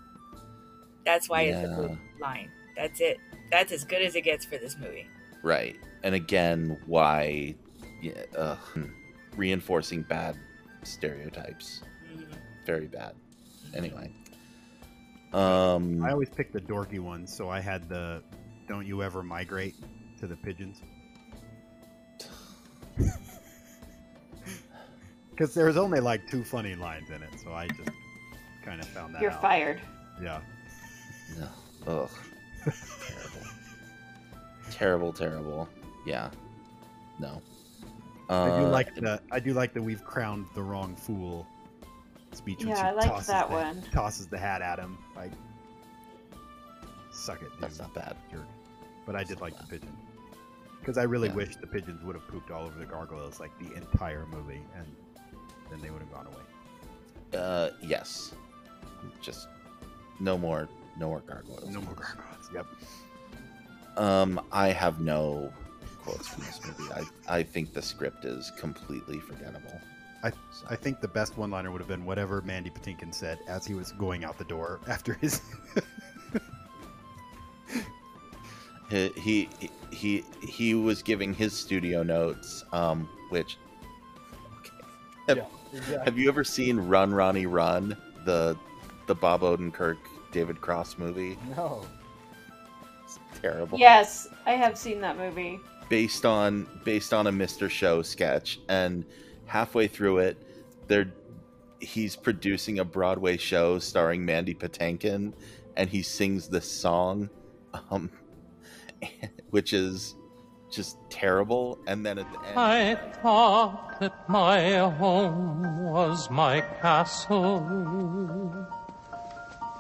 [1.05, 2.51] That's why it's a good line.
[2.77, 3.19] That's it.
[3.51, 5.09] That's as good as it gets for this movie.
[5.43, 5.77] Right.
[6.05, 7.57] And again, why
[8.01, 8.57] yeah, uh,
[9.37, 10.37] reinforcing bad
[10.85, 11.83] stereotypes.
[12.65, 13.15] Very bad.
[13.75, 14.13] Anyway.
[15.33, 18.23] Um I always pick the dorky ones, so I had the
[18.69, 19.75] "Don't you ever migrate
[20.21, 20.83] to the pigeons."
[25.41, 27.89] Because there's only like two funny lines in it, so I just
[28.63, 29.41] kind of found that You're out.
[29.41, 29.81] fired.
[30.23, 30.43] Yeah.
[31.39, 31.49] No.
[31.87, 32.11] Ugh.
[33.09, 33.47] terrible.
[34.71, 35.69] terrible, terrible.
[36.05, 36.29] Yeah.
[37.19, 37.41] No.
[38.29, 41.47] I do Uh, like the I do like that we've crowned the wrong fool
[42.33, 42.59] speech.
[42.59, 43.83] when Yeah, I liked tosses that the- one.
[43.93, 44.99] Tosses the hat at him.
[45.17, 45.33] Like,
[47.13, 47.51] suck it.
[47.53, 47.61] Dude.
[47.63, 48.15] That's not bad.
[48.31, 48.45] Jerk.
[49.07, 49.97] But I did like the pigeon
[50.81, 51.35] because I really Yeah.
[51.37, 54.87] wish the pigeons would have pooped all over the gargoyles like the entire movie, and
[55.71, 57.41] then they would have gone away.
[57.43, 58.35] Uh yes.
[59.23, 59.49] Just
[60.19, 60.69] no more
[60.99, 61.69] no more gargoyles.
[61.69, 62.51] No more gargoyles.
[62.53, 62.67] Yep.
[63.97, 65.53] Um, I have no
[66.03, 66.93] quotes from this movie.
[66.93, 69.81] I, I think the script is completely forgettable.
[70.23, 70.33] I
[70.69, 73.75] I think the best one liner would have been whatever Mandy Patinkin said as he
[73.75, 75.41] was going out the door after his.
[78.91, 83.57] He he he, he was giving his studio notes, um, which.
[85.29, 85.41] Okay.
[85.41, 85.99] Yeah, exactly.
[86.05, 88.57] have you ever seen Run Ronnie Run, the
[89.07, 89.99] the Bob Odenkirk
[90.33, 91.37] David Cross movie?
[91.57, 91.85] No.
[93.05, 93.79] It's terrible.
[93.79, 95.59] Yes, I have seen that movie.
[95.89, 97.69] based on based on a Mr.
[97.69, 99.05] Show sketch, and
[99.47, 100.37] halfway through it,
[100.87, 101.13] they're
[101.81, 105.33] he's producing a Broadway show starring Mandy Patinkin,
[105.77, 107.31] and he sings this song,
[107.91, 108.11] um,
[109.51, 110.15] which is
[110.71, 111.79] just terrible.
[111.87, 117.61] And then at the end, I thought that my home was my castle,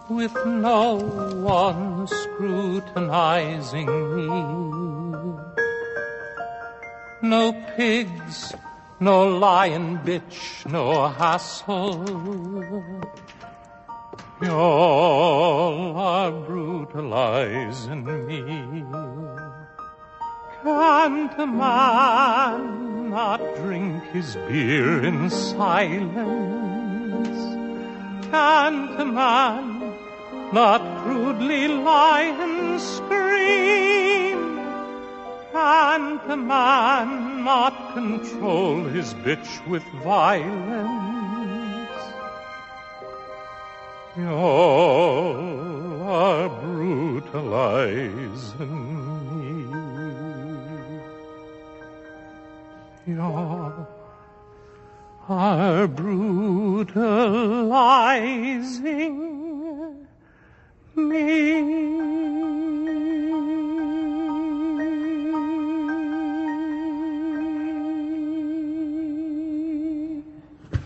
[0.09, 3.87] with no one scrutinizing
[4.17, 4.27] me.
[7.23, 8.55] No pigs,
[8.99, 12.05] no lion bitch, no hassle.
[14.43, 18.83] Y'all are brutalizing me.
[20.62, 26.19] Can't a man not drink his beer in silence?
[28.31, 29.95] Can't a man
[30.53, 34.61] not crudely lie and scream?
[35.53, 41.01] Can't a man not control his bitch with violence?
[46.12, 49.60] Are brutalizing me.
[53.19, 53.87] pure
[55.28, 57.16] are brutalizing
[60.97, 61.61] me.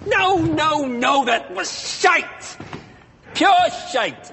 [0.06, 1.70] No, no, no, that was
[2.00, 2.56] shite!
[3.34, 4.32] Pure shite!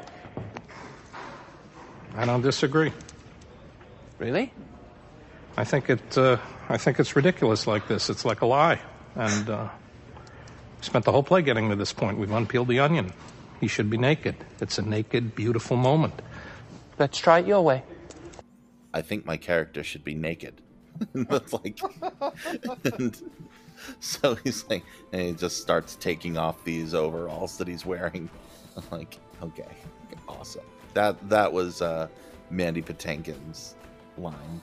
[2.16, 2.92] I don't disagree.
[4.20, 4.52] Really?
[5.58, 6.38] I think it uh,
[6.72, 8.10] I think it's ridiculous like this.
[8.10, 8.80] It's like a lie,
[9.16, 9.68] and uh,
[10.78, 12.18] we spent the whole play getting to this point.
[12.18, 13.12] We've unpeeled the onion.
[13.60, 14.38] He should be naked.
[14.62, 16.22] It's a naked, beautiful moment.
[16.98, 17.84] Let's try it your way.
[18.94, 20.62] I think my character should be naked.
[21.52, 21.80] Like,
[22.84, 23.20] and
[24.00, 28.30] so he's like, and he just starts taking off these overalls that he's wearing.
[28.78, 29.68] I'm like, okay,
[30.30, 30.64] awesome.
[30.94, 32.08] That that was uh,
[32.52, 33.76] Mandy Patinkin's
[34.18, 34.62] line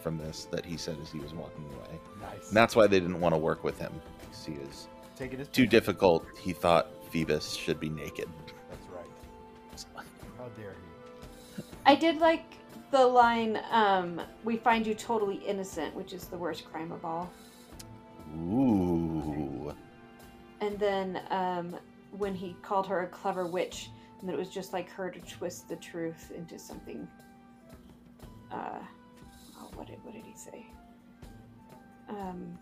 [0.00, 1.98] from this that he said as he was walking away.
[2.20, 2.48] Nice.
[2.48, 3.92] And that's why they didn't want to work with him.
[4.30, 5.70] 'cause He is Taking his too pick.
[5.70, 6.26] difficult.
[6.38, 8.28] He thought Phoebus should be naked.
[8.70, 10.06] That's right.
[10.38, 10.74] How dare
[11.56, 11.62] he?
[11.86, 12.44] I did like
[12.90, 17.30] the line, um, "We find you totally innocent," which is the worst crime of all.
[18.38, 19.74] Ooh.
[20.60, 21.76] And then um,
[22.16, 23.90] when he called her a clever witch,
[24.20, 27.06] and that it was just like her to twist the truth into something.
[28.50, 28.78] Uh,
[29.80, 30.66] what did what did he say?
[32.10, 32.58] Um,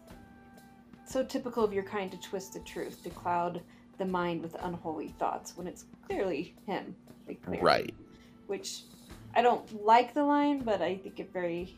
[1.05, 3.61] so typical of your kind to twist the truth, to cloud
[3.99, 6.95] the mind with unholy thoughts, when it's clearly him.
[7.27, 7.65] like, clearly.
[7.65, 7.95] Right.
[8.47, 8.83] Which
[9.35, 11.77] I don't like the line, but I think it very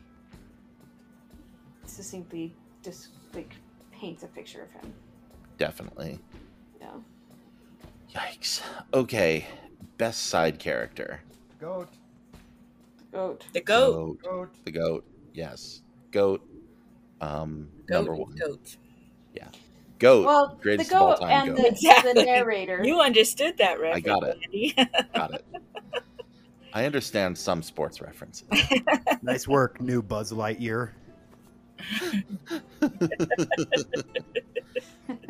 [1.85, 2.53] succinctly
[2.83, 3.55] just like
[3.91, 4.93] paints a picture of him.
[5.57, 6.19] Definitely.
[6.79, 6.91] Yeah.
[8.13, 8.61] Yikes.
[8.93, 9.47] Okay.
[9.97, 11.21] Best side character.
[11.59, 11.89] Goat.
[13.11, 13.45] Goat.
[13.53, 14.21] The goat.
[14.21, 14.53] Goat.
[14.65, 15.05] The goat.
[15.33, 15.81] Yes.
[16.11, 16.41] Goat.
[17.19, 17.95] Um, Goat.
[17.95, 18.33] number one.
[18.35, 18.77] Goat.
[19.33, 19.47] Yeah.
[19.99, 20.25] Goat.
[20.25, 21.29] Well, greatest the of all time.
[21.29, 21.61] and goat.
[21.63, 22.13] the, Exactly.
[22.13, 22.83] the narrator.
[22.83, 24.05] You understood that reference.
[24.05, 25.09] I got it.
[25.13, 25.45] Got it.
[26.73, 28.47] I understand some sports references.
[29.23, 30.89] Nice work, new Buzz Lightyear.
[32.01, 32.23] Way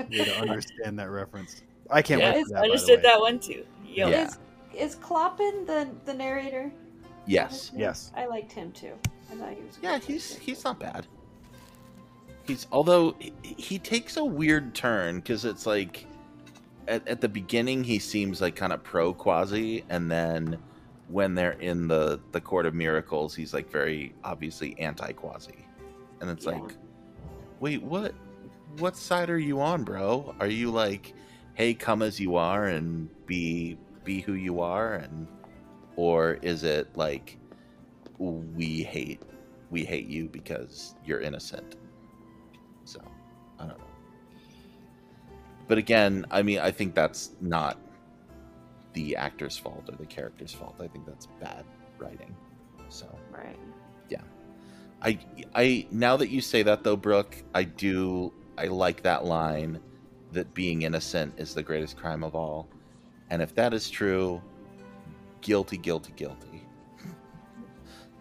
[0.10, 1.62] to understand that reference.
[1.90, 2.60] I can't yeah, wait for that.
[2.60, 3.66] by understood that one too.
[3.86, 4.08] Yo.
[4.10, 4.28] Yeah.
[4.28, 4.38] Is
[4.78, 6.72] is Clopin the the narrator?
[7.26, 7.72] Yes.
[7.76, 8.14] Yes.
[8.16, 8.94] I liked him too.
[9.32, 9.38] He
[9.82, 11.08] Yeah, he's he's not bad.
[12.46, 16.06] He's although he, he takes a weird turn because it's like
[16.88, 20.58] at, at the beginning he seems like kind of pro quasi, and then
[21.08, 25.66] when they're in the the court of miracles, he's like very obviously anti quasi,
[26.20, 26.52] and it's Yeah.
[26.54, 26.76] like,
[27.60, 28.14] wait, what?
[28.78, 30.34] What side are you on, bro?
[30.40, 31.14] Are you like,
[31.56, 35.28] hey, come as you are and be be who you are, and
[35.96, 37.38] or is it like
[38.30, 39.22] we hate
[39.72, 41.78] we hate you because you're innocent.
[42.84, 43.00] So,
[43.58, 43.86] I don't know.
[45.68, 47.78] But again, I mean, I think that's not
[48.94, 50.76] the actor's fault or the character's fault.
[50.82, 51.64] I think that's bad
[51.98, 52.36] writing.
[52.90, 53.58] So, Right.
[54.10, 54.22] yeah.
[55.02, 55.18] I
[55.56, 59.80] I now that you say that though, Brooke, I do I like that line
[60.34, 62.68] that being innocent is the greatest crime of all.
[63.30, 64.42] And if that is true,
[65.40, 66.61] guilty, guilty, guilty.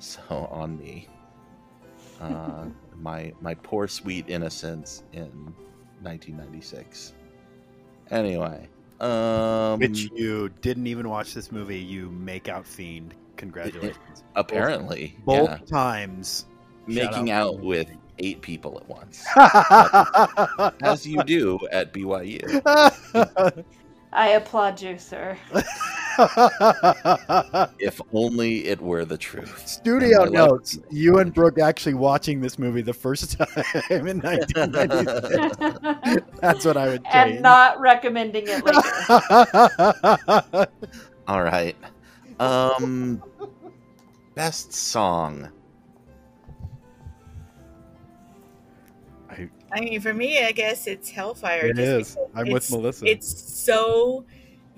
[0.01, 1.09] So on me.
[2.21, 2.67] Uh,
[2.97, 5.55] my my poor sweet innocence in
[6.03, 7.15] 1996.
[8.11, 8.69] Anyway,
[9.01, 13.15] um, Which you didn't even watch this movie, you make out fiend.
[13.37, 14.25] Congratulations.
[14.37, 16.47] apparently, Both yeah, times.
[16.87, 17.55] Making out.
[17.55, 19.25] out with eight people at once,
[20.83, 23.65] as you do at BYU.
[24.13, 25.39] I applaud you, sir.
[27.79, 29.67] If only it were the truth.
[29.67, 30.79] Studio And I like- notes.
[30.91, 36.41] You and Brooke actually watching this movie the first time in 1996.
[36.41, 37.15] That's what I would change.
[37.35, 38.81] and not recommending it later.
[41.29, 41.77] All right.
[42.39, 43.23] Um,
[44.35, 45.49] best song.
[49.73, 51.67] I mean, for me, I guess it's Hellfire.
[51.67, 52.17] It just is.
[52.35, 53.07] I'm with Melissa.
[53.07, 53.29] It's
[53.63, 54.25] so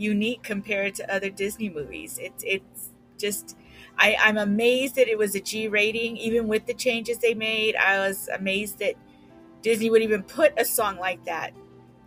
[0.03, 2.19] unique compared to other Disney movies.
[2.21, 3.57] It's it's just.
[3.99, 7.77] I, I'm amazed that it was a G rating, even with the changes they made.
[7.77, 8.95] I was amazed that
[9.63, 11.53] Disney would even put a song like that,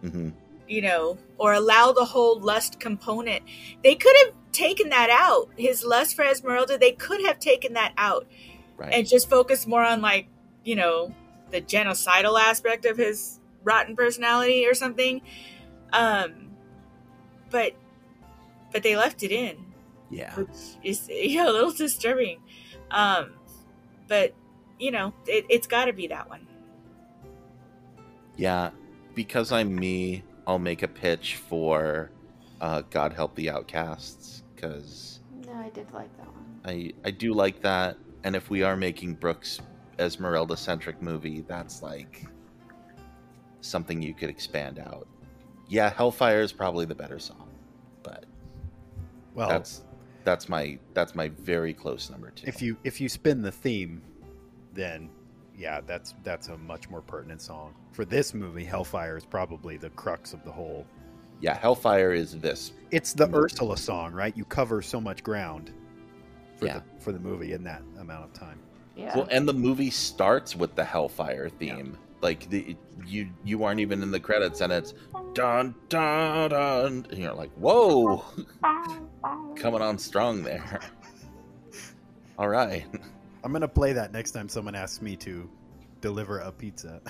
[0.01, 0.29] hmm
[0.67, 3.43] you know, or allow the whole lust component.
[3.83, 5.49] They could have taken that out.
[5.57, 8.27] His lust for Esmeralda, they could have taken that out
[8.77, 8.93] Right.
[8.93, 10.27] and just focus more on like
[10.63, 11.13] you know
[11.51, 15.21] the genocidal aspect of his rotten personality or something
[15.93, 16.49] um
[17.49, 17.73] but
[18.71, 19.57] but they left it in
[20.09, 20.33] yeah.
[20.35, 22.39] which is you know a little disturbing
[22.91, 23.33] um
[24.07, 24.33] but
[24.79, 26.45] you know it, it's got to be that one
[28.37, 28.71] Yeah.
[29.13, 32.11] Because I'm me, I'll make a pitch for
[32.61, 36.59] uh, God Help the Outcasts because no, I did like that one.
[36.65, 37.97] I I do like that.
[38.23, 39.59] And if we are making Brooks
[39.99, 42.25] Esmeralda centric movie, that's like
[43.61, 45.07] something you could expand out.
[45.67, 47.44] yeah, Hellfire is probably the better song, but
[49.35, 49.83] Well, that's
[50.23, 52.47] that's my that's my very close number two.
[52.47, 54.01] if you if you spin the theme,
[54.73, 55.09] then
[55.57, 57.73] yeah, that's that's a much more pertinent song.
[57.91, 60.85] For this movie, Hellfire is probably the crux of the whole.
[61.41, 62.71] Yeah, Hellfire is this.
[62.91, 64.35] It's the Ursula song, right?
[64.35, 65.71] You cover so much ground
[66.57, 66.79] for Yeah.
[66.79, 68.59] the for the movie in that amount of time.
[68.95, 69.15] Yeah.
[69.15, 71.97] Well, and the movie starts with the Hellfire theme.
[72.21, 72.75] Like the
[73.05, 74.93] you you aren't even in the credits, and it's
[75.33, 78.23] dun dun dun, and you're like, whoa,
[79.55, 80.79] coming on strong there.
[82.39, 82.85] All right,
[83.43, 85.49] I'm gonna play that next time someone asks me to
[86.01, 87.01] deliver a pizza.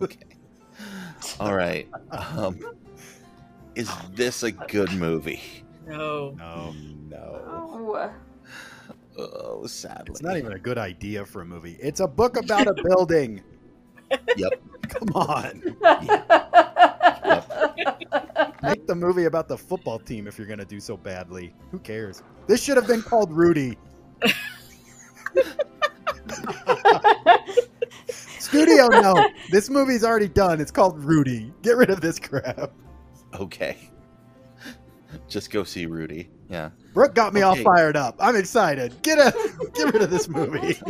[0.00, 0.26] Okay.
[1.40, 1.88] All right.
[2.10, 2.60] Um,
[3.74, 5.42] is this a good movie?
[5.86, 6.34] No.
[6.38, 6.74] No.
[7.08, 8.12] No.
[9.18, 11.76] Oh, sadly, It's not even a good idea for a movie.
[11.80, 13.42] It's a book about a building.
[14.38, 14.62] Yep.
[14.88, 15.62] Come on.
[18.62, 21.54] Make the movie about the football team if you're going to do so badly.
[21.72, 22.22] Who cares?
[22.46, 23.76] This should have been called Rudy.
[28.08, 29.28] Studio, no.
[29.50, 30.58] This movie's already done.
[30.60, 31.52] It's called Rudy.
[31.62, 32.70] Get rid of this crap.
[33.34, 33.90] Okay.
[35.28, 36.30] Just go see Rudy.
[36.48, 36.70] Yeah.
[36.94, 38.16] Brooke got me all fired up.
[38.18, 39.00] I'm excited.
[39.02, 39.32] Get a,
[39.74, 40.78] get rid of this movie.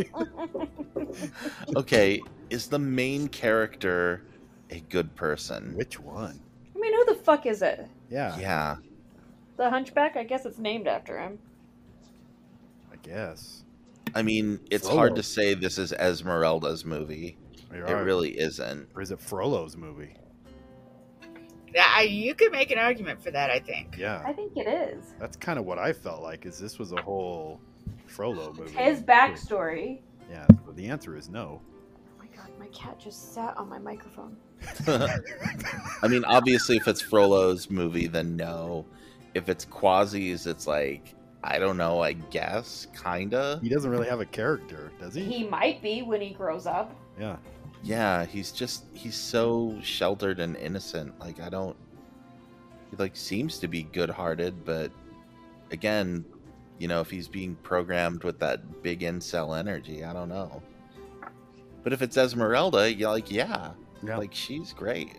[1.76, 2.20] Okay.
[2.50, 4.22] Is the main character
[4.70, 5.74] a good person?
[5.74, 6.38] Which one?
[6.74, 7.86] I mean, who the fuck is it?
[8.10, 8.76] Yeah, Yeah.
[9.56, 10.16] The Hunchback?
[10.16, 11.38] I guess it's named after him.
[12.92, 13.64] I guess.
[14.14, 14.98] I mean, it's Frollo.
[14.98, 17.36] hard to say this is Esmeralda's movie.
[17.72, 18.88] It really isn't.
[18.94, 20.14] Or is it Frollo's movie?
[21.74, 23.50] Yeah, I, you could make an argument for that.
[23.50, 23.96] I think.
[23.98, 24.22] Yeah.
[24.24, 25.14] I think it is.
[25.18, 26.46] That's kind of what I felt like.
[26.46, 27.60] Is this was a whole
[28.06, 28.72] Frollo movie?
[28.72, 30.00] His backstory.
[30.30, 30.46] Yeah.
[30.66, 31.60] But the answer is no.
[31.62, 34.36] Oh my god, my cat just sat on my microphone.
[34.88, 38.84] I mean, obviously, if it's Frollo's movie, then no.
[39.34, 42.00] If it's Quasi's, it's like I don't know.
[42.00, 43.60] I guess, kinda.
[43.62, 45.22] He doesn't really have a character, does he?
[45.22, 46.94] He might be when he grows up.
[47.18, 47.36] Yeah.
[47.82, 51.18] Yeah, he's just he's so sheltered and innocent.
[51.20, 51.76] Like I don't.
[52.90, 54.90] He like seems to be good-hearted, but
[55.70, 56.24] again,
[56.78, 60.62] you know, if he's being programmed with that big incel energy, I don't know.
[61.82, 63.72] But if it's Esmeralda, you're like, yeah,
[64.02, 64.16] Yeah.
[64.16, 65.16] like she's great.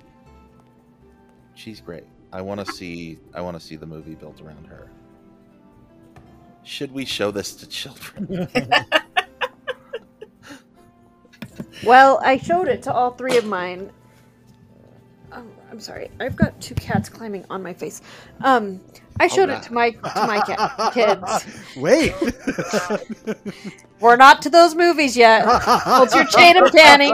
[1.55, 2.05] She's great.
[2.33, 3.19] I want to see.
[3.33, 4.89] I want to see the movie built around her.
[6.63, 8.47] Should we show this to children?
[11.83, 13.91] Well, I showed it to all three of mine.
[15.31, 16.09] Oh, I'm sorry.
[16.19, 18.01] I've got two cats climbing on my face.
[18.41, 18.81] Um,
[19.19, 21.45] I showed it to my to my cat kids.
[21.75, 22.13] Wait.
[23.99, 25.45] We're not to those movies yet.
[25.45, 27.13] Hold your chain of tanning.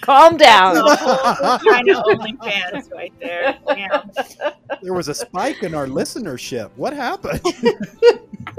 [0.00, 0.76] Calm down.
[0.76, 3.58] kind of OnlyFans right there.
[3.76, 4.02] Yeah.
[4.82, 6.70] there was a spike in our listenership.
[6.76, 7.40] What happened?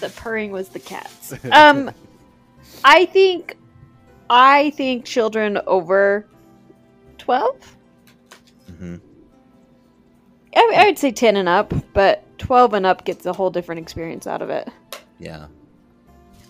[0.00, 1.32] the purring was the cats.
[1.50, 1.90] Um,
[2.84, 3.56] I think,
[4.28, 6.26] I think children over
[7.18, 7.76] twelve.
[8.78, 8.96] hmm
[10.54, 13.80] I, I would say ten and up, but twelve and up gets a whole different
[13.80, 14.68] experience out of it.
[15.18, 15.46] Yeah.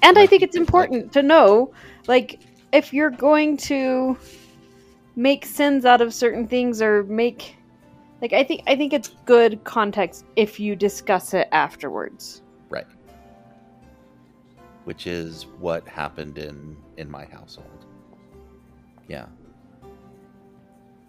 [0.03, 1.73] And I think it's important to know,
[2.07, 2.41] like,
[2.73, 4.17] if you're going to
[5.17, 7.57] make sins out of certain things or make,
[8.23, 12.43] like, I think I think it's good context if you discuss it afterwards.
[14.81, 14.87] Right.
[14.87, 17.87] Which is what happened in in my household.
[19.09, 19.27] Yeah.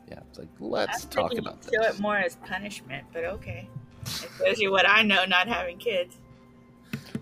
[0.10, 3.69] Yeah, it's like let's was talk about you'd Show it more as punishment, but okay.
[4.06, 6.18] It shows you what I know, not having kids.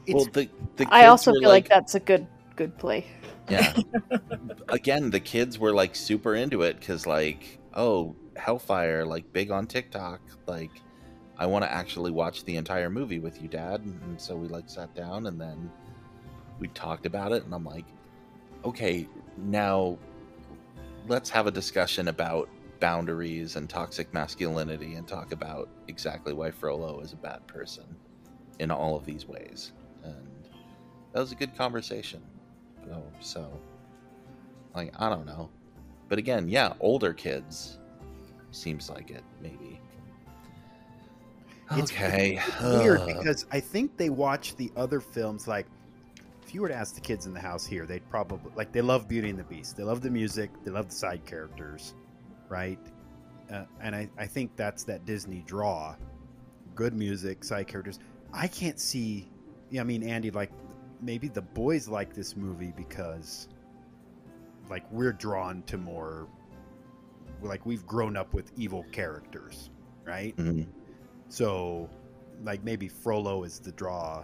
[0.07, 3.05] Well, the the I also were feel like, that's a good good play.
[3.49, 3.75] yeah.
[4.69, 9.67] Again, the kids were like super into it because like, oh, Hellfire, like big on
[9.67, 10.71] TikTok, like.
[11.41, 13.79] I want to actually watch the entire movie with you, Dad.
[13.79, 15.71] And so we like sat down and then
[16.59, 17.43] we talked about it.
[17.43, 17.85] And I'm like,
[18.65, 19.07] okay,
[19.37, 19.97] now
[21.07, 22.49] let's have a discussion about
[22.79, 27.83] boundaries and toxic masculinity and talk about exactly why Frollo is a bad person
[28.59, 29.71] in all of these ways.
[30.03, 30.49] And
[31.13, 32.21] that was a good conversation.
[32.85, 33.59] So, so
[34.75, 35.49] like, I don't know.
[36.07, 37.79] But again, yeah, older kids
[38.51, 39.79] seems like it, maybe.
[41.75, 42.39] It's Okay.
[42.61, 45.47] weird because I think they watch the other films.
[45.47, 45.67] Like,
[46.49, 48.81] if you were to ask the kids in the house here, they'd probably like they
[48.81, 49.77] love Beauty and the Beast.
[49.77, 50.49] They love the music.
[50.63, 51.93] They love the side characters,
[52.49, 52.79] right?
[53.53, 55.95] Uh, and I, I think that's that Disney draw.
[56.73, 57.99] Good music, side characters.
[58.33, 59.29] I can't see.
[59.69, 60.51] Yeah, I mean, Andy, like
[61.03, 63.47] maybe the boys like this movie because,
[64.71, 66.27] like, we're drawn to more
[67.43, 69.69] like we've grown up with evil characters,
[70.03, 70.35] right?
[70.35, 70.65] Mhm.
[71.27, 71.91] So,
[72.43, 74.23] like maybe Frollo is the draw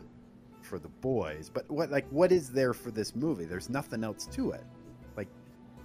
[0.76, 3.46] for the boys, but what like what is there for this movie?
[3.46, 4.66] There's nothing else to it.
[5.16, 5.30] Like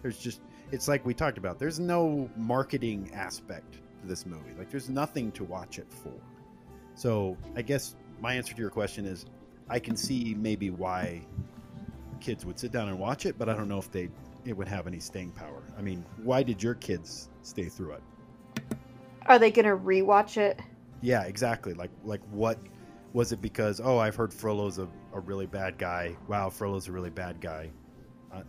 [0.03, 0.41] there's just
[0.73, 1.61] it's like we talked about.
[1.61, 4.51] There's no marketing aspect to this movie.
[4.59, 6.13] Like there's nothing to watch it for.
[6.97, 9.27] So, I guess my answer to your question is
[9.69, 11.23] I can see maybe why
[12.19, 14.09] kids would sit down and watch it, but I don't know if they
[14.45, 15.63] it would have any staying power.
[15.79, 18.03] I mean, why did your kids stay through it?
[19.27, 20.59] Are they gonna rewatch it?
[21.01, 21.75] Yeah, exactly.
[21.75, 22.59] Like like what
[23.13, 26.17] was it because oh I've heard Frollo's a, a really bad guy.
[26.29, 27.71] Wow, Frollo's a really bad guy.
[28.33, 28.43] I,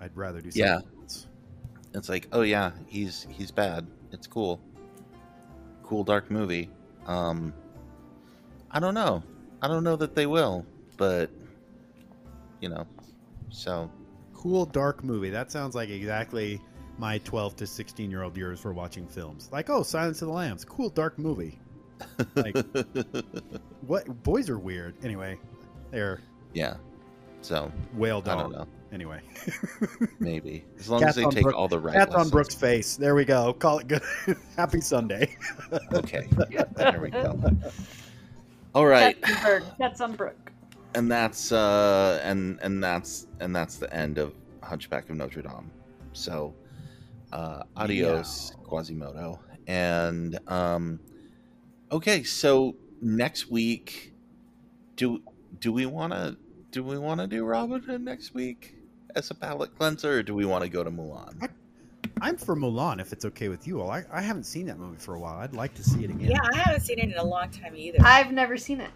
[0.00, 0.80] I'd rather do something Yeah.
[1.02, 1.26] else.
[1.94, 3.86] It's like, oh yeah, he's he's bad.
[4.12, 4.60] It's cool.
[5.82, 6.70] Cool dark movie.
[7.06, 7.52] Um
[8.70, 9.22] I don't know.
[9.62, 10.66] I don't know that they will,
[10.96, 11.30] but
[12.60, 12.86] you know.
[13.50, 13.90] So
[14.34, 15.30] Cool dark movie.
[15.30, 16.60] That sounds like exactly
[16.96, 19.48] my 12 to 16 year old years for watching films.
[19.52, 20.64] Like, oh, Silence of the Lambs.
[20.64, 21.58] Cool dark movie.
[22.34, 22.56] Like
[23.86, 24.94] what boys are weird.
[25.04, 25.38] Anyway,
[25.90, 26.20] they're
[26.54, 26.76] yeah.
[27.42, 28.66] So whale I don't know.
[28.92, 29.20] Anyway.
[30.18, 30.64] Maybe.
[30.78, 32.30] As long Cats as they take Brooke- all the right Cats on.
[32.30, 32.96] Brooks' face.
[32.96, 33.52] There we go.
[33.52, 34.02] Call it good.
[34.56, 35.36] Happy Sunday.
[35.92, 36.26] Okay.
[36.76, 37.38] There we go.
[38.74, 39.20] All right.
[39.20, 39.64] Katzenberg.
[39.78, 40.52] That's on Brook.
[40.94, 45.70] and that's uh and and that's and that's the end of hunchback of notre dame
[46.14, 46.54] so
[47.32, 50.98] uh adios quasimodo and um
[51.90, 54.12] okay so next week
[54.96, 55.22] do
[55.60, 56.36] do we want to
[56.70, 58.74] do we want to do robin hood next week
[59.14, 61.48] as a palate cleanser or do we want to go to mulan
[62.20, 63.90] I'm for Mulan if it's okay with you all.
[63.90, 65.38] I, I haven't seen that movie for a while.
[65.38, 66.30] I'd like to see it again.
[66.30, 67.98] Yeah, I haven't seen it in a long time either.
[68.00, 68.90] I've never seen it.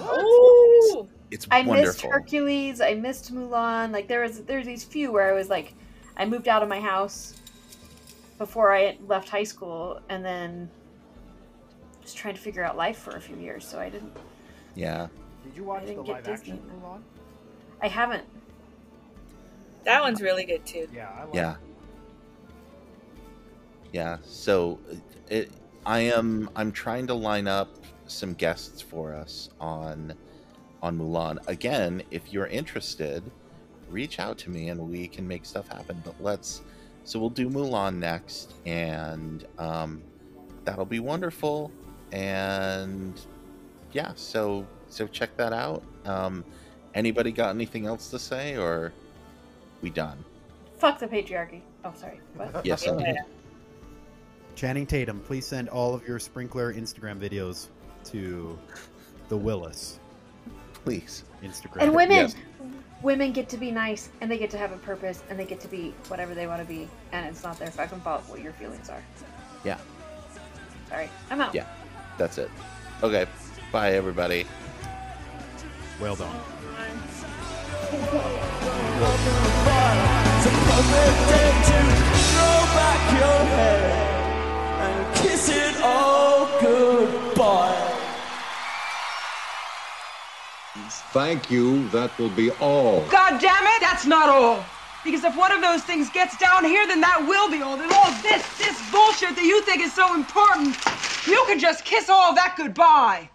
[0.00, 1.08] Ooh.
[1.30, 2.80] it's I missed Hercules.
[2.80, 3.92] I missed Mulan.
[3.92, 5.74] Like there was there's these few where I was like,
[6.16, 7.34] I moved out of my house
[8.38, 10.70] before I left high school, and then
[12.06, 13.66] just trying to figure out life for a few years.
[13.66, 14.16] So I didn't.
[14.74, 15.08] yeah
[15.44, 16.52] Did you watch I the get live Disney.
[16.52, 17.00] action Mulan?
[17.82, 18.24] I haven't.
[19.84, 20.88] That one's really good too.
[20.94, 21.56] Yeah, I like yeah
[23.92, 24.78] yeah so
[25.30, 25.50] it
[25.86, 27.68] i am i'm trying to line up
[28.08, 30.12] some guests for us on
[30.82, 33.22] on mulan again if you're interested
[33.88, 36.62] reach out to me and we can make stuff happen but let's
[37.04, 40.02] so we'll do mulan next and um
[40.64, 41.70] that'll be wonderful
[42.16, 43.20] and
[43.92, 46.42] yeah so so check that out um
[46.94, 48.92] anybody got anything else to say or
[49.82, 50.24] we done
[50.78, 51.62] Fuck the patriarchy.
[51.86, 52.20] Oh, sorry.
[52.34, 52.64] What?
[52.66, 53.16] yes indeed.
[54.56, 57.68] Channing Tatum, please send all of your sprinkler Instagram videos
[58.04, 58.58] to
[59.30, 59.98] the Willis
[60.84, 61.80] please Instagram.
[61.82, 62.36] And women, Yes.
[63.02, 65.60] women get to be nice, and they get to have a purpose, and they get
[65.60, 68.52] to be whatever they want to be, and it's not their fucking fault what your
[68.52, 69.02] feelings are.
[69.64, 69.78] yeah
[70.88, 71.54] Sorry, I'm out.
[71.54, 71.66] Yeah,
[72.18, 72.50] that's it.
[73.02, 73.26] Okay,
[73.72, 74.46] bye everybody.
[76.00, 76.34] Well done.
[84.78, 87.82] and Kiss it all goodbye.
[91.12, 91.88] Thank you.
[91.88, 93.06] That will be all.
[93.08, 94.64] God damn it, that's not all.
[95.02, 97.76] Because if one of those things gets down here, then that will be all.
[97.76, 100.74] Then all this, this bullshit that you think is so important,
[101.26, 103.30] you can just kiss all that goodbye.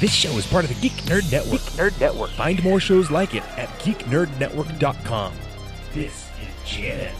[0.00, 1.60] This show is part of the Geek Nerd Network.
[1.60, 2.30] Geek Nerd Network.
[2.30, 5.32] Find more shows like it at geeknerdnetwork.com.
[5.94, 7.14] This is Gen.